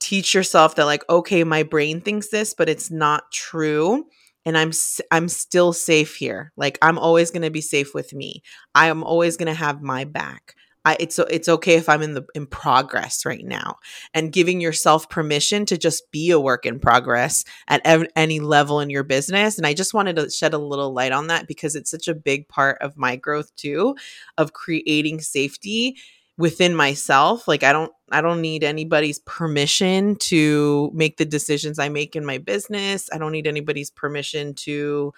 teach 0.00 0.34
yourself 0.34 0.74
that 0.74 0.84
like 0.84 1.08
okay 1.08 1.44
my 1.44 1.62
brain 1.62 2.00
thinks 2.00 2.30
this 2.30 2.54
but 2.54 2.68
it's 2.68 2.90
not 2.90 3.30
true 3.32 4.04
and 4.44 4.58
i'm 4.58 4.72
i'm 5.12 5.28
still 5.28 5.72
safe 5.72 6.16
here. 6.16 6.52
Like 6.56 6.76
i'm 6.82 6.98
always 6.98 7.30
going 7.30 7.42
to 7.42 7.50
be 7.50 7.60
safe 7.60 7.94
with 7.94 8.12
me. 8.12 8.42
I 8.74 8.88
am 8.88 9.04
always 9.04 9.36
going 9.36 9.46
to 9.46 9.54
have 9.54 9.80
my 9.80 10.04
back 10.04 10.56
I, 10.84 10.96
it's 10.98 11.18
it's 11.18 11.48
okay 11.48 11.74
if 11.74 11.88
I'm 11.88 12.02
in 12.02 12.14
the 12.14 12.24
in 12.34 12.46
progress 12.46 13.26
right 13.26 13.44
now, 13.44 13.76
and 14.14 14.32
giving 14.32 14.60
yourself 14.60 15.08
permission 15.10 15.66
to 15.66 15.76
just 15.76 16.10
be 16.10 16.30
a 16.30 16.40
work 16.40 16.64
in 16.64 16.80
progress 16.80 17.44
at 17.68 17.82
ev- 17.84 18.08
any 18.16 18.40
level 18.40 18.80
in 18.80 18.88
your 18.88 19.04
business. 19.04 19.58
And 19.58 19.66
I 19.66 19.74
just 19.74 19.92
wanted 19.92 20.16
to 20.16 20.30
shed 20.30 20.54
a 20.54 20.58
little 20.58 20.92
light 20.92 21.12
on 21.12 21.26
that 21.26 21.46
because 21.46 21.76
it's 21.76 21.90
such 21.90 22.08
a 22.08 22.14
big 22.14 22.48
part 22.48 22.78
of 22.80 22.96
my 22.96 23.16
growth 23.16 23.54
too, 23.56 23.94
of 24.38 24.54
creating 24.54 25.20
safety 25.20 25.96
within 26.38 26.74
myself. 26.74 27.46
Like 27.46 27.62
I 27.62 27.72
don't 27.72 27.92
I 28.10 28.22
don't 28.22 28.40
need 28.40 28.64
anybody's 28.64 29.18
permission 29.20 30.16
to 30.16 30.90
make 30.94 31.18
the 31.18 31.26
decisions 31.26 31.78
I 31.78 31.90
make 31.90 32.16
in 32.16 32.24
my 32.24 32.38
business. 32.38 33.10
I 33.12 33.18
don't 33.18 33.32
need 33.32 33.46
anybody's 33.46 33.90
permission 33.90 34.54
to 34.54 35.12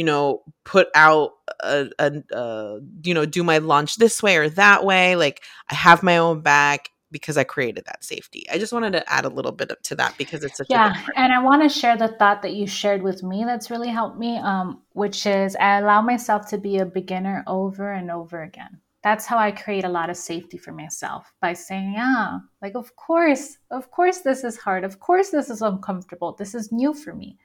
you 0.00 0.04
know 0.04 0.42
put 0.64 0.88
out 0.94 1.32
a, 1.62 1.90
a, 1.98 2.22
a 2.32 2.80
you 3.02 3.12
know 3.12 3.26
do 3.26 3.44
my 3.44 3.58
launch 3.58 3.96
this 3.96 4.22
way 4.22 4.38
or 4.38 4.48
that 4.48 4.82
way 4.82 5.14
like 5.14 5.42
i 5.68 5.74
have 5.74 6.02
my 6.02 6.16
own 6.16 6.40
back 6.40 6.88
because 7.10 7.36
i 7.36 7.44
created 7.44 7.84
that 7.84 8.02
safety. 8.02 8.46
I 8.50 8.56
just 8.56 8.72
wanted 8.72 8.92
to 8.94 9.12
add 9.12 9.26
a 9.26 9.28
little 9.28 9.52
bit 9.52 9.70
to 9.82 9.94
that 9.96 10.14
because 10.16 10.42
it's 10.42 10.56
such 10.56 10.70
a 10.70 10.72
yeah 10.72 11.04
and 11.16 11.34
i 11.34 11.42
want 11.42 11.62
to 11.62 11.68
share 11.68 11.98
the 11.98 12.08
thought 12.08 12.40
that 12.40 12.54
you 12.54 12.66
shared 12.66 13.02
with 13.02 13.22
me 13.22 13.44
that's 13.44 13.70
really 13.70 13.90
helped 13.90 14.18
me 14.18 14.38
um, 14.38 14.80
which 14.92 15.26
is 15.26 15.54
i 15.56 15.78
allow 15.80 16.00
myself 16.00 16.48
to 16.48 16.56
be 16.56 16.78
a 16.78 16.86
beginner 16.86 17.44
over 17.46 17.92
and 17.92 18.10
over 18.10 18.42
again. 18.42 18.80
That's 19.02 19.26
how 19.26 19.36
i 19.36 19.50
create 19.50 19.84
a 19.84 19.96
lot 19.98 20.08
of 20.08 20.16
safety 20.16 20.56
for 20.56 20.72
myself 20.72 21.30
by 21.42 21.52
saying 21.52 21.92
yeah 21.92 22.38
like 22.62 22.74
of 22.74 22.96
course 22.96 23.58
of 23.70 23.90
course 23.90 24.20
this 24.20 24.44
is 24.44 24.56
hard. 24.56 24.82
Of 24.84 24.98
course 24.98 25.28
this 25.28 25.50
is 25.50 25.60
uncomfortable. 25.60 26.32
This 26.38 26.54
is 26.54 26.72
new 26.72 26.94
for 26.94 27.14
me 27.14 27.36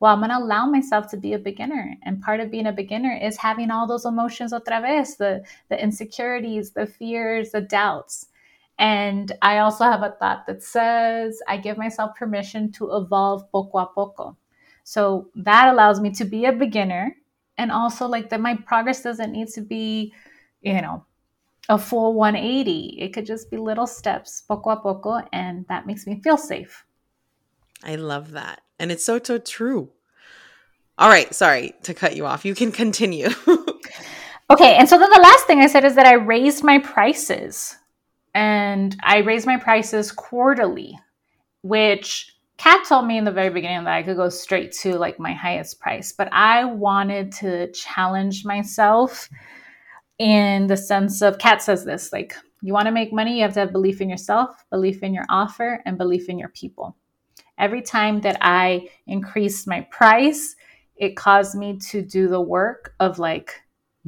well, 0.00 0.14
I'm 0.14 0.20
going 0.20 0.30
to 0.30 0.38
allow 0.38 0.66
myself 0.66 1.08
to 1.10 1.16
be 1.18 1.34
a 1.34 1.38
beginner. 1.38 1.94
And 2.02 2.22
part 2.22 2.40
of 2.40 2.50
being 2.50 2.66
a 2.66 2.72
beginner 2.72 3.18
is 3.22 3.36
having 3.36 3.70
all 3.70 3.86
those 3.86 4.06
emotions 4.06 4.52
otra 4.52 4.80
vez, 4.80 5.16
the, 5.16 5.44
the 5.68 5.80
insecurities, 5.80 6.70
the 6.72 6.86
fears, 6.86 7.50
the 7.50 7.60
doubts. 7.60 8.26
And 8.78 9.30
I 9.42 9.58
also 9.58 9.84
have 9.84 10.02
a 10.02 10.16
thought 10.18 10.46
that 10.46 10.62
says 10.62 11.40
I 11.46 11.58
give 11.58 11.76
myself 11.76 12.16
permission 12.16 12.72
to 12.72 12.96
evolve 12.96 13.50
poco 13.52 13.78
a 13.78 13.86
poco. 13.86 14.38
So 14.84 15.28
that 15.34 15.68
allows 15.68 16.00
me 16.00 16.10
to 16.12 16.24
be 16.24 16.46
a 16.46 16.52
beginner 16.52 17.14
and 17.58 17.70
also 17.70 18.08
like 18.08 18.30
that 18.30 18.40
my 18.40 18.56
progress 18.56 19.02
doesn't 19.02 19.32
need 19.32 19.48
to 19.48 19.60
be, 19.60 20.14
you 20.62 20.80
know, 20.80 21.04
a 21.68 21.78
full 21.78 22.14
180. 22.14 22.98
It 23.00 23.12
could 23.12 23.26
just 23.26 23.50
be 23.50 23.58
little 23.58 23.86
steps, 23.86 24.42
poco 24.42 24.70
a 24.70 24.76
poco, 24.80 25.20
and 25.32 25.66
that 25.68 25.86
makes 25.86 26.06
me 26.06 26.20
feel 26.22 26.38
safe. 26.38 26.84
I 27.82 27.96
love 27.96 28.32
that. 28.32 28.62
And 28.78 28.90
it's 28.90 29.04
so 29.04 29.20
so 29.22 29.38
true. 29.38 29.90
All 30.98 31.08
right 31.08 31.32
sorry 31.34 31.74
to 31.84 31.94
cut 31.94 32.16
you 32.16 32.26
off. 32.26 32.44
You 32.44 32.54
can 32.54 32.72
continue. 32.72 33.28
Okay, 34.50 34.74
and 34.74 34.88
so 34.88 34.98
then 34.98 35.10
the 35.10 35.20
last 35.22 35.46
thing 35.46 35.60
I 35.60 35.68
said 35.68 35.84
is 35.84 35.94
that 35.94 36.06
I 36.06 36.14
raised 36.14 36.64
my 36.64 36.80
prices. 36.80 37.76
And 38.34 38.96
I 39.02 39.18
raised 39.18 39.46
my 39.46 39.56
prices 39.56 40.10
quarterly, 40.10 40.98
which 41.62 42.34
Kat 42.58 42.84
told 42.88 43.06
me 43.06 43.16
in 43.16 43.24
the 43.24 43.30
very 43.30 43.50
beginning 43.50 43.84
that 43.84 43.94
I 43.94 44.02
could 44.02 44.16
go 44.16 44.28
straight 44.28 44.72
to 44.80 44.98
like 44.98 45.20
my 45.20 45.32
highest 45.32 45.80
price, 45.80 46.12
but 46.12 46.28
I 46.32 46.64
wanted 46.64 47.32
to 47.34 47.70
challenge 47.72 48.44
myself 48.44 49.28
in 50.18 50.66
the 50.66 50.76
sense 50.76 51.22
of 51.22 51.38
Kat 51.38 51.62
says 51.62 51.84
this 51.84 52.12
like, 52.12 52.34
you 52.60 52.72
want 52.72 52.86
to 52.86 52.92
make 52.92 53.12
money, 53.12 53.36
you 53.36 53.42
have 53.42 53.54
to 53.54 53.60
have 53.60 53.72
belief 53.72 54.00
in 54.00 54.10
yourself, 54.10 54.64
belief 54.70 55.02
in 55.02 55.14
your 55.14 55.24
offer, 55.28 55.80
and 55.86 55.96
belief 55.96 56.28
in 56.28 56.38
your 56.38 56.50
people. 56.50 56.96
Every 57.60 57.82
time 57.82 58.22
that 58.22 58.38
I 58.40 58.88
increased 59.06 59.68
my 59.68 59.82
price, 59.82 60.56
it 60.96 61.16
caused 61.16 61.54
me 61.54 61.78
to 61.90 62.02
do 62.02 62.26
the 62.26 62.40
work 62.40 62.94
of 62.98 63.18
like 63.18 63.52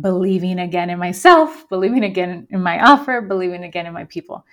believing 0.01 0.59
again 0.59 0.91
in 0.91 0.99
myself, 0.99 1.69
believing 1.69 2.03
again 2.03 2.47
in 2.51 2.63
my 2.63 2.83
offer, 2.83 3.21
believing 3.21 3.63
again 3.63 3.87
in 3.87 3.93
my 3.93 4.05
people, 4.05 4.45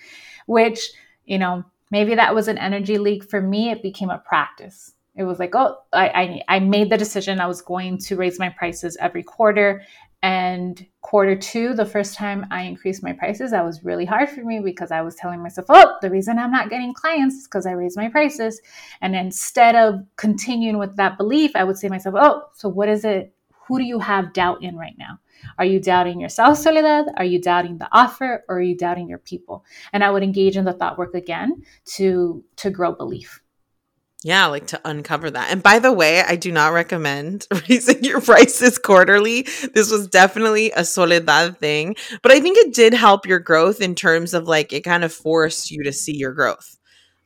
which, 0.46 0.92
you 1.26 1.38
know, 1.38 1.64
maybe 1.92 2.16
that 2.16 2.36
was 2.36 2.48
an 2.48 2.58
energy 2.58 2.98
leak. 2.98 3.30
For 3.30 3.42
me, 3.42 3.72
it 3.72 3.82
became 3.82 4.10
a 4.10 4.20
practice. 4.20 4.94
It 5.16 5.24
was 5.24 5.40
like, 5.40 5.56
oh, 5.56 5.78
I, 5.92 6.08
I, 6.10 6.56
I 6.58 6.60
made 6.60 6.90
the 6.90 6.98
decision 6.98 7.40
I 7.40 7.48
was 7.48 7.62
going 7.62 7.98
to 8.00 8.16
raise 8.16 8.40
my 8.40 8.50
prices 8.50 8.98
every 9.00 9.24
quarter. 9.24 9.82
And 10.22 10.86
quarter 11.02 11.36
two, 11.36 11.74
the 11.74 11.86
first 11.86 12.16
time 12.16 12.46
I 12.52 12.64
increased 12.64 13.04
my 13.04 13.14
prices, 13.14 13.52
that 13.52 13.64
was 13.64 13.86
really 13.86 14.06
hard 14.06 14.30
for 14.30 14.44
me 14.44 14.60
because 14.60 14.92
I 14.92 15.02
was 15.02 15.16
telling 15.16 15.42
myself, 15.42 15.68
oh, 15.70 15.96
the 16.02 16.10
reason 16.10 16.38
I'm 16.38 16.52
not 16.52 16.70
getting 16.70 16.94
clients 16.94 17.36
is 17.36 17.44
because 17.46 17.66
I 17.66 17.72
raised 17.72 17.96
my 17.96 18.10
prices. 18.10 18.60
And 19.02 19.16
instead 19.16 19.76
of 19.76 20.06
continuing 20.18 20.78
with 20.78 20.98
that 20.98 21.18
belief, 21.18 21.52
I 21.56 21.64
would 21.64 21.78
say 21.78 21.88
myself, 21.88 22.16
oh, 22.18 22.44
so 22.54 22.68
what 22.68 22.90
is 22.90 23.06
it? 23.06 23.34
Who 23.68 23.78
do 23.78 23.86
you 23.86 24.00
have 24.00 24.34
doubt 24.34 24.62
in 24.62 24.76
right 24.76 24.96
now? 24.98 25.20
Are 25.58 25.66
you 25.66 25.80
doubting 25.80 26.20
yourself, 26.20 26.58
Soledad? 26.58 27.06
Are 27.16 27.24
you 27.24 27.40
doubting 27.40 27.78
the 27.78 27.88
offer 27.92 28.44
or 28.50 28.58
are 28.58 28.62
you 28.62 28.76
doubting 28.76 29.08
your 29.08 29.20
people? 29.20 29.64
And 29.94 30.04
I 30.04 30.10
would 30.10 30.24
engage 30.24 30.58
in 30.58 30.66
the 30.66 30.74
thought 30.74 30.98
work 30.98 31.14
again 31.14 31.64
to 31.96 32.44
to 32.58 32.70
grow 32.70 32.92
belief. 32.94 33.42
Yeah, 34.24 34.48
like 34.48 34.68
to 34.68 34.82
uncover 34.84 35.32
that. 35.32 35.50
And 35.50 35.64
by 35.64 35.80
the 35.80 35.94
way, 35.94 36.22
I 36.22 36.36
do 36.36 36.52
not 36.52 36.74
recommend 36.74 37.48
raising 37.70 38.04
your 38.04 38.20
prices 38.20 38.78
quarterly. 38.78 39.44
This 39.74 39.90
was 39.90 40.08
definitely 40.10 40.72
a 40.72 40.84
Soledad 40.84 41.58
thing, 41.58 41.96
but 42.22 42.32
I 42.34 42.42
think 42.42 42.58
it 42.58 42.74
did 42.74 42.94
help 42.94 43.26
your 43.26 43.40
growth 43.40 43.80
in 43.80 43.96
terms 43.96 44.34
of 44.34 44.46
like 44.46 44.74
it 44.74 44.82
kind 44.84 45.06
of 45.06 45.14
forced 45.14 45.72
you 45.72 45.84
to 45.84 45.94
see 45.94 46.16
your 46.16 46.34
growth. 46.34 46.76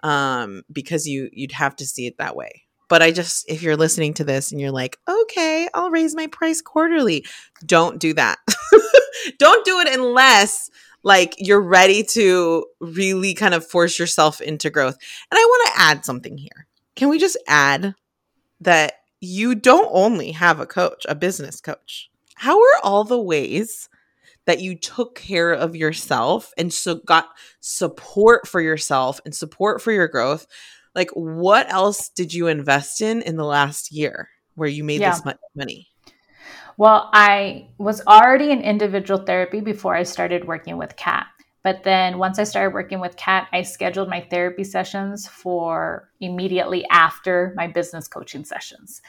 Um 0.03 0.63
because 0.71 1.07
you 1.07 1.29
you'd 1.33 1.53
have 1.53 1.75
to 1.77 1.85
see 1.85 2.05
it 2.05 2.17
that 2.19 2.35
way. 2.35 2.63
But 2.89 3.01
I 3.01 3.11
just 3.11 3.49
if 3.49 3.63
you're 3.63 3.77
listening 3.77 4.13
to 4.15 4.23
this 4.23 4.51
and 4.51 4.61
you're 4.61 4.71
like, 4.71 4.99
"Okay, 5.09 5.67
I'll 5.73 5.89
raise 5.89 6.13
my 6.15 6.27
price 6.27 6.61
quarterly." 6.61 7.25
Don't 7.65 7.99
do 7.99 8.13
that. 8.13 8.37
don't 9.39 9.65
do 9.65 9.79
it 9.79 9.87
unless 9.87 10.69
like 11.03 11.35
you're 11.37 11.61
ready 11.61 12.03
to 12.03 12.65
really 12.81 13.33
kind 13.33 13.53
of 13.53 13.65
force 13.65 13.97
yourself 13.97 14.41
into 14.41 14.69
growth. 14.69 14.97
And 15.31 15.37
I 15.39 15.43
want 15.45 15.73
to 15.73 15.81
add 15.81 16.05
something 16.05 16.37
here 16.37 16.62
can 16.95 17.09
we 17.09 17.19
just 17.19 17.37
add 17.47 17.95
that 18.61 18.93
you 19.19 19.55
don't 19.55 19.89
only 19.91 20.31
have 20.31 20.59
a 20.59 20.65
coach, 20.65 21.05
a 21.07 21.15
business 21.15 21.61
coach? 21.61 22.09
How 22.35 22.59
are 22.59 22.79
all 22.83 23.03
the 23.03 23.21
ways 23.21 23.89
that 24.45 24.61
you 24.61 24.75
took 24.75 25.15
care 25.15 25.53
of 25.53 25.75
yourself 25.75 26.51
and 26.57 26.73
so 26.73 26.95
got 26.95 27.29
support 27.59 28.47
for 28.47 28.59
yourself 28.59 29.21
and 29.25 29.33
support 29.33 29.81
for 29.81 29.91
your 29.91 30.07
growth? 30.07 30.45
Like, 30.95 31.09
what 31.11 31.71
else 31.71 32.09
did 32.09 32.33
you 32.33 32.47
invest 32.47 33.01
in 33.01 33.21
in 33.21 33.37
the 33.37 33.45
last 33.45 33.91
year 33.91 34.29
where 34.55 34.69
you 34.69 34.83
made 34.83 35.01
yeah. 35.01 35.11
this 35.11 35.25
much 35.25 35.37
money? 35.55 35.87
Well, 36.77 37.09
I 37.13 37.69
was 37.77 38.01
already 38.07 38.51
in 38.51 38.61
individual 38.61 39.23
therapy 39.23 39.61
before 39.61 39.95
I 39.95 40.03
started 40.03 40.45
working 40.45 40.77
with 40.77 40.95
Kat. 40.95 41.27
But 41.63 41.83
then 41.83 42.17
once 42.17 42.39
I 42.39 42.43
started 42.43 42.73
working 42.73 42.99
with 42.99 43.15
Kat, 43.15 43.47
I 43.53 43.61
scheduled 43.61 44.09
my 44.09 44.21
therapy 44.29 44.65
sessions 44.65 45.27
for 45.27 46.09
immediately 46.19 46.85
after 46.91 47.53
my 47.55 47.67
business 47.67 48.07
coaching 48.07 48.43
sessions. 48.43 49.01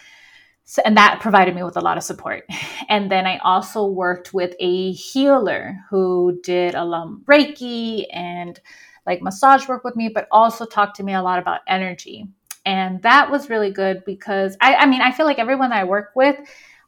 So, 0.65 0.81
and 0.85 0.97
that 0.97 1.21
provided 1.21 1.55
me 1.55 1.63
with 1.63 1.77
a 1.77 1.81
lot 1.81 1.99
of 1.99 2.05
support. 2.05 2.45
And 2.89 3.11
then 3.11 3.27
I 3.27 3.39
also 3.39 3.87
worked 3.87 4.35
with 4.35 4.55
a 4.61 4.93
healer 4.93 5.79
who 5.91 6.39
did 6.43 6.75
a 6.75 6.85
lot 6.85 7.09
Reiki 7.25 8.05
and 8.13 8.61
like 9.07 9.23
massage 9.23 9.67
work 9.69 9.85
with 9.85 9.97
me, 9.97 10.09
but 10.09 10.29
also 10.31 10.67
talked 10.67 10.97
to 10.97 11.03
me 11.03 11.15
a 11.15 11.23
lot 11.23 11.39
about 11.39 11.61
energy. 11.67 12.29
And 12.67 13.03
that 13.03 13.31
was 13.31 13.51
really 13.51 13.71
good 13.71 14.05
because 14.05 14.57
I, 14.61 14.75
I 14.77 14.87
mean, 14.87 15.01
I 15.01 15.13
feel 15.13 15.27
like 15.27 15.39
everyone 15.39 15.73
I 15.73 15.85
work 15.85 16.11
with, 16.15 16.37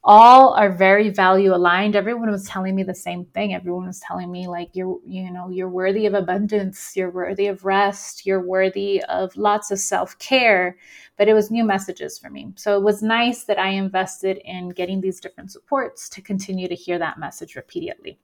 all 0.09 0.55
are 0.55 0.71
very 0.71 1.11
value 1.11 1.53
aligned. 1.53 1.97
Everyone 1.97 2.31
was 2.31 2.45
telling 2.45 2.77
me 2.77 2.85
the 2.85 2.95
same 2.95 3.25
thing. 3.25 3.55
Everyone 3.55 3.89
was 3.89 3.99
telling 3.99 4.31
me 4.31 4.47
like 4.47 4.71
you're 4.73 5.01
you 5.05 5.33
know 5.33 5.51
you're 5.51 5.69
worthy 5.69 6.07
of 6.07 6.15
abundance 6.15 6.93
you're 6.95 7.11
worthy 7.11 7.49
of 7.49 7.65
rest 7.65 8.25
you're 8.25 8.41
worthy 8.41 9.03
of 9.09 9.37
lots 9.37 9.73
of 9.73 9.81
self-care. 9.81 10.79
But 11.19 11.27
it 11.27 11.35
was 11.35 11.51
new 11.51 11.65
messages 11.65 12.19
for 12.19 12.31
me. 12.31 12.53
So 12.55 12.77
it 12.77 12.83
was 12.83 13.03
nice 13.03 13.45
that 13.45 13.59
i 13.59 13.71
invested 13.71 14.39
in 14.45 14.69
getting 14.69 15.01
these 15.01 15.21
different 15.21 15.51
supports 15.51 16.09
to 16.11 16.23
continue 16.23 16.69
to 16.69 16.75
hear 16.75 16.99
that 17.01 17.19
message 17.19 17.57
repeatedly. 17.57 18.19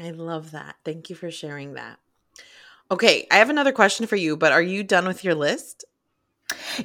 I 0.00 0.10
love 0.10 0.50
that. 0.50 0.74
Thank 0.84 1.08
you 1.08 1.14
for 1.16 1.30
sharing 1.30 1.74
that. 1.74 2.00
Okay 2.90 3.26
i 3.30 3.36
have 3.36 3.50
another 3.50 3.72
question 3.72 4.06
for 4.06 4.16
you 4.16 4.36
but 4.36 4.52
are 4.52 4.62
you 4.62 4.82
done 4.82 5.06
with 5.06 5.22
your 5.22 5.34
list 5.34 5.84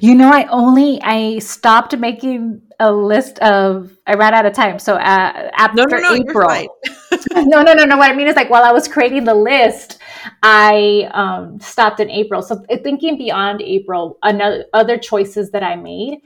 you 0.00 0.14
know, 0.14 0.30
I 0.32 0.46
only 0.46 1.00
I 1.02 1.38
stopped 1.38 1.96
making 1.96 2.62
a 2.80 2.92
list 2.92 3.38
of. 3.40 3.96
I 4.06 4.14
ran 4.14 4.34
out 4.34 4.46
of 4.46 4.54
time, 4.54 4.78
so 4.78 4.94
uh, 4.94 5.50
after 5.56 5.76
no, 5.76 5.84
no, 5.84 5.98
no, 5.98 6.14
April. 6.14 6.78
no, 7.34 7.62
no, 7.62 7.72
no, 7.72 7.84
no. 7.84 7.96
What 7.96 8.10
I 8.10 8.14
mean 8.14 8.26
is 8.26 8.36
like 8.36 8.50
while 8.50 8.64
I 8.64 8.72
was 8.72 8.88
creating 8.88 9.24
the 9.24 9.34
list, 9.34 9.98
I 10.42 11.08
um, 11.12 11.60
stopped 11.60 12.00
in 12.00 12.10
April. 12.10 12.42
So 12.42 12.64
thinking 12.82 13.16
beyond 13.16 13.62
April, 13.62 14.18
another 14.22 14.64
other 14.72 14.98
choices 14.98 15.50
that 15.52 15.62
I 15.62 15.76
made 15.76 16.18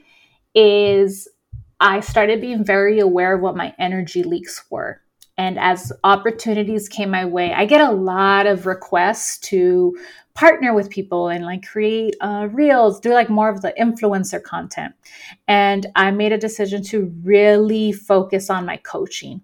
is 0.55 1.27
I 1.79 1.99
started 1.99 2.41
being 2.41 2.63
very 2.63 2.99
aware 2.99 3.35
of 3.35 3.41
what 3.41 3.55
my 3.55 3.73
energy 3.77 4.23
leaks 4.23 4.63
were. 4.71 5.01
And 5.37 5.59
as 5.59 5.91
opportunities 6.03 6.89
came 6.89 7.11
my 7.11 7.25
way, 7.25 7.53
I 7.53 7.65
get 7.65 7.81
a 7.81 7.91
lot 7.91 8.47
of 8.47 8.65
requests 8.65 9.37
to 9.49 9.95
partner 10.33 10.73
with 10.73 10.89
people 10.89 11.29
and 11.29 11.45
like 11.45 11.65
create 11.65 12.15
uh, 12.21 12.47
reels, 12.51 12.99
do 12.99 13.13
like 13.13 13.29
more 13.29 13.49
of 13.49 13.61
the 13.61 13.73
influencer 13.79 14.41
content. 14.41 14.93
And 15.47 15.87
I 15.95 16.11
made 16.11 16.31
a 16.31 16.37
decision 16.37 16.83
to 16.85 17.11
really 17.23 17.91
focus 17.91 18.49
on 18.49 18.65
my 18.65 18.77
coaching. 18.77 19.41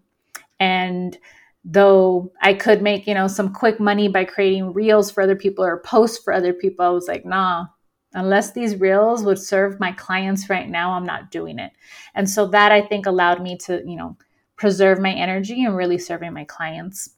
And 0.59 1.17
though 1.65 2.31
I 2.41 2.53
could 2.53 2.81
make, 2.81 3.07
you 3.07 3.13
know, 3.13 3.27
some 3.27 3.53
quick 3.53 3.79
money 3.79 4.07
by 4.07 4.25
creating 4.25 4.73
reels 4.73 5.09
for 5.09 5.23
other 5.23 5.35
people 5.35 5.63
or 5.63 5.79
posts 5.79 6.23
for 6.23 6.33
other 6.33 6.53
people, 6.53 6.85
I 6.85 6.89
was 6.89 7.07
like, 7.07 7.25
nah, 7.25 7.67
unless 8.13 8.51
these 8.51 8.79
reels 8.79 9.23
would 9.23 9.39
serve 9.39 9.79
my 9.79 9.91
clients 9.93 10.49
right 10.49 10.69
now, 10.69 10.91
I'm 10.91 11.05
not 11.05 11.31
doing 11.31 11.59
it. 11.59 11.71
And 12.15 12.29
so 12.29 12.47
that 12.47 12.71
I 12.71 12.81
think 12.81 13.05
allowed 13.05 13.41
me 13.41 13.57
to, 13.65 13.81
you 13.85 13.95
know, 13.95 14.17
preserve 14.55 14.99
my 14.99 15.11
energy 15.11 15.63
and 15.65 15.75
really 15.75 15.97
serving 15.97 16.33
my 16.33 16.45
clients. 16.45 17.11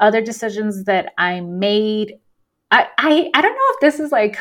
Other 0.00 0.22
decisions 0.22 0.84
that 0.84 1.12
I 1.18 1.40
made 1.40 2.18
I, 2.70 2.86
I 2.98 3.30
I 3.34 3.40
don't 3.40 3.54
know 3.54 3.68
if 3.70 3.80
this 3.80 4.00
is 4.00 4.12
like 4.12 4.38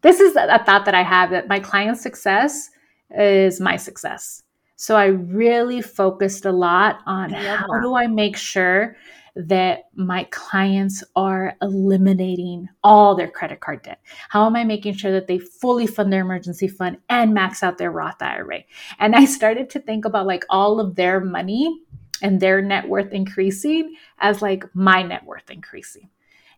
this 0.00 0.20
is 0.20 0.36
a 0.36 0.62
thought 0.64 0.84
that 0.84 0.94
I 0.94 1.02
have 1.02 1.30
that 1.30 1.48
my 1.48 1.60
client's 1.60 2.02
success 2.02 2.70
is 3.10 3.60
my 3.60 3.76
success. 3.76 4.42
So 4.76 4.96
I 4.96 5.06
really 5.06 5.80
focused 5.80 6.44
a 6.44 6.52
lot 6.52 6.98
on 7.06 7.30
how 7.30 7.66
that. 7.68 7.80
do 7.82 7.94
I 7.94 8.06
make 8.06 8.36
sure 8.36 8.96
that 9.36 9.84
my 9.94 10.24
clients 10.30 11.02
are 11.16 11.56
eliminating 11.60 12.68
all 12.82 13.14
their 13.14 13.30
credit 13.30 13.60
card 13.60 13.82
debt? 13.82 14.00
How 14.28 14.46
am 14.46 14.56
I 14.56 14.64
making 14.64 14.94
sure 14.94 15.12
that 15.12 15.26
they 15.26 15.38
fully 15.38 15.86
fund 15.86 16.12
their 16.12 16.22
emergency 16.22 16.68
fund 16.68 16.98
and 17.08 17.34
max 17.34 17.62
out 17.62 17.78
their 17.78 17.90
Roth 17.90 18.22
IRA? 18.22 18.64
And 18.98 19.14
I 19.16 19.24
started 19.24 19.70
to 19.70 19.80
think 19.80 20.04
about 20.04 20.26
like 20.26 20.44
all 20.48 20.80
of 20.80 20.94
their 20.94 21.20
money 21.20 21.80
and 22.22 22.40
their 22.40 22.62
net 22.62 22.88
worth 22.88 23.12
increasing 23.12 23.94
as 24.18 24.40
like 24.40 24.64
my 24.74 25.02
net 25.02 25.24
worth 25.24 25.50
increasing 25.50 26.08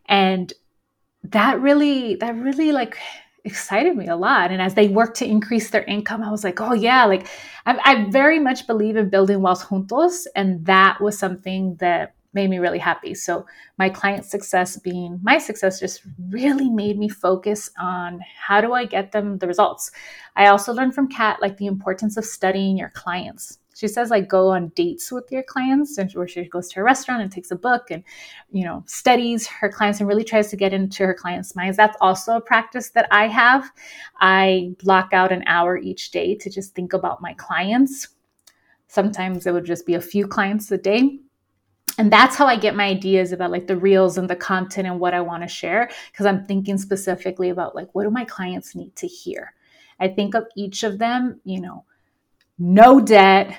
and 0.07 0.53
that 1.23 1.59
really 1.59 2.15
that 2.15 2.35
really 2.35 2.71
like 2.71 2.97
excited 3.43 3.95
me 3.95 4.07
a 4.07 4.15
lot 4.15 4.51
and 4.51 4.61
as 4.61 4.73
they 4.73 4.87
work 4.87 5.13
to 5.13 5.25
increase 5.25 5.69
their 5.69 5.83
income 5.83 6.21
i 6.21 6.29
was 6.29 6.43
like 6.43 6.59
oh 6.59 6.73
yeah 6.73 7.05
like 7.05 7.27
I, 7.65 7.79
I, 7.83 8.09
very 8.09 8.39
much 8.39 8.67
believe 8.67 8.97
in 8.97 9.09
building 9.09 9.41
wealth 9.41 9.63
juntos 9.63 10.25
and 10.35 10.65
that 10.65 10.99
was 10.99 11.17
something 11.17 11.75
that 11.79 12.13
made 12.37 12.51
me 12.51 12.59
really 12.59 12.77
happy. 12.77 13.15
So 13.15 13.45
my 13.79 13.89
client 13.89 14.23
success 14.23 14.77
being 14.77 15.19
my 15.23 15.39
success 15.39 15.79
just 15.79 16.03
really 16.29 16.69
made 16.69 16.99
me 16.99 17.09
focus 17.09 17.71
on 17.79 18.21
how 18.47 18.61
do 18.61 18.73
i 18.73 18.85
get 18.85 19.11
them 19.11 19.39
the 19.39 19.47
results. 19.47 19.91
I 20.35 20.47
also 20.47 20.71
learned 20.71 20.93
from 20.93 21.09
kat 21.09 21.41
like 21.41 21.57
the 21.57 21.65
importance 21.65 22.15
of 22.15 22.25
studying 22.25 22.77
your 22.77 22.91
clients. 22.91 23.57
She 23.75 23.87
says 23.87 24.11
like 24.11 24.27
go 24.27 24.49
on 24.49 24.69
dates 24.75 25.11
with 25.11 25.31
your 25.31 25.43
clients 25.43 25.97
and 25.97 26.11
where 26.13 26.27
she 26.27 26.43
goes 26.45 26.67
to 26.69 26.79
a 26.79 26.83
restaurant 26.83 27.23
and 27.23 27.31
takes 27.31 27.51
a 27.51 27.55
book 27.55 27.89
and 27.89 28.03
you 28.51 28.63
know 28.63 28.83
studies 28.85 29.47
her 29.47 29.69
clients 29.69 29.99
and 29.99 30.07
really 30.07 30.23
tries 30.23 30.51
to 30.51 30.57
get 30.63 30.73
into 30.73 31.05
her 31.07 31.15
clients 31.15 31.55
minds. 31.55 31.77
That's 31.77 31.97
also 31.99 32.37
a 32.37 32.47
practice 32.51 32.91
that 32.91 33.07
i 33.11 33.27
have. 33.27 33.63
I 34.19 34.75
block 34.83 35.09
out 35.11 35.31
an 35.31 35.43
hour 35.47 35.75
each 35.75 36.11
day 36.11 36.35
to 36.35 36.49
just 36.51 36.75
think 36.75 36.93
about 36.93 37.21
my 37.27 37.33
clients. 37.33 38.09
Sometimes 38.87 39.47
it 39.47 39.53
would 39.53 39.65
just 39.65 39.87
be 39.87 39.95
a 39.95 40.09
few 40.13 40.27
clients 40.27 40.71
a 40.71 40.77
day 40.77 41.19
and 41.97 42.11
that's 42.11 42.35
how 42.35 42.45
i 42.45 42.55
get 42.55 42.75
my 42.75 42.85
ideas 42.85 43.31
about 43.31 43.51
like 43.51 43.67
the 43.67 43.77
reels 43.77 44.17
and 44.17 44.29
the 44.29 44.35
content 44.35 44.87
and 44.87 44.99
what 44.99 45.13
i 45.13 45.21
want 45.21 45.43
to 45.43 45.47
share 45.47 45.89
because 46.11 46.25
i'm 46.25 46.45
thinking 46.45 46.77
specifically 46.77 47.49
about 47.49 47.75
like 47.75 47.93
what 47.93 48.03
do 48.03 48.09
my 48.09 48.25
clients 48.25 48.75
need 48.75 48.95
to 48.95 49.07
hear 49.07 49.53
i 49.99 50.07
think 50.07 50.35
of 50.35 50.45
each 50.55 50.83
of 50.83 50.99
them 50.99 51.39
you 51.43 51.61
know 51.61 51.83
no 52.59 52.99
debt 52.99 53.57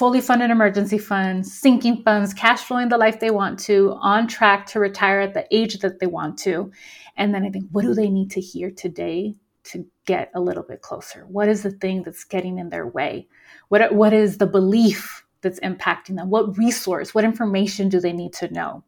fully 0.00 0.20
funded 0.22 0.50
emergency 0.50 0.96
funds, 0.96 1.52
sinking 1.52 2.02
funds, 2.02 2.32
cash 2.32 2.60
flowing 2.60 2.88
the 2.88 2.96
life 2.96 3.20
they 3.20 3.30
want 3.30 3.58
to, 3.58 3.92
on 4.00 4.26
track 4.26 4.64
to 4.64 4.80
retire 4.80 5.20
at 5.20 5.34
the 5.34 5.46
age 5.54 5.78
that 5.80 5.98
they 5.98 6.06
want 6.06 6.38
to. 6.38 6.72
And 7.18 7.34
then 7.34 7.44
I 7.44 7.50
think, 7.50 7.66
what 7.70 7.82
do 7.82 7.92
they 7.92 8.08
need 8.08 8.30
to 8.30 8.40
hear 8.40 8.70
today 8.70 9.34
to 9.64 9.86
get 10.06 10.30
a 10.34 10.40
little 10.40 10.62
bit 10.62 10.80
closer? 10.80 11.26
What 11.28 11.48
is 11.48 11.62
the 11.62 11.72
thing 11.72 12.02
that's 12.02 12.24
getting 12.24 12.58
in 12.58 12.70
their 12.70 12.86
way? 12.86 13.28
What, 13.68 13.94
what 13.94 14.12
is 14.12 14.38
the 14.38 14.46
belief 14.46 15.24
that's 15.42 15.60
impacting 15.60 16.16
them? 16.16 16.30
What 16.30 16.56
resource, 16.58 17.14
what 17.14 17.24
information 17.24 17.88
do 17.88 18.00
they 18.00 18.12
need 18.12 18.32
to 18.34 18.52
know? 18.52 18.84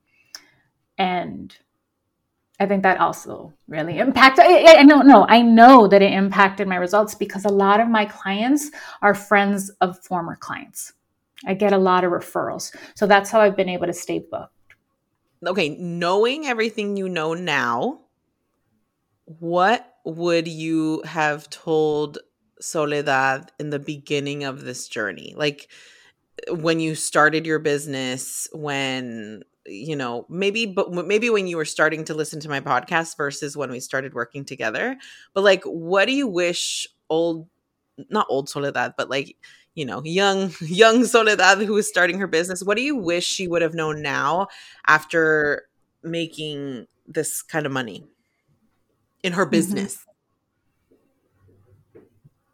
And 0.99 1.57
I 2.61 2.67
think 2.67 2.85
that 2.85 3.01
also 3.01 3.53
really 3.67 3.99
impacted. 3.99 4.45
I, 4.45 4.81
I 4.81 4.85
don't 4.85 5.07
know. 5.07 5.27
I 5.29 5.43
know 5.43 5.89
that 5.89 6.03
it 6.03 6.13
impacted 6.13 6.69
my 6.69 6.77
results 6.77 7.15
because 7.15 7.45
a 7.45 7.49
lot 7.49 7.81
of 7.81 7.89
my 7.89 8.05
clients 8.05 8.71
are 9.01 9.15
friends 9.15 9.71
of 9.81 9.99
former 10.05 10.37
clients. 10.37 10.93
I 11.45 11.55
get 11.55 11.73
a 11.73 11.79
lot 11.79 12.05
of 12.05 12.13
referrals. 12.13 12.75
So 12.95 13.07
that's 13.07 13.31
how 13.31 13.41
I've 13.41 13.57
been 13.57 13.69
able 13.69 13.87
to 13.87 13.93
stay 13.93 14.21
booked. 14.21 14.53
Okay, 15.45 15.71
knowing 15.71 16.47
everything 16.47 16.97
you 16.97 17.09
know 17.09 17.35
now, 17.35 18.03
what 19.25 19.95
would 20.05 20.47
you 20.47 21.03
have 21.05 21.51
told 21.51 22.19
Soledad 22.61 23.51
in 23.59 23.71
the 23.71 23.81
beginning 23.81 24.45
of 24.45 24.63
this 24.63 24.87
journey? 24.87 25.35
Like 25.37 25.69
when 26.49 26.81
you 26.81 26.95
started 26.95 27.47
your 27.47 27.59
business, 27.59 28.49
when 28.53 29.45
you 29.67 29.95
know 29.95 30.27
maybe 30.29 30.67
but 30.67 30.93
maybe 30.93 31.31
when 31.31 31.47
you 31.47 31.57
were 31.57 31.65
starting 31.65 32.05
to 32.05 32.15
listen 32.15 32.41
to 32.41 32.49
my 32.49 32.61
podcast 32.61 33.17
versus 33.17 33.57
when 33.57 33.71
we 33.71 33.81
started 33.81 34.15
working 34.15 34.45
together 34.45 34.97
but 35.35 35.45
like 35.45 35.63
what 35.65 36.07
do 36.07 36.13
you 36.13 36.27
wish 36.27 36.87
old 37.09 37.49
not 38.11 38.27
old 38.29 38.49
soledad 38.49 38.95
but 38.97 39.09
like 39.09 39.37
you 39.75 39.85
know 39.85 40.03
young 40.05 40.53
young 40.61 41.05
soledad 41.05 41.59
who 41.59 41.77
is 41.77 41.89
starting 41.89 42.19
her 42.19 42.27
business 42.27 42.63
what 42.63 42.77
do 42.77 42.83
you 42.83 42.97
wish 42.97 43.25
she 43.25 43.47
would 43.47 43.63
have 43.63 43.75
known 43.75 44.03
now 44.03 44.49
after 44.87 45.69
making 46.03 46.87
this 47.07 47.43
kind 47.43 47.67
of 47.67 47.73
money 47.73 48.05
in 49.23 49.33
her 49.33 49.45
mm-hmm. 49.45 49.51
business 49.51 50.05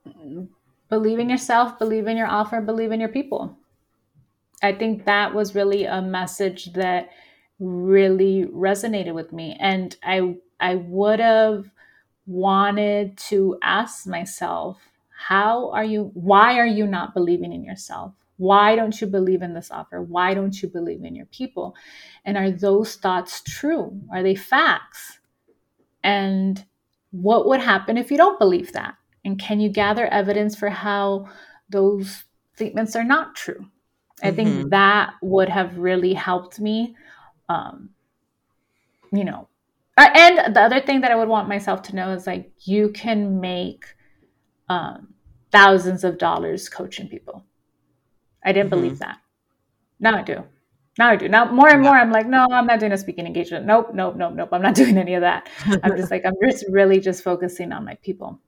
mm-hmm. 0.06 0.44
believe 0.90 1.18
in 1.18 1.30
yourself 1.30 1.78
believe 1.78 2.06
in 2.06 2.16
your 2.16 2.28
offer 2.28 2.60
believe 2.60 2.92
in 2.92 3.00
your 3.00 3.08
people 3.08 3.56
I 4.62 4.72
think 4.72 5.04
that 5.04 5.34
was 5.34 5.54
really 5.54 5.84
a 5.84 6.02
message 6.02 6.72
that 6.72 7.10
really 7.60 8.44
resonated 8.46 9.14
with 9.14 9.32
me. 9.32 9.56
And 9.60 9.96
I 10.02 10.36
I 10.60 10.76
would 10.76 11.20
have 11.20 11.70
wanted 12.26 13.16
to 13.16 13.58
ask 13.62 14.06
myself, 14.06 14.78
how 15.16 15.70
are 15.70 15.84
you 15.84 16.10
why 16.14 16.58
are 16.58 16.66
you 16.66 16.86
not 16.86 17.14
believing 17.14 17.52
in 17.52 17.64
yourself? 17.64 18.14
Why 18.36 18.76
don't 18.76 19.00
you 19.00 19.06
believe 19.06 19.42
in 19.42 19.54
this 19.54 19.70
offer? 19.70 20.00
Why 20.00 20.32
don't 20.34 20.62
you 20.62 20.68
believe 20.68 21.04
in 21.04 21.16
your 21.16 21.26
people? 21.26 21.74
And 22.24 22.36
are 22.36 22.50
those 22.50 22.94
thoughts 22.94 23.42
true? 23.42 24.00
Are 24.12 24.22
they 24.22 24.36
facts? 24.36 25.18
And 26.04 26.64
what 27.10 27.48
would 27.48 27.60
happen 27.60 27.98
if 27.98 28.10
you 28.10 28.16
don't 28.16 28.38
believe 28.38 28.72
that? 28.72 28.94
And 29.24 29.40
can 29.40 29.60
you 29.60 29.68
gather 29.68 30.06
evidence 30.06 30.54
for 30.54 30.70
how 30.70 31.28
those 31.68 32.24
statements 32.54 32.94
are 32.94 33.04
not 33.04 33.34
true? 33.34 33.66
I 34.22 34.30
think 34.30 34.48
mm-hmm. 34.48 34.68
that 34.70 35.14
would 35.22 35.48
have 35.48 35.78
really 35.78 36.14
helped 36.14 36.60
me. 36.60 36.96
Um, 37.48 37.90
you 39.12 39.24
know, 39.24 39.48
and 39.96 40.54
the 40.54 40.60
other 40.60 40.80
thing 40.80 41.00
that 41.00 41.10
I 41.10 41.16
would 41.16 41.28
want 41.28 41.48
myself 41.48 41.82
to 41.82 41.96
know 41.96 42.12
is 42.12 42.26
like 42.26 42.50
you 42.60 42.90
can 42.90 43.40
make 43.40 43.84
um, 44.68 45.14
thousands 45.50 46.04
of 46.04 46.18
dollars 46.18 46.68
coaching 46.68 47.08
people. 47.08 47.44
I 48.44 48.52
didn't 48.52 48.70
mm-hmm. 48.70 48.80
believe 48.80 48.98
that. 49.00 49.18
Now 50.00 50.16
I 50.16 50.22
do. 50.22 50.44
Now 50.98 51.10
I 51.10 51.16
do. 51.16 51.28
Now 51.28 51.50
more 51.50 51.68
and 51.68 51.82
more, 51.82 51.96
I'm 51.96 52.10
like, 52.10 52.26
no, 52.26 52.46
I'm 52.50 52.66
not 52.66 52.80
doing 52.80 52.92
a 52.92 52.98
speaking 52.98 53.26
engagement. 53.26 53.66
Nope, 53.66 53.94
nope, 53.94 54.16
nope, 54.16 54.34
nope. 54.34 54.48
I'm 54.52 54.62
not 54.62 54.74
doing 54.74 54.98
any 54.98 55.14
of 55.14 55.22
that. 55.22 55.48
I'm 55.82 55.96
just 55.96 56.10
like, 56.12 56.24
I'm 56.24 56.34
just 56.42 56.64
really 56.68 57.00
just 57.00 57.22
focusing 57.22 57.72
on 57.72 57.84
my 57.84 57.94
people. 57.96 58.40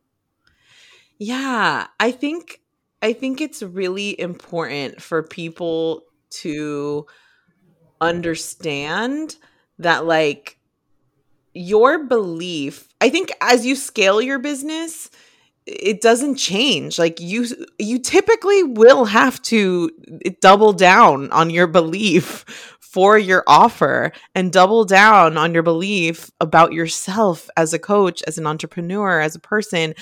Yeah, 1.19 1.87
I 1.99 2.11
think 2.13 2.61
I 3.03 3.13
think 3.13 3.41
it's 3.41 3.63
really 3.63 4.19
important 4.19 5.01
for 5.01 5.23
people 5.23 6.05
to 6.31 7.07
understand 8.01 9.37
that 9.79 10.07
like 10.07 10.59
your 11.53 12.05
belief 12.05 12.89
i 13.01 13.11
think 13.11 13.31
as 13.41 13.67
you 13.67 13.75
scale 13.75 14.23
your 14.23 14.39
business 14.39 15.11
it 15.67 16.01
doesn't 16.01 16.37
change. 16.37 16.99
Like 16.99 17.21
you 17.21 17.47
you 17.79 17.99
typically 17.99 18.63
will 18.63 19.05
have 19.05 19.41
to 19.43 19.91
double 20.41 20.73
down 20.73 21.31
on 21.33 21.51
your 21.51 21.67
belief 21.67 22.45
for 22.81 23.17
your 23.17 23.45
offer 23.47 24.11
and 24.35 24.53
double 24.53 24.85
down 24.85 25.37
on 25.37 25.55
your 25.55 25.63
belief 25.63 26.31
about 26.41 26.73
yourself 26.73 27.49
as 27.57 27.73
a 27.73 27.79
coach 27.79 28.21
as 28.27 28.37
an 28.37 28.47
entrepreneur 28.47 29.21
as 29.21 29.37
a 29.37 29.41
person 29.41 29.95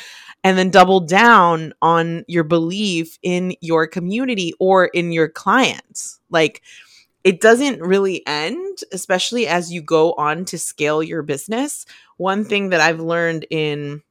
and 0.44 0.56
then 0.56 0.70
double 0.70 1.00
down 1.00 1.72
on 1.82 2.24
your 2.28 2.44
belief 2.44 3.18
in 3.22 3.54
your 3.60 3.86
community 3.86 4.52
or 4.58 4.86
in 4.86 5.12
your 5.12 5.28
clients. 5.28 6.20
Like 6.30 6.62
it 7.24 7.40
doesn't 7.40 7.82
really 7.82 8.26
end, 8.26 8.78
especially 8.92 9.46
as 9.46 9.72
you 9.72 9.82
go 9.82 10.12
on 10.12 10.44
to 10.46 10.58
scale 10.58 11.02
your 11.02 11.22
business. 11.22 11.84
One 12.16 12.44
thing 12.44 12.70
that 12.70 12.80
I've 12.80 13.00
learned 13.00 13.46
in 13.50 14.02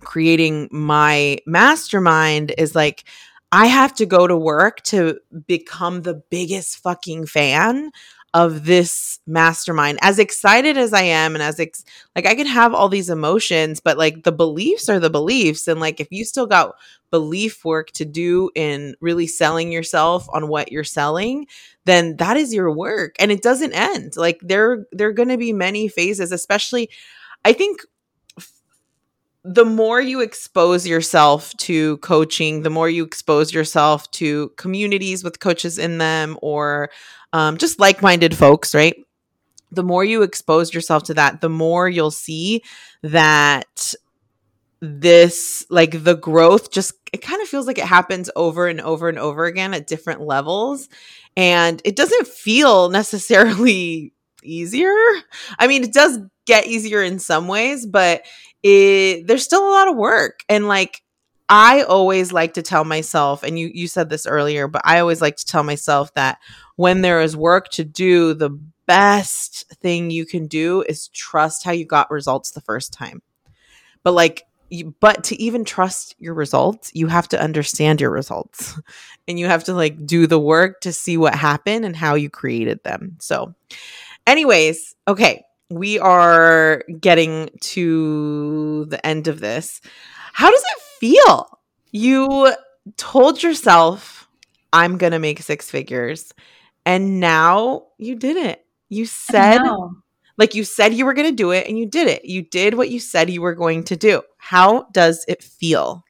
creating 0.00 0.68
my 0.70 1.38
mastermind 1.46 2.52
is 2.58 2.74
like, 2.74 3.04
I 3.50 3.66
have 3.66 3.94
to 3.96 4.06
go 4.06 4.26
to 4.26 4.36
work 4.36 4.82
to 4.84 5.18
become 5.46 6.02
the 6.02 6.22
biggest 6.30 6.78
fucking 6.78 7.26
fan 7.26 7.90
of 8.34 8.64
this 8.64 9.18
mastermind 9.26 9.98
as 10.02 10.18
excited 10.18 10.78
as 10.78 10.92
i 10.92 11.02
am 11.02 11.34
and 11.34 11.42
as 11.42 11.60
ex- 11.60 11.84
like 12.16 12.26
i 12.26 12.34
can 12.34 12.46
have 12.46 12.72
all 12.74 12.88
these 12.88 13.10
emotions 13.10 13.78
but 13.78 13.98
like 13.98 14.22
the 14.24 14.32
beliefs 14.32 14.88
are 14.88 14.98
the 14.98 15.10
beliefs. 15.10 15.68
And 15.68 15.80
like 15.80 16.00
if 16.00 16.08
you 16.10 16.24
still 16.24 16.46
got 16.46 16.74
belief 17.10 17.64
work 17.64 17.90
to 17.92 18.04
do 18.06 18.50
in 18.54 18.96
really 19.00 19.26
selling 19.26 19.70
yourself 19.70 20.26
on 20.32 20.48
what 20.48 20.72
you're 20.72 20.84
selling 20.84 21.46
then 21.84 22.16
that 22.16 22.36
is 22.36 22.54
your 22.54 22.70
work. 22.70 23.16
And 23.18 23.32
it 23.32 23.42
doesn't 23.42 23.72
end. 23.72 24.16
Like 24.16 24.40
there 24.40 24.86
there 24.92 25.08
are 25.08 25.12
going 25.12 25.28
to 25.28 25.36
be 25.36 25.52
many 25.52 25.88
phases 25.88 26.32
especially 26.32 26.88
i 27.44 27.52
think 27.52 27.82
the 29.44 29.64
more 29.64 30.00
you 30.00 30.20
expose 30.20 30.86
yourself 30.86 31.52
to 31.56 31.96
coaching, 31.96 32.62
the 32.62 32.70
more 32.70 32.88
you 32.88 33.02
expose 33.02 33.52
yourself 33.52 34.08
to 34.12 34.50
communities 34.50 35.24
with 35.24 35.40
coaches 35.40 35.78
in 35.78 35.98
them 35.98 36.38
or 36.42 36.90
um, 37.32 37.56
just 37.56 37.80
like 37.80 38.02
minded 38.02 38.36
folks, 38.36 38.74
right? 38.74 38.96
The 39.70 39.82
more 39.82 40.04
you 40.04 40.22
expose 40.22 40.74
yourself 40.74 41.04
to 41.04 41.14
that, 41.14 41.40
the 41.40 41.48
more 41.48 41.88
you'll 41.88 42.10
see 42.10 42.62
that 43.02 43.94
this, 44.80 45.64
like 45.70 46.04
the 46.04 46.16
growth, 46.16 46.70
just 46.70 46.94
it 47.12 47.22
kind 47.22 47.40
of 47.40 47.48
feels 47.48 47.66
like 47.66 47.78
it 47.78 47.84
happens 47.84 48.30
over 48.36 48.66
and 48.66 48.80
over 48.80 49.08
and 49.08 49.18
over 49.18 49.44
again 49.46 49.74
at 49.74 49.86
different 49.86 50.20
levels. 50.20 50.88
And 51.36 51.80
it 51.84 51.96
doesn't 51.96 52.26
feel 52.26 52.88
necessarily 52.90 54.12
easier. 54.42 54.94
I 55.58 55.66
mean, 55.68 55.84
it 55.84 55.92
does 55.92 56.18
get 56.46 56.66
easier 56.66 57.02
in 57.02 57.18
some 57.18 57.48
ways, 57.48 57.86
but 57.86 58.22
it, 58.62 59.26
there's 59.26 59.44
still 59.44 59.66
a 59.66 59.70
lot 59.70 59.88
of 59.88 59.96
work. 59.96 60.40
And 60.48 60.68
like, 60.68 61.02
I 61.54 61.82
always 61.82 62.32
like 62.32 62.54
to 62.54 62.62
tell 62.62 62.82
myself, 62.82 63.42
and 63.42 63.58
you 63.58 63.70
you 63.74 63.86
said 63.86 64.08
this 64.08 64.26
earlier, 64.26 64.68
but 64.68 64.80
I 64.86 65.00
always 65.00 65.20
like 65.20 65.36
to 65.36 65.44
tell 65.44 65.62
myself 65.62 66.14
that 66.14 66.38
when 66.76 67.02
there 67.02 67.20
is 67.20 67.36
work 67.36 67.68
to 67.72 67.84
do, 67.84 68.32
the 68.32 68.48
best 68.86 69.66
thing 69.82 70.10
you 70.10 70.24
can 70.24 70.46
do 70.46 70.80
is 70.88 71.08
trust 71.08 71.62
how 71.62 71.72
you 71.72 71.84
got 71.84 72.10
results 72.10 72.52
the 72.52 72.62
first 72.62 72.94
time. 72.94 73.20
But 74.02 74.12
like 74.12 74.46
but 74.98 75.24
to 75.24 75.38
even 75.42 75.66
trust 75.66 76.14
your 76.18 76.32
results, 76.32 76.90
you 76.94 77.08
have 77.08 77.28
to 77.28 77.38
understand 77.42 78.00
your 78.00 78.10
results. 78.10 78.80
and 79.28 79.38
you 79.38 79.44
have 79.44 79.64
to 79.64 79.74
like 79.74 80.06
do 80.06 80.26
the 80.26 80.40
work 80.40 80.80
to 80.80 80.92
see 80.92 81.18
what 81.18 81.34
happened 81.34 81.84
and 81.84 81.94
how 81.94 82.14
you 82.14 82.30
created 82.30 82.82
them. 82.82 83.18
So 83.20 83.54
anyways, 84.26 84.94
okay, 85.06 85.44
we 85.68 85.98
are 85.98 86.82
getting 86.98 87.50
to 87.60 88.86
the 88.86 89.06
end 89.06 89.28
of 89.28 89.40
this. 89.40 89.82
How 90.32 90.50
does 90.50 90.62
it 90.62 90.82
feel? 91.02 91.58
You 91.90 92.54
told 92.96 93.42
yourself, 93.42 94.28
I'm 94.72 94.98
going 94.98 95.12
to 95.12 95.18
make 95.18 95.42
six 95.42 95.68
figures. 95.68 96.32
And 96.86 97.18
now 97.18 97.86
you 97.98 98.14
did 98.14 98.36
it. 98.36 98.64
You 98.88 99.06
said, 99.06 99.60
like, 100.36 100.54
you 100.54 100.62
said 100.62 100.94
you 100.94 101.04
were 101.04 101.14
going 101.14 101.28
to 101.28 101.36
do 101.36 101.50
it 101.50 101.66
and 101.66 101.76
you 101.76 101.86
did 101.86 102.06
it. 102.06 102.24
You 102.24 102.42
did 102.42 102.74
what 102.74 102.88
you 102.88 103.00
said 103.00 103.30
you 103.30 103.42
were 103.42 103.56
going 103.56 103.82
to 103.84 103.96
do. 103.96 104.22
How 104.36 104.84
does 104.92 105.24
it 105.26 105.42
feel? 105.42 106.04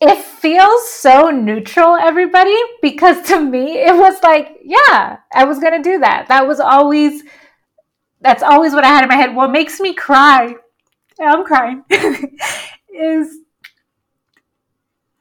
It 0.00 0.24
feels 0.24 0.90
so 0.90 1.28
neutral, 1.28 1.96
everybody, 1.96 2.56
because 2.80 3.20
to 3.28 3.38
me, 3.38 3.82
it 3.82 3.94
was 3.94 4.22
like, 4.22 4.58
yeah, 4.64 5.18
I 5.34 5.44
was 5.44 5.58
going 5.58 5.82
to 5.82 5.90
do 5.90 5.98
that. 5.98 6.28
That 6.28 6.46
was 6.46 6.60
always, 6.60 7.24
that's 8.22 8.42
always 8.42 8.72
what 8.72 8.84
I 8.84 8.88
had 8.88 9.02
in 9.02 9.10
my 9.10 9.16
head. 9.16 9.36
What 9.36 9.50
makes 9.50 9.78
me 9.80 9.92
cry, 9.92 10.54
I'm 11.20 11.44
crying, 11.44 11.84
is 12.94 13.38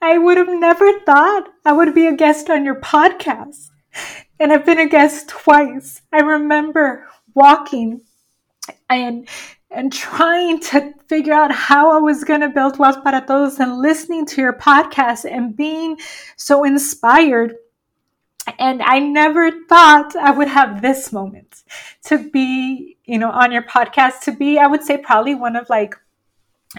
I 0.01 0.17
would 0.17 0.37
have 0.37 0.49
never 0.49 0.99
thought 1.01 1.49
I 1.65 1.73
would 1.73 1.93
be 1.93 2.07
a 2.07 2.15
guest 2.15 2.49
on 2.49 2.63
your 2.63 2.79
podcast. 2.79 3.69
And 4.39 4.53
I've 4.53 4.65
been 4.65 4.79
a 4.79 4.87
guest 4.87 5.27
twice. 5.27 6.01
I 6.13 6.19
remember 6.19 7.07
walking 7.33 8.01
and 8.89 9.27
and 9.71 9.93
trying 9.93 10.59
to 10.59 10.93
figure 11.07 11.33
out 11.33 11.51
how 11.51 11.91
I 11.91 11.99
was 11.99 12.23
going 12.23 12.41
to 12.41 12.49
build 12.49 12.79
Wealth 12.79 13.03
para 13.03 13.21
Todos 13.21 13.59
and 13.59 13.79
listening 13.79 14.25
to 14.27 14.41
your 14.41 14.53
podcast 14.53 15.29
and 15.29 15.55
being 15.55 15.97
so 16.37 16.63
inspired. 16.63 17.55
And 18.57 18.81
I 18.81 18.97
never 18.97 19.51
thought 19.67 20.15
I 20.15 20.31
would 20.31 20.47
have 20.47 20.81
this 20.81 21.13
moment 21.13 21.63
to 22.05 22.17
be, 22.17 22.97
you 23.09 23.17
know, 23.17 23.31
on 23.31 23.51
your 23.51 23.63
podcast, 23.63 24.21
to 24.21 24.31
be, 24.31 24.59
I 24.59 24.67
would 24.67 24.83
say, 24.83 24.97
probably 24.97 25.33
one 25.33 25.55
of 25.55 25.69
like 25.69 25.95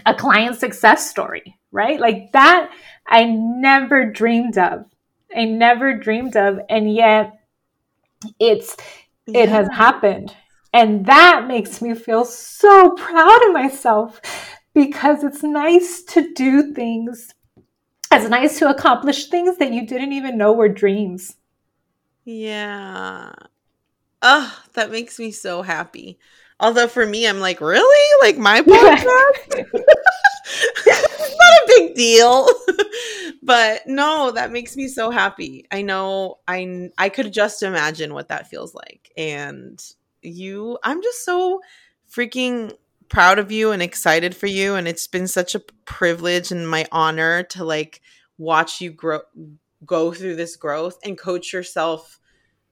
a 0.05 0.15
client 0.15 0.57
success 0.57 1.09
story, 1.09 1.57
right? 1.71 1.99
Like 1.99 2.31
that 2.31 2.71
I 3.05 3.25
never 3.25 4.05
dreamed 4.05 4.57
of. 4.57 4.85
I 5.35 5.45
never 5.45 5.93
dreamed 5.93 6.37
of. 6.37 6.59
And 6.69 6.93
yet 6.93 7.33
it's 8.39 8.77
yeah. 9.27 9.41
it 9.41 9.49
has 9.49 9.67
happened. 9.69 10.33
And 10.73 11.05
that 11.07 11.47
makes 11.47 11.81
me 11.81 11.93
feel 11.95 12.23
so 12.23 12.91
proud 12.91 13.45
of 13.47 13.53
myself 13.53 14.21
because 14.73 15.25
it's 15.25 15.43
nice 15.43 16.01
to 16.03 16.33
do 16.33 16.73
things. 16.73 17.33
It's 18.09 18.29
nice 18.29 18.57
to 18.59 18.69
accomplish 18.69 19.27
things 19.27 19.57
that 19.57 19.73
you 19.73 19.85
didn't 19.85 20.13
even 20.13 20.37
know 20.37 20.53
were 20.53 20.69
dreams. 20.69 21.35
Yeah. 22.23 23.33
Oh, 24.21 24.61
that 24.73 24.91
makes 24.91 25.19
me 25.19 25.31
so 25.31 25.61
happy. 25.61 26.19
Although 26.59 26.87
for 26.87 27.05
me, 27.05 27.27
I'm 27.27 27.39
like, 27.39 27.59
really? 27.59 28.21
Like 28.21 28.37
my 28.37 28.61
podcast? 28.61 29.65
it's 30.85 31.35
not 31.37 31.53
a 31.53 31.65
big 31.67 31.95
deal. 31.95 32.47
but 33.43 33.81
no, 33.87 34.31
that 34.31 34.51
makes 34.51 34.75
me 34.77 34.87
so 34.87 35.09
happy. 35.09 35.65
I 35.71 35.81
know 35.81 36.39
I 36.47 36.89
I 36.97 37.09
could 37.09 37.33
just 37.33 37.63
imagine 37.63 38.13
what 38.13 38.29
that 38.29 38.47
feels 38.47 38.75
like. 38.75 39.11
And 39.17 39.83
you 40.21 40.77
I'm 40.83 41.01
just 41.01 41.25
so 41.25 41.61
freaking 42.09 42.73
proud 43.09 43.39
of 43.39 43.51
you 43.51 43.71
and 43.71 43.81
excited 43.81 44.35
for 44.35 44.47
you 44.47 44.75
and 44.75 44.87
it's 44.87 45.05
been 45.07 45.27
such 45.27 45.53
a 45.53 45.59
privilege 45.83 46.49
and 46.49 46.69
my 46.69 46.87
honor 46.93 47.43
to 47.43 47.65
like 47.65 48.01
watch 48.37 48.79
you 48.79 48.89
grow 48.89 49.19
go 49.85 50.13
through 50.13 50.35
this 50.35 50.55
growth 50.55 50.97
and 51.03 51.17
coach 51.17 51.51
yourself 51.51 52.20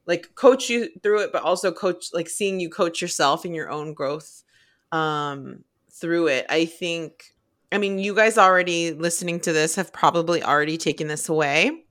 like 0.10 0.36
coach 0.36 0.70
you 0.70 0.90
through 1.02 1.22
it 1.22 1.32
but 1.32 1.44
also 1.44 1.72
coach 1.72 2.08
like 2.14 2.28
seeing 2.28 2.60
you 2.60 2.70
coach 2.70 3.02
yourself 3.02 3.46
in 3.46 3.54
your 3.54 3.70
own 3.70 3.94
growth 3.94 4.44
um 4.92 5.64
through 5.92 6.28
it. 6.28 6.46
I 6.50 6.66
think 6.66 7.36
i 7.72 7.78
mean 7.78 8.00
you 8.00 8.16
guys 8.16 8.38
already 8.38 8.92
listening 8.92 9.40
to 9.40 9.54
this 9.54 9.76
have 9.76 9.94
probably 9.94 10.44
already 10.44 10.78
taken 10.78 11.08
this 11.08 11.30
away 11.30 11.84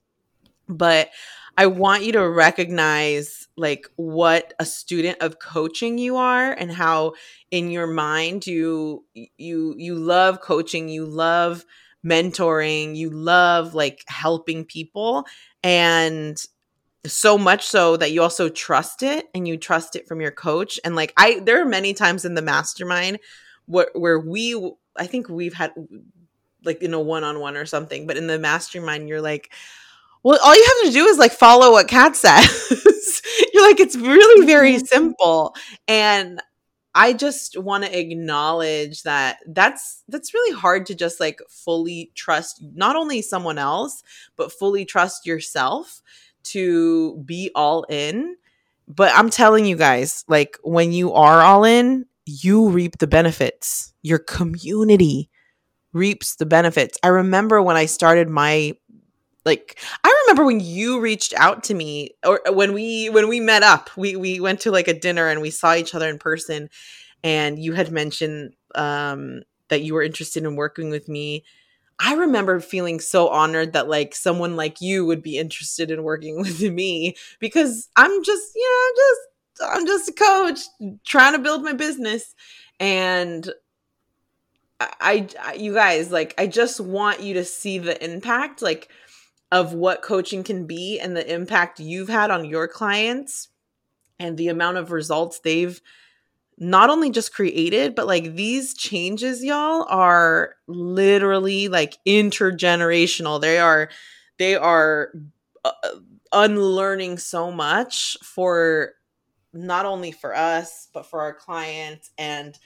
but 0.69 1.11
i 1.57 1.67
want 1.67 2.03
you 2.03 2.11
to 2.11 2.29
recognize 2.29 3.47
like 3.57 3.87
what 3.95 4.55
a 4.59 4.65
student 4.65 5.19
of 5.21 5.39
coaching 5.39 5.97
you 5.99 6.17
are 6.17 6.51
and 6.51 6.73
how 6.73 7.13
in 7.53 7.71
your 7.71 7.87
mind 7.87 8.45
you 8.47 9.05
you 9.15 9.75
you 9.79 9.95
love 9.95 10.41
coaching 10.41 10.89
you 10.89 11.07
love 11.07 11.65
mentoring 12.05 12.97
you 12.97 13.11
love 13.11 13.75
like 13.75 14.05
helping 14.09 14.65
people. 14.65 15.27
And 15.63 16.43
so 17.09 17.39
much 17.39 17.67
so 17.67 17.97
that 17.97 18.13
you 18.13 18.23
also 18.23 18.49
trust 18.49 19.03
it 19.03 19.27
and 19.35 19.49
you 19.49 19.57
trust 19.57 19.97
it 19.97 20.07
from 20.07 20.21
your 20.21 20.31
coach 20.31 20.79
and 20.85 20.95
like 20.95 21.13
i 21.17 21.41
there 21.41 21.61
are 21.61 21.67
many 21.67 21.95
times 21.95 22.25
in 22.25 22.35
the 22.35 22.43
mastermind 22.43 23.19
where, 23.67 23.91
where 23.95 24.19
we 24.19 24.73
i 24.97 25.07
think 25.07 25.29
we've 25.29 25.55
had 25.55 25.73
like 26.65 26.83
in 26.83 26.95
a 26.95 27.01
one-on-one 27.01 27.57
or 27.57 27.67
something 27.67 28.07
but 28.07 28.17
in 28.17 28.27
the 28.27 28.39
mastermind 28.39 29.09
you're 29.09 29.21
like 29.21 29.53
well 30.23 30.39
all 30.43 30.55
you 30.55 30.65
have 30.83 30.93
to 30.93 30.99
do 30.99 31.07
is 31.07 31.19
like 31.19 31.33
follow 31.33 31.73
what 31.73 31.89
kat 31.89 32.17
says. 32.17 32.73
You're 33.53 33.67
like 33.67 33.81
it's 33.81 33.97
really 33.97 34.47
very 34.47 34.75
mm-hmm. 34.75 34.85
simple. 34.85 35.55
And 35.87 36.41
I 36.95 37.13
just 37.13 37.57
want 37.57 37.85
to 37.85 37.99
acknowledge 37.99 39.03
that 39.03 39.39
that's 39.47 40.03
that's 40.09 40.35
really 40.35 40.57
hard 40.57 40.87
to 40.87 40.95
just 40.95 41.21
like 41.21 41.41
fully 41.49 42.11
trust 42.15 42.63
not 42.75 42.97
only 42.97 43.23
someone 43.23 43.59
else 43.59 44.03
but 44.37 44.53
fully 44.53 44.85
trust 44.85 45.27
yourself 45.27 46.03
to 46.53 47.23
be 47.25 47.51
all 47.55 47.85
in. 47.89 48.37
But 48.87 49.13
I'm 49.15 49.31
telling 49.31 49.67
you 49.67 49.77
guys, 49.77 50.25
like 50.29 50.59
when 50.63 50.93
you 50.93 51.13
are 51.13 51.43
all 51.43 51.65
in, 51.65 52.07
you 52.25 52.69
reap 52.69 52.99
the 52.99 53.07
benefits. 53.07 53.93
Your 54.03 54.19
community 54.19 55.31
reaps 55.93 56.37
the 56.37 56.47
benefits. 56.47 56.99
I 57.03 57.09
remember 57.09 57.63
when 57.63 57.77
I 57.77 57.87
started 57.87 58.29
my 58.29 58.75
like 59.45 59.79
I 60.05 60.23
remember 60.23 60.45
when 60.45 60.61
you 60.61 61.01
reached 61.01 61.33
out 61.35 61.65
to 61.65 61.75
me 61.75 62.11
or 62.25 62.41
when 62.51 62.73
we 62.73 63.09
when 63.09 63.29
we 63.29 63.41
met 63.41 63.63
up. 63.63 63.91
We 63.97 64.17
we 64.17 64.41
went 64.41 64.61
to 64.61 64.71
like 64.71 64.89
a 64.89 64.99
dinner 64.99 65.29
and 65.29 65.41
we 65.41 65.51
saw 65.51 65.75
each 65.75 65.95
other 65.95 66.09
in 66.09 66.19
person 66.19 66.69
and 67.25 67.59
you 67.59 67.73
had 67.73 67.91
mentioned 67.91 68.55
um 68.75 69.43
that 69.69 69.83
you 69.83 69.95
were 69.95 70.03
interested 70.03 70.45
in 70.45 70.57
working 70.57 70.91
with 70.91 71.09
me. 71.09 71.45
I 72.01 72.15
remember 72.15 72.61
feeling 72.61 73.01
so 73.01 73.29
honored 73.29 73.73
that 73.73 73.89
like 73.89 74.15
someone 74.15 74.57
like 74.57 74.81
you 74.81 75.05
would 75.05 75.23
be 75.23 75.37
interested 75.37 75.91
in 75.91 76.03
working 76.03 76.39
with 76.43 76.61
me 76.61 77.17
because 77.39 77.89
I'm 77.97 78.23
just, 78.25 78.55
you 78.55 78.63
know, 78.63 78.89
I'm 78.89 78.97
just 78.97 79.21
I'm 79.61 79.87
just 79.87 80.09
a 80.09 80.13
coach 80.13 80.61
trying 81.05 81.33
to 81.33 81.39
build 81.41 81.63
my 81.63 81.73
business. 81.73 82.35
And 82.79 83.51
I, 84.81 85.27
I 85.41 85.55
you 85.55 85.75
guys 85.75 86.13
like 86.13 86.35
I 86.39 86.47
just 86.47 86.81
want 86.81 87.21
you 87.21 87.35
to 87.35 87.45
see 87.45 87.79
the 87.79 88.03
impact 88.05 88.63
like 88.63 88.89
of 89.51 89.73
what 89.73 90.03
coaching 90.03 90.45
can 90.45 90.67
be 90.67 91.01
and 91.01 91.17
the 91.17 91.33
impact 91.33 91.81
you've 91.81 92.09
had 92.09 92.31
on 92.31 92.45
your 92.45 92.69
clients 92.69 93.49
and 94.21 94.37
the 94.37 94.49
amount 94.49 94.77
of 94.77 94.93
results 94.93 95.41
they've 95.41 95.81
not 96.61 96.91
only 96.91 97.11
just 97.11 97.33
created, 97.35 97.95
but 97.95 98.07
like 98.07 98.35
these 98.35 98.75
changes, 98.75 99.45
y'all, 99.45 99.87
are 99.89 100.55
literally 100.67 101.69
like 101.69 101.99
intergenerational. 102.07 103.41
They 103.41 103.59
are, 103.59 103.91
they 104.39 104.57
are 104.57 105.13
uh, 105.65 105.71
unlearning 106.33 107.19
so 107.19 107.51
much 107.51 108.17
for 108.23 108.93
not 109.53 109.87
only 109.87 110.13
for 110.13 110.35
us, 110.35 110.89
but 110.93 111.07
for 111.07 111.21
our 111.21 111.35
clients 111.35 112.11
and 112.19 112.59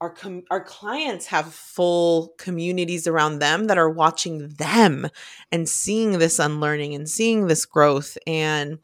our 0.00 0.10
com- 0.10 0.42
our 0.50 0.62
clients 0.62 1.26
have 1.26 1.54
full 1.54 2.34
communities 2.36 3.06
around 3.06 3.38
them 3.38 3.66
that 3.68 3.78
are 3.78 3.90
watching 3.90 4.48
them 4.48 5.08
and 5.52 5.68
seeing 5.68 6.18
this 6.18 6.38
unlearning 6.38 6.94
and 6.94 7.08
seeing 7.08 7.46
this 7.46 7.64
growth 7.64 8.18
and 8.26 8.78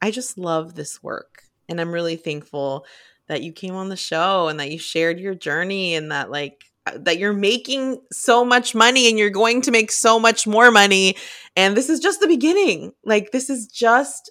I 0.00 0.10
just 0.10 0.36
love 0.36 0.74
this 0.74 1.02
work 1.02 1.44
and 1.68 1.80
I'm 1.80 1.92
really 1.92 2.16
thankful 2.16 2.84
that 3.32 3.42
you 3.42 3.50
came 3.50 3.74
on 3.74 3.88
the 3.88 3.96
show 3.96 4.48
and 4.48 4.60
that 4.60 4.70
you 4.70 4.78
shared 4.78 5.18
your 5.18 5.34
journey 5.34 5.94
and 5.94 6.12
that 6.12 6.30
like 6.30 6.64
uh, 6.86 6.98
that 6.98 7.18
you're 7.18 7.32
making 7.32 7.98
so 8.12 8.44
much 8.44 8.74
money 8.74 9.08
and 9.08 9.18
you're 9.18 9.30
going 9.30 9.62
to 9.62 9.70
make 9.70 9.90
so 9.90 10.20
much 10.20 10.46
more 10.46 10.70
money. 10.70 11.16
And 11.56 11.74
this 11.76 11.88
is 11.88 11.98
just 11.98 12.20
the 12.20 12.26
beginning. 12.26 12.92
Like 13.04 13.32
this 13.32 13.48
is 13.48 13.66
just 13.66 14.30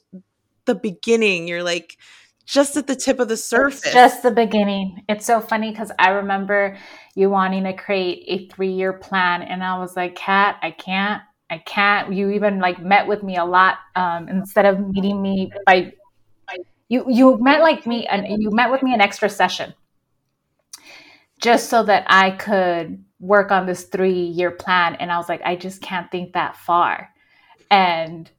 the 0.66 0.76
beginning. 0.76 1.48
You're 1.48 1.64
like 1.64 1.98
just 2.46 2.78
at 2.78 2.86
the 2.86 2.96
tip 2.96 3.20
of 3.20 3.28
the 3.28 3.38
surface. 3.38 3.84
it's 3.86 3.94
just 3.94 4.22
the 4.22 4.32
beginning. 4.32 5.04
It's 5.10 5.26
so 5.26 5.42
funny 5.42 5.72
because 5.72 5.92
i 5.98 6.10
remember 6.10 6.78
you 7.16 7.30
wanting 7.30 7.64
to 7.64 7.74
create 7.74 8.24
a 8.28 8.54
three-year 8.54 8.94
plan 8.94 9.42
and 9.42 9.64
i 9.64 9.78
was 9.78 9.96
like 9.96 10.16
kat 10.16 10.58
i 10.62 10.72
can't. 10.72 11.22
I 11.52 11.58
can't. 11.58 12.14
You 12.14 12.30
even 12.30 12.60
like 12.60 12.82
met 12.82 13.08
with 13.08 13.24
me 13.24 13.36
a 13.36 13.44
lot 13.44 13.80
um, 13.98 14.30
instead 14.30 14.66
of 14.66 14.80
meeting 14.80 15.22
me 15.22 15.52
by 15.66 15.92
you 16.92 17.06
you 17.08 17.38
met 17.40 17.62
like 17.62 17.88
me 17.88 18.06
and 18.06 18.28
you 18.42 18.52
met 18.52 18.70
with 18.70 18.84
me 18.84 18.94
an 18.94 19.00
extra 19.00 19.30
session 19.30 19.74
just 21.40 21.70
so 21.70 21.84
that 21.84 22.04
I 22.08 22.32
could 22.32 23.02
work 23.22 23.50
on 23.50 23.66
this 23.66 23.86
three 23.86 24.24
year 24.24 24.52
plan. 24.52 24.96
And 24.96 25.10
I 25.10 25.18
was 25.18 25.30
like, 25.30 25.42
I 25.46 25.56
just 25.56 25.82
can't 25.82 26.12
think 26.12 26.34
that 26.34 26.58
far. 26.58 27.10
And 27.70 28.30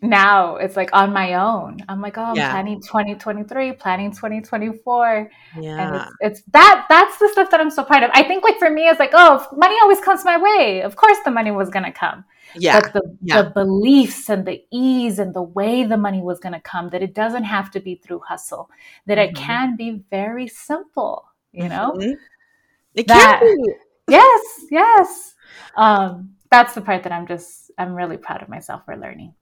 now 0.00 0.56
it's 0.56 0.76
like 0.76 0.90
on 0.94 1.12
my 1.12 1.34
own. 1.34 1.78
I'm 1.86 2.00
like, 2.00 2.16
oh, 2.16 2.22
I'm 2.22 2.36
yeah. 2.36 2.52
planning 2.52 2.80
2023, 2.80 3.72
planning 3.72 4.10
2024. 4.10 5.30
Yeah. 5.60 5.70
And 5.70 5.96
it's, 5.96 6.12
it's, 6.20 6.42
that, 6.52 6.86
that's 6.88 7.18
the 7.18 7.28
stuff 7.32 7.50
that 7.50 7.60
I'm 7.60 7.70
so 7.70 7.84
proud 7.84 8.02
of. 8.02 8.10
I 8.14 8.22
think 8.22 8.44
like 8.44 8.58
for 8.58 8.70
me, 8.70 8.88
it's 8.88 8.98
like, 8.98 9.12
oh, 9.12 9.46
money 9.54 9.76
always 9.82 10.00
comes 10.00 10.24
my 10.24 10.38
way. 10.38 10.80
Of 10.80 10.96
course 10.96 11.18
the 11.24 11.30
money 11.30 11.50
was 11.50 11.68
going 11.68 11.84
to 11.84 11.92
come 11.92 12.24
yeah 12.56 12.80
but 12.80 12.92
the, 12.92 13.16
yeah. 13.22 13.42
the 13.42 13.50
beliefs 13.50 14.28
and 14.28 14.46
the 14.46 14.62
ease 14.70 15.18
and 15.18 15.34
the 15.34 15.42
way 15.42 15.84
the 15.84 15.96
money 15.96 16.20
was 16.20 16.38
going 16.40 16.52
to 16.52 16.60
come 16.60 16.88
that 16.90 17.02
it 17.02 17.14
doesn't 17.14 17.44
have 17.44 17.70
to 17.70 17.80
be 17.80 17.94
through 17.94 18.20
hustle 18.26 18.70
that 19.06 19.18
mm-hmm. 19.18 19.36
it 19.36 19.36
can 19.36 19.76
be 19.76 20.02
very 20.10 20.46
simple 20.46 21.26
you 21.52 21.68
know 21.68 21.92
mm-hmm. 21.96 22.12
it 22.94 23.06
that, 23.08 23.40
can 23.40 23.56
be 23.56 23.72
yes 24.08 24.42
yes 24.70 25.34
um 25.76 26.30
that's 26.50 26.74
the 26.74 26.80
part 26.80 27.02
that 27.02 27.12
i'm 27.12 27.26
just 27.26 27.70
i'm 27.78 27.94
really 27.94 28.16
proud 28.16 28.42
of 28.42 28.48
myself 28.48 28.84
for 28.84 28.96
learning 28.96 29.34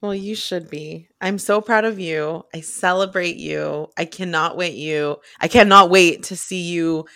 well, 0.00 0.14
you 0.14 0.36
should 0.36 0.70
be. 0.70 1.08
I'm 1.20 1.38
so 1.38 1.60
proud 1.60 1.84
of 1.84 1.98
you. 1.98 2.44
I 2.54 2.60
celebrate 2.60 3.36
you. 3.36 3.88
I 3.96 4.04
cannot 4.04 4.56
wait 4.56 4.74
you. 4.74 5.16
I 5.40 5.48
cannot 5.48 5.90
wait 5.90 6.22
to 6.24 6.36
see 6.36 6.62
you 6.62 7.06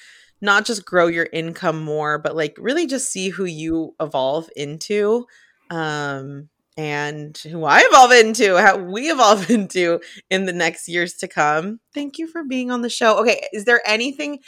not 0.43 0.65
just 0.65 0.85
grow 0.85 1.07
your 1.07 1.29
income 1.33 1.81
more, 1.81 2.19
but 2.19 2.35
like 2.35 2.57
really 2.59 2.87
just 2.87 3.11
see 3.11 3.29
who 3.31 3.45
you 3.45 3.95
evolve 4.01 4.51
into 4.57 5.27
um, 5.73 6.51
and 6.77 7.37
who 7.39 7.65
I 7.65 7.83
evolve 7.85 8.13
into, 8.13 8.57
how 8.57 8.77
we 8.77 9.03
evolve 9.11 9.51
into 9.51 10.01
in 10.31 10.45
the 10.45 10.53
next 10.53 10.87
years 10.87 11.15
to 11.15 11.29
come. 11.29 11.81
Thank 11.95 12.19
you 12.19 12.27
for 12.27 12.45
being 12.45 12.71
on 12.71 12.83
the 12.83 12.91
show. 12.91 13.19
Okay, 13.21 13.43
is 13.53 13.65
there 13.65 13.81
anything? 13.87 14.39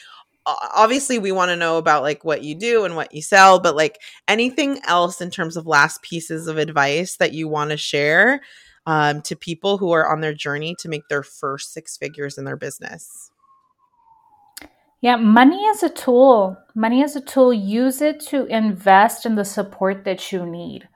Obviously, 0.47 1.19
we 1.19 1.33
want 1.33 1.49
to 1.49 1.57
know 1.57 1.79
about 1.79 2.03
like 2.03 2.23
what 2.23 2.43
you 2.43 2.55
do 2.55 2.85
and 2.85 2.95
what 2.95 3.15
you 3.15 3.23
sell, 3.23 3.59
but 3.59 3.75
like 3.75 3.99
anything 4.29 4.79
else 4.87 5.23
in 5.23 5.31
terms 5.31 5.57
of 5.57 5.67
last 5.67 6.03
pieces 6.03 6.47
of 6.47 6.59
advice 6.59 7.17
that 7.17 7.33
you 7.33 7.49
want 7.49 7.71
to 7.71 7.79
share 7.79 8.43
um, 8.85 9.23
to 9.23 9.35
people 9.35 9.79
who 9.79 9.93
are 9.93 10.13
on 10.13 10.21
their 10.21 10.35
journey 10.35 10.77
to 10.81 10.91
make 10.91 11.09
their 11.09 11.23
first 11.23 11.73
six 11.73 11.97
figures 11.97 12.37
in 12.37 12.45
their 12.45 12.59
business? 12.59 13.31
Yeah, 15.01 15.17
money 15.17 15.63
is 15.65 15.83
a 15.83 15.89
tool. 15.89 16.59
Money 16.75 17.01
is 17.01 17.17
a 17.17 17.23
tool. 17.23 17.53
Use 17.53 18.03
it 18.03 18.21
to 18.29 18.45
invest 18.47 19.25
in 19.25 19.37
the 19.37 19.45
support 19.47 20.05
that 20.05 20.31
you 20.31 20.45
need. 20.45 20.89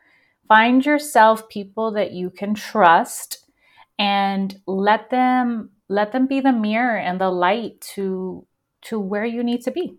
Find 0.49 0.84
yourself 0.84 1.49
people 1.49 1.92
that 1.92 2.12
you 2.12 2.30
can 2.30 2.55
trust 2.55 3.44
and 3.99 4.61
let 4.66 5.11
them 5.11 5.70
let 5.88 6.12
them 6.12 6.26
be 6.26 6.40
the 6.40 6.53
mirror 6.53 6.96
and 6.96 7.20
the 7.20 7.30
light 7.30 7.80
to 7.94 8.46
to 8.82 8.99
where 8.99 9.24
you 9.24 9.42
need 9.42 9.62
to 9.62 9.70
be. 9.70 9.99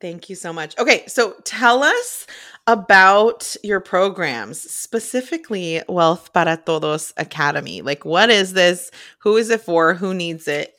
Thank 0.00 0.28
you 0.28 0.34
so 0.34 0.52
much. 0.52 0.76
Okay, 0.78 1.04
so 1.06 1.36
tell 1.44 1.84
us 1.84 2.26
about 2.66 3.54
your 3.62 3.78
programs, 3.78 4.60
specifically 4.60 5.80
Wealth 5.88 6.32
para 6.32 6.56
Todos 6.56 7.12
Academy. 7.16 7.82
Like, 7.82 8.04
what 8.04 8.28
is 8.28 8.52
this? 8.52 8.90
Who 9.20 9.36
is 9.36 9.48
it 9.48 9.60
for? 9.60 9.94
Who 9.94 10.12
needs 10.12 10.48
it? 10.48 10.74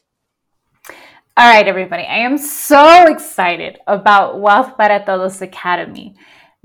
All 1.37 1.49
right, 1.49 1.67
everybody. 1.67 2.03
I 2.03 2.17
am 2.19 2.37
so 2.37 3.07
excited 3.07 3.79
about 3.87 4.41
Wealth 4.41 4.77
para 4.77 5.03
Todos 5.05 5.41
Academy 5.41 6.15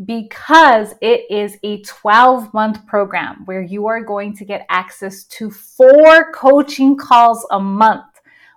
because 0.05 0.95
it 1.01 1.27
is 1.29 1.57
a 1.63 1.83
12 1.83 2.55
month 2.55 2.87
program 2.87 3.43
where 3.47 3.63
you 3.63 3.87
are 3.89 4.03
going 4.03 4.35
to 4.37 4.45
get 4.45 4.67
access 4.69 5.25
to 5.25 5.51
four 5.51 6.33
coaching 6.33 6.97
calls 6.97 7.45
a 7.51 7.59
month. 7.59 8.05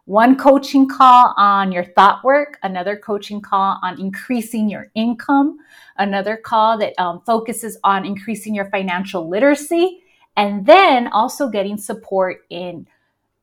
One 0.06 0.38
coaching 0.38 0.88
call 0.88 1.34
on 1.38 1.72
your 1.72 1.86
thought 1.86 2.24
work, 2.24 2.60
another 2.64 2.98
coaching 2.98 3.42
call 3.42 3.80
on 3.82 4.00
increasing 4.00 4.70
your 4.70 4.92
income, 4.94 5.58
another 5.98 6.38
call 6.38 6.78
that 6.80 7.00
um, 7.00 7.22
focuses 7.26 7.78
on 7.84 8.06
increasing 8.06 8.54
your 8.54 8.70
financial 8.70 9.30
literacy, 9.30 10.02
and 10.36 10.66
then 10.66 11.08
also 11.08 11.50
getting 11.50 11.78
support 11.78 12.42
in 12.50 12.88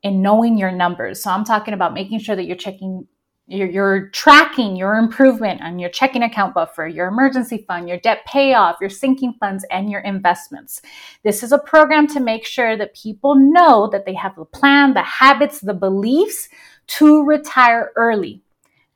in 0.03 0.23
knowing 0.23 0.57
your 0.57 0.71
numbers. 0.71 1.23
So 1.23 1.31
I'm 1.31 1.45
talking 1.45 1.75
about 1.75 1.95
making 1.95 2.21
sure 2.21 2.37
that 2.37 2.45
you're 2.45 2.57
checking 2.57 3.09
you're, 3.49 3.69
you're, 3.69 4.09
tracking 4.11 4.77
your 4.77 4.97
improvement 4.97 5.63
on 5.63 5.79
your 5.79 5.89
checking 5.89 6.23
account 6.23 6.55
buffer, 6.55 6.87
your 6.87 7.09
emergency 7.09 7.65
fund, 7.67 7.89
your 7.89 7.99
debt 7.99 8.25
payoff, 8.27 8.77
your 8.81 8.91
sinking 8.91 9.35
funds, 9.41 9.65
and 9.71 9.91
your 9.91 10.01
investments. 10.01 10.83
This 11.25 11.43
is 11.43 11.51
a 11.51 11.59
program 11.59 12.07
to 12.09 12.21
make 12.21 12.45
sure 12.45 12.77
that 12.77 12.95
people 12.95 13.35
know 13.35 13.89
that 13.91 14.05
they 14.05 14.15
have 14.15 14.37
the 14.37 14.45
plan, 14.45 14.93
the 14.93 15.03
habits, 15.03 15.61
the 15.61 15.75
beliefs 15.75 16.49
to 16.89 17.25
retire 17.25 17.91
early. 17.97 18.43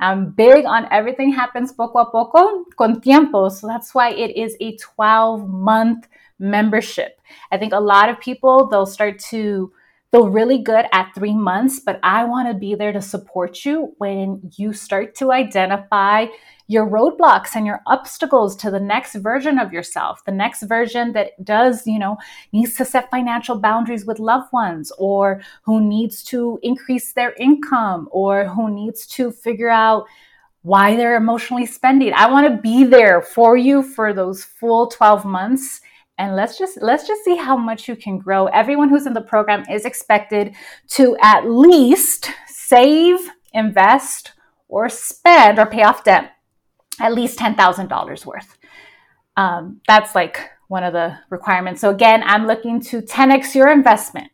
I'm 0.00 0.30
big 0.32 0.66
on 0.66 0.88
everything 0.90 1.32
happens 1.32 1.72
poco 1.72 2.00
a 2.00 2.11
poco, 2.11 2.64
con 2.76 3.00
tiempo. 3.00 3.48
So 3.48 3.66
that's 3.66 3.94
why 3.94 4.11
it 4.11 4.36
is 4.36 4.57
a 4.61 4.76
12 4.76 5.48
month 5.48 6.09
membership. 6.38 7.20
I 7.50 7.57
think 7.57 7.72
a 7.72 7.80
lot 7.80 8.09
of 8.09 8.20
people, 8.20 8.66
they'll 8.66 8.84
start 8.84 9.18
to 9.30 9.72
feel 10.12 10.28
really 10.28 10.58
good 10.58 10.84
at 10.92 11.10
three 11.14 11.34
months, 11.34 11.80
but 11.80 11.98
I 12.02 12.24
want 12.24 12.46
to 12.46 12.54
be 12.54 12.74
there 12.74 12.92
to 12.92 13.00
support 13.00 13.64
you 13.64 13.94
when 13.96 14.42
you 14.58 14.74
start 14.74 15.14
to 15.16 15.32
identify 15.32 16.26
your 16.68 16.86
roadblocks 16.86 17.56
and 17.56 17.66
your 17.66 17.80
obstacles 17.86 18.54
to 18.56 18.70
the 18.70 18.78
next 18.78 19.14
version 19.14 19.58
of 19.58 19.72
yourself, 19.72 20.22
the 20.26 20.32
next 20.32 20.64
version 20.64 21.12
that 21.14 21.42
does, 21.42 21.86
you 21.86 21.98
know, 21.98 22.18
needs 22.52 22.76
to 22.76 22.84
set 22.84 23.10
financial 23.10 23.58
boundaries 23.58 24.04
with 24.04 24.18
loved 24.18 24.52
ones 24.52 24.92
or 24.98 25.40
who 25.62 25.80
needs 25.80 26.22
to 26.24 26.58
increase 26.62 27.14
their 27.14 27.32
income 27.34 28.06
or 28.12 28.44
who 28.44 28.70
needs 28.70 29.06
to 29.06 29.32
figure 29.32 29.70
out 29.70 30.04
why 30.60 30.94
they're 30.94 31.16
emotionally 31.16 31.66
spending. 31.66 32.12
I 32.12 32.30
want 32.30 32.46
to 32.48 32.62
be 32.62 32.84
there 32.84 33.22
for 33.22 33.56
you 33.56 33.82
for 33.82 34.12
those 34.12 34.44
full 34.44 34.88
12 34.88 35.24
months 35.24 35.80
and 36.22 36.36
let's 36.36 36.56
just 36.56 36.80
let's 36.80 37.04
just 37.04 37.24
see 37.24 37.34
how 37.34 37.56
much 37.56 37.88
you 37.88 37.96
can 37.96 38.16
grow. 38.16 38.46
Everyone 38.46 38.88
who's 38.88 39.06
in 39.06 39.12
the 39.12 39.20
program 39.20 39.64
is 39.68 39.84
expected 39.84 40.54
to 40.90 41.16
at 41.20 41.50
least 41.50 42.30
save 42.46 43.18
invest 43.52 44.30
or 44.68 44.88
spend 44.88 45.58
or 45.58 45.66
pay 45.66 45.82
off 45.82 46.04
debt 46.04 46.30
at 47.00 47.12
least 47.12 47.38
$10000 47.40 48.24
worth. 48.24 48.56
Um, 49.36 49.80
that's 49.88 50.14
like 50.14 50.50
one 50.68 50.84
of 50.84 50.92
the 50.92 51.18
requirements. 51.28 51.80
So 51.80 51.90
again 51.90 52.22
i'm 52.24 52.46
looking 52.46 52.80
to 52.82 53.02
10x 53.02 53.56
your 53.56 53.68
investment. 53.68 54.30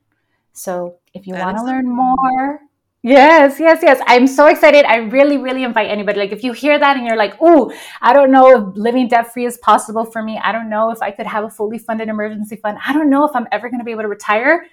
So 0.53 0.97
if 1.15 1.27
you 1.27 1.35
want 1.35 1.57
to 1.57 1.65
learn 1.65 1.89
more 1.89 2.61
Yes, 3.03 3.61
yes, 3.61 3.79
yes. 3.81 4.01
I'm 4.07 4.27
so 4.27 4.47
excited. 4.47 4.85
I 4.85 4.97
really, 4.97 5.39
really 5.39 5.63
invite 5.63 5.89
anybody. 5.89 6.19
Like, 6.19 6.33
if 6.33 6.43
you 6.43 6.53
hear 6.53 6.79
that 6.79 6.97
and 6.97 7.07
you're 7.07 7.17
like, 7.17 7.41
"Ooh, 7.41 7.71
I 8.03 8.13
don't 8.13 8.33
know 8.33 8.71
if 8.71 8.77
living 8.77 9.07
debt 9.07 9.33
free 9.33 9.47
is 9.47 9.57
possible 9.59 10.05
for 10.05 10.23
me. 10.23 10.39
I 10.43 10.51
don't 10.51 10.69
know 10.69 10.91
if 10.91 11.01
I 11.01 11.13
could 11.13 11.27
have 11.27 11.45
a 11.45 11.51
fully 11.51 11.79
funded 11.79 12.09
emergency 12.09 12.57
fund. 12.57 12.79
I 12.85 12.93
don't 12.93 13.09
know 13.09 13.25
if 13.25 13.37
I'm 13.37 13.47
ever 13.53 13.69
going 13.69 13.79
to 13.79 13.85
be 13.85 13.93
able 13.93 14.03
to 14.03 14.09
retire." 14.09 14.67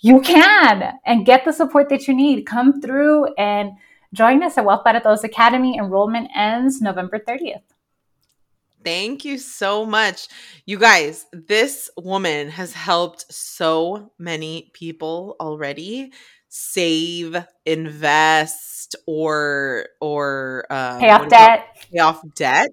You 0.00 0.20
can 0.20 0.92
and 1.06 1.26
get 1.26 1.44
the 1.44 1.52
support 1.52 1.88
that 1.88 2.06
you 2.06 2.14
need. 2.14 2.46
Come 2.46 2.80
through 2.80 3.34
and 3.34 3.72
join 4.12 4.44
us 4.44 4.56
at 4.56 4.64
Wealth 4.64 4.84
para 4.84 5.02
Academy. 5.24 5.76
Enrollment 5.76 6.30
ends 6.36 6.80
November 6.80 7.18
30th. 7.18 7.62
Thank 8.84 9.24
you 9.24 9.38
so 9.38 9.84
much. 9.84 10.28
You 10.64 10.78
guys, 10.78 11.26
this 11.32 11.90
woman 11.96 12.48
has 12.50 12.72
helped 12.72 13.32
so 13.32 14.12
many 14.18 14.70
people 14.72 15.36
already 15.40 16.12
save, 16.58 17.36
invest, 17.64 18.96
or 19.06 19.86
or 20.00 20.64
um, 20.70 20.98
pay 21.00 21.10
off 21.10 21.28
debt. 21.28 21.66
Pay 21.92 21.98
off 22.00 22.22
debt. 22.34 22.68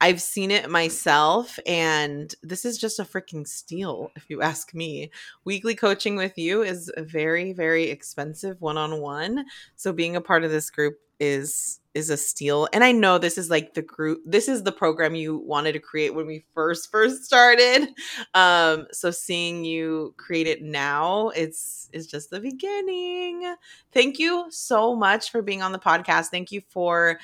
I've 0.00 0.22
seen 0.22 0.50
it 0.50 0.70
myself, 0.70 1.58
and 1.66 2.32
this 2.42 2.64
is 2.64 2.78
just 2.78 3.00
a 3.00 3.04
freaking 3.04 3.46
steal, 3.46 4.12
if 4.14 4.30
you 4.30 4.42
ask 4.42 4.72
me. 4.74 5.10
Weekly 5.44 5.74
coaching 5.74 6.14
with 6.16 6.38
you 6.38 6.62
is 6.62 6.90
very, 6.98 7.52
very 7.52 7.84
expensive 7.90 8.60
one 8.60 8.78
on 8.78 9.00
one. 9.00 9.44
So, 9.74 9.92
being 9.92 10.14
a 10.14 10.20
part 10.20 10.44
of 10.44 10.50
this 10.50 10.70
group 10.70 10.98
is 11.20 11.80
is 11.94 12.10
a 12.10 12.16
steal 12.16 12.68
and 12.72 12.84
i 12.84 12.92
know 12.92 13.18
this 13.18 13.36
is 13.36 13.50
like 13.50 13.74
the 13.74 13.82
group 13.82 14.20
this 14.24 14.46
is 14.46 14.62
the 14.62 14.70
program 14.70 15.16
you 15.16 15.38
wanted 15.38 15.72
to 15.72 15.80
create 15.80 16.14
when 16.14 16.26
we 16.26 16.44
first 16.54 16.92
first 16.92 17.24
started 17.24 17.88
um 18.34 18.86
so 18.92 19.10
seeing 19.10 19.64
you 19.64 20.14
create 20.16 20.46
it 20.46 20.62
now 20.62 21.28
it's 21.30 21.88
is 21.92 22.06
just 22.06 22.30
the 22.30 22.38
beginning 22.38 23.52
thank 23.90 24.18
you 24.18 24.46
so 24.50 24.94
much 24.94 25.32
for 25.32 25.42
being 25.42 25.60
on 25.60 25.72
the 25.72 25.78
podcast 25.78 26.26
thank 26.26 26.52
you 26.52 26.62
for 26.68 27.18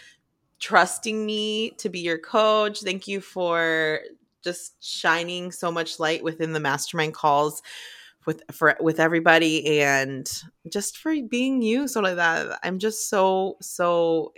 trusting 0.65 1.27
me 1.27 1.73
to 1.73 1.91
be 1.91 2.01
your 2.01 2.17
coach. 2.17 2.81
Thank 2.81 3.07
you 3.07 3.21
for 3.21 4.01
just 4.43 4.83
shining 4.83 5.53
so 5.53 5.71
much 5.71 6.01
light 6.01 6.25
within 6.25 6.55
the 6.55 6.61
mastermind 6.61 7.13
calls 7.13 7.63
with 8.25 8.43
for 8.51 8.75
with 8.81 8.99
everybody 8.99 9.79
and 9.81 10.27
just 10.73 10.97
for 10.97 11.15
being 11.29 11.61
you 11.61 11.87
so 11.87 12.01
like 12.01 12.17
that. 12.17 12.59
I'm 12.63 12.79
just 12.79 13.11
so 13.11 13.59
so 13.61 14.33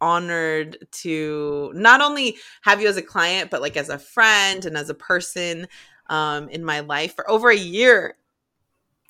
honored 0.00 0.78
to 0.90 1.70
not 1.76 2.00
only 2.00 2.36
have 2.62 2.80
you 2.82 2.88
as 2.88 2.96
a 2.96 3.02
client 3.02 3.48
but 3.48 3.60
like 3.60 3.76
as 3.76 3.88
a 3.88 3.98
friend 3.98 4.64
and 4.64 4.76
as 4.76 4.90
a 4.90 4.94
person 4.94 5.68
um, 6.08 6.48
in 6.48 6.64
my 6.64 6.80
life 6.80 7.14
for 7.14 7.28
over 7.30 7.50
a 7.50 7.56
year 7.56 8.16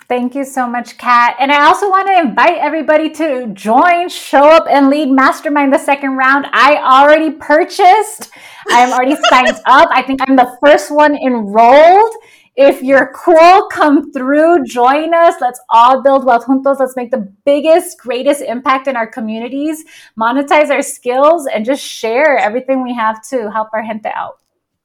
Thank 0.06 0.34
you 0.34 0.44
so 0.44 0.66
much, 0.66 0.96
Kat. 0.96 1.36
And 1.38 1.52
I 1.52 1.66
also 1.66 1.90
want 1.90 2.08
to 2.08 2.18
invite 2.18 2.56
everybody 2.56 3.10
to 3.10 3.48
join, 3.48 4.08
show 4.08 4.48
up, 4.48 4.66
and 4.66 4.88
lead 4.88 5.10
Mastermind 5.10 5.70
the 5.70 5.78
second 5.78 6.16
round. 6.16 6.46
I 6.52 6.76
already 6.76 7.32
purchased, 7.32 8.30
I 8.70 8.80
am 8.80 8.92
already 8.92 9.16
signed 9.28 9.60
up. 9.66 9.90
I 9.92 10.02
think 10.02 10.20
I'm 10.26 10.36
the 10.36 10.56
first 10.64 10.90
one 10.90 11.14
enrolled. 11.14 12.14
If 12.56 12.82
you're 12.82 13.12
cool, 13.14 13.68
come 13.70 14.10
through, 14.10 14.64
join 14.64 15.12
us. 15.12 15.34
Let's 15.42 15.60
all 15.68 16.02
build 16.02 16.24
wealth 16.24 16.46
juntos. 16.46 16.80
Let's 16.80 16.96
make 16.96 17.10
the 17.10 17.30
biggest, 17.44 17.98
greatest 18.00 18.40
impact 18.40 18.88
in 18.88 18.96
our 18.96 19.06
communities, 19.06 19.84
monetize 20.18 20.70
our 20.70 20.82
skills, 20.82 21.46
and 21.46 21.64
just 21.66 21.84
share 21.84 22.38
everything 22.38 22.82
we 22.82 22.94
have 22.94 23.22
to 23.28 23.50
help 23.52 23.68
our 23.74 23.84
gente 23.84 24.08
out. 24.08 24.38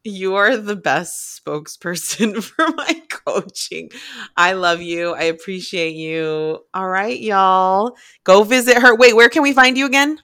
You 0.03 0.35
are 0.35 0.57
the 0.57 0.75
best 0.75 1.41
spokesperson 1.45 2.43
for 2.43 2.67
my 2.75 3.01
coaching. 3.09 3.89
I 4.35 4.53
love 4.53 4.81
you. 4.81 5.13
I 5.13 5.23
appreciate 5.23 5.95
you. 5.95 6.59
All 6.73 6.89
right, 6.89 7.19
y'all. 7.19 7.95
Go 8.23 8.43
visit 8.43 8.81
her. 8.81 8.95
Wait, 8.95 9.15
where 9.15 9.29
can 9.29 9.43
we 9.43 9.53
find 9.53 9.77
you 9.77 9.85
again? 9.85 10.19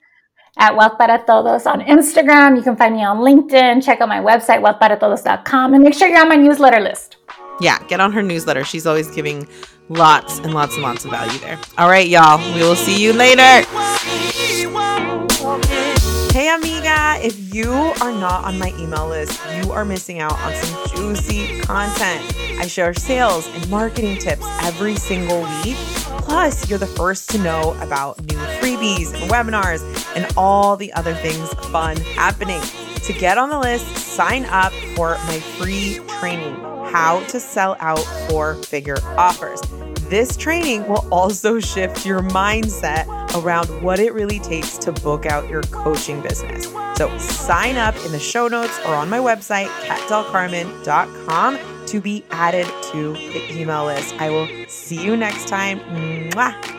at 0.57 0.75
Wealth 0.75 0.97
para 0.97 1.23
Todos 1.25 1.65
on 1.65 1.82
Instagram. 1.82 2.57
You 2.57 2.61
can 2.61 2.75
find 2.75 2.95
me 2.95 3.03
on 3.03 3.19
LinkedIn. 3.19 3.84
Check 3.84 4.01
out 4.01 4.09
my 4.09 4.19
website, 4.19 4.61
wealthparatodos.com, 4.61 5.73
and 5.73 5.84
make 5.84 5.93
sure 5.93 6.07
you're 6.07 6.19
on 6.19 6.30
my 6.30 6.36
newsletter 6.36 6.82
list. 6.82 7.17
Yeah, 7.61 7.82
get 7.88 7.99
on 7.99 8.11
her 8.11 8.21
newsletter. 8.21 8.63
She's 8.63 8.86
always 8.86 9.09
giving 9.09 9.47
lots 9.89 10.39
and 10.39 10.53
lots 10.53 10.73
and 10.75 10.84
lots 10.84 11.05
of 11.05 11.11
value 11.11 11.39
there. 11.39 11.57
All 11.77 11.89
right, 11.89 12.07
y'all. 12.07 12.38
We 12.53 12.61
will 12.61 12.75
see 12.75 13.01
you 13.01 13.13
later. 13.13 13.65
Hey, 16.32 16.53
amiga. 16.53 17.17
If 17.25 17.55
you 17.55 17.71
are 17.73 18.11
not 18.11 18.45
on 18.45 18.59
my 18.59 18.71
email 18.77 19.07
list, 19.07 19.41
you 19.55 19.71
are 19.71 19.84
missing 19.84 20.19
out 20.19 20.39
on 20.41 20.53
some 20.53 20.88
juicy 20.89 21.59
content. 21.61 22.23
I 22.59 22.67
share 22.67 22.93
sales 22.93 23.47
and 23.47 23.67
marketing 23.67 24.19
tips 24.19 24.45
every 24.61 24.95
single 24.95 25.41
week. 25.63 25.75
Plus, 26.21 26.69
you're 26.69 26.77
the 26.77 26.86
first 26.86 27.32
to 27.32 27.39
know 27.39 27.75
about 27.82 28.19
new 28.27 28.38
freebies 28.61 29.11
and 29.19 29.30
webinars 29.32 29.82
and 30.15 30.32
all 30.38 30.77
the 30.77 30.93
other 30.93 31.15
things 31.15 31.49
fun 31.71 31.97
happening. 31.97 32.61
To 33.03 33.13
get 33.13 33.37
on 33.37 33.49
the 33.49 33.59
list, 33.59 33.85
sign 33.97 34.45
up 34.45 34.71
for 34.95 35.17
my 35.25 35.39
free 35.39 35.99
training 36.19 36.55
How 36.91 37.23
to 37.27 37.39
Sell 37.39 37.75
Out 37.79 38.03
Four 38.27 38.55
Figure 38.63 38.97
Offers. 39.17 39.61
This 40.09 40.35
training 40.35 40.87
will 40.87 41.07
also 41.11 41.59
shift 41.59 42.05
your 42.05 42.21
mindset 42.21 43.05
around 43.35 43.67
what 43.83 43.99
it 43.99 44.13
really 44.13 44.39
takes 44.39 44.77
to 44.79 44.91
book 44.91 45.25
out 45.25 45.47
your 45.49 45.61
coaching 45.63 46.21
business. 46.21 46.65
So 46.97 47.15
sign 47.17 47.77
up 47.77 47.95
in 48.05 48.11
the 48.11 48.19
show 48.19 48.47
notes 48.47 48.79
or 48.85 48.95
on 48.95 49.09
my 49.09 49.19
website, 49.19 49.67
katdelcarmen.com 49.85 51.85
to 51.87 52.01
be 52.01 52.23
added 52.31 52.67
to 52.91 53.13
the 53.13 53.59
email 53.59 53.85
list. 53.85 54.13
I 54.15 54.29
will 54.29 54.47
see 54.67 55.03
you 55.03 55.15
next 55.15 55.47
time. 55.47 55.79
Mwah. 55.79 56.78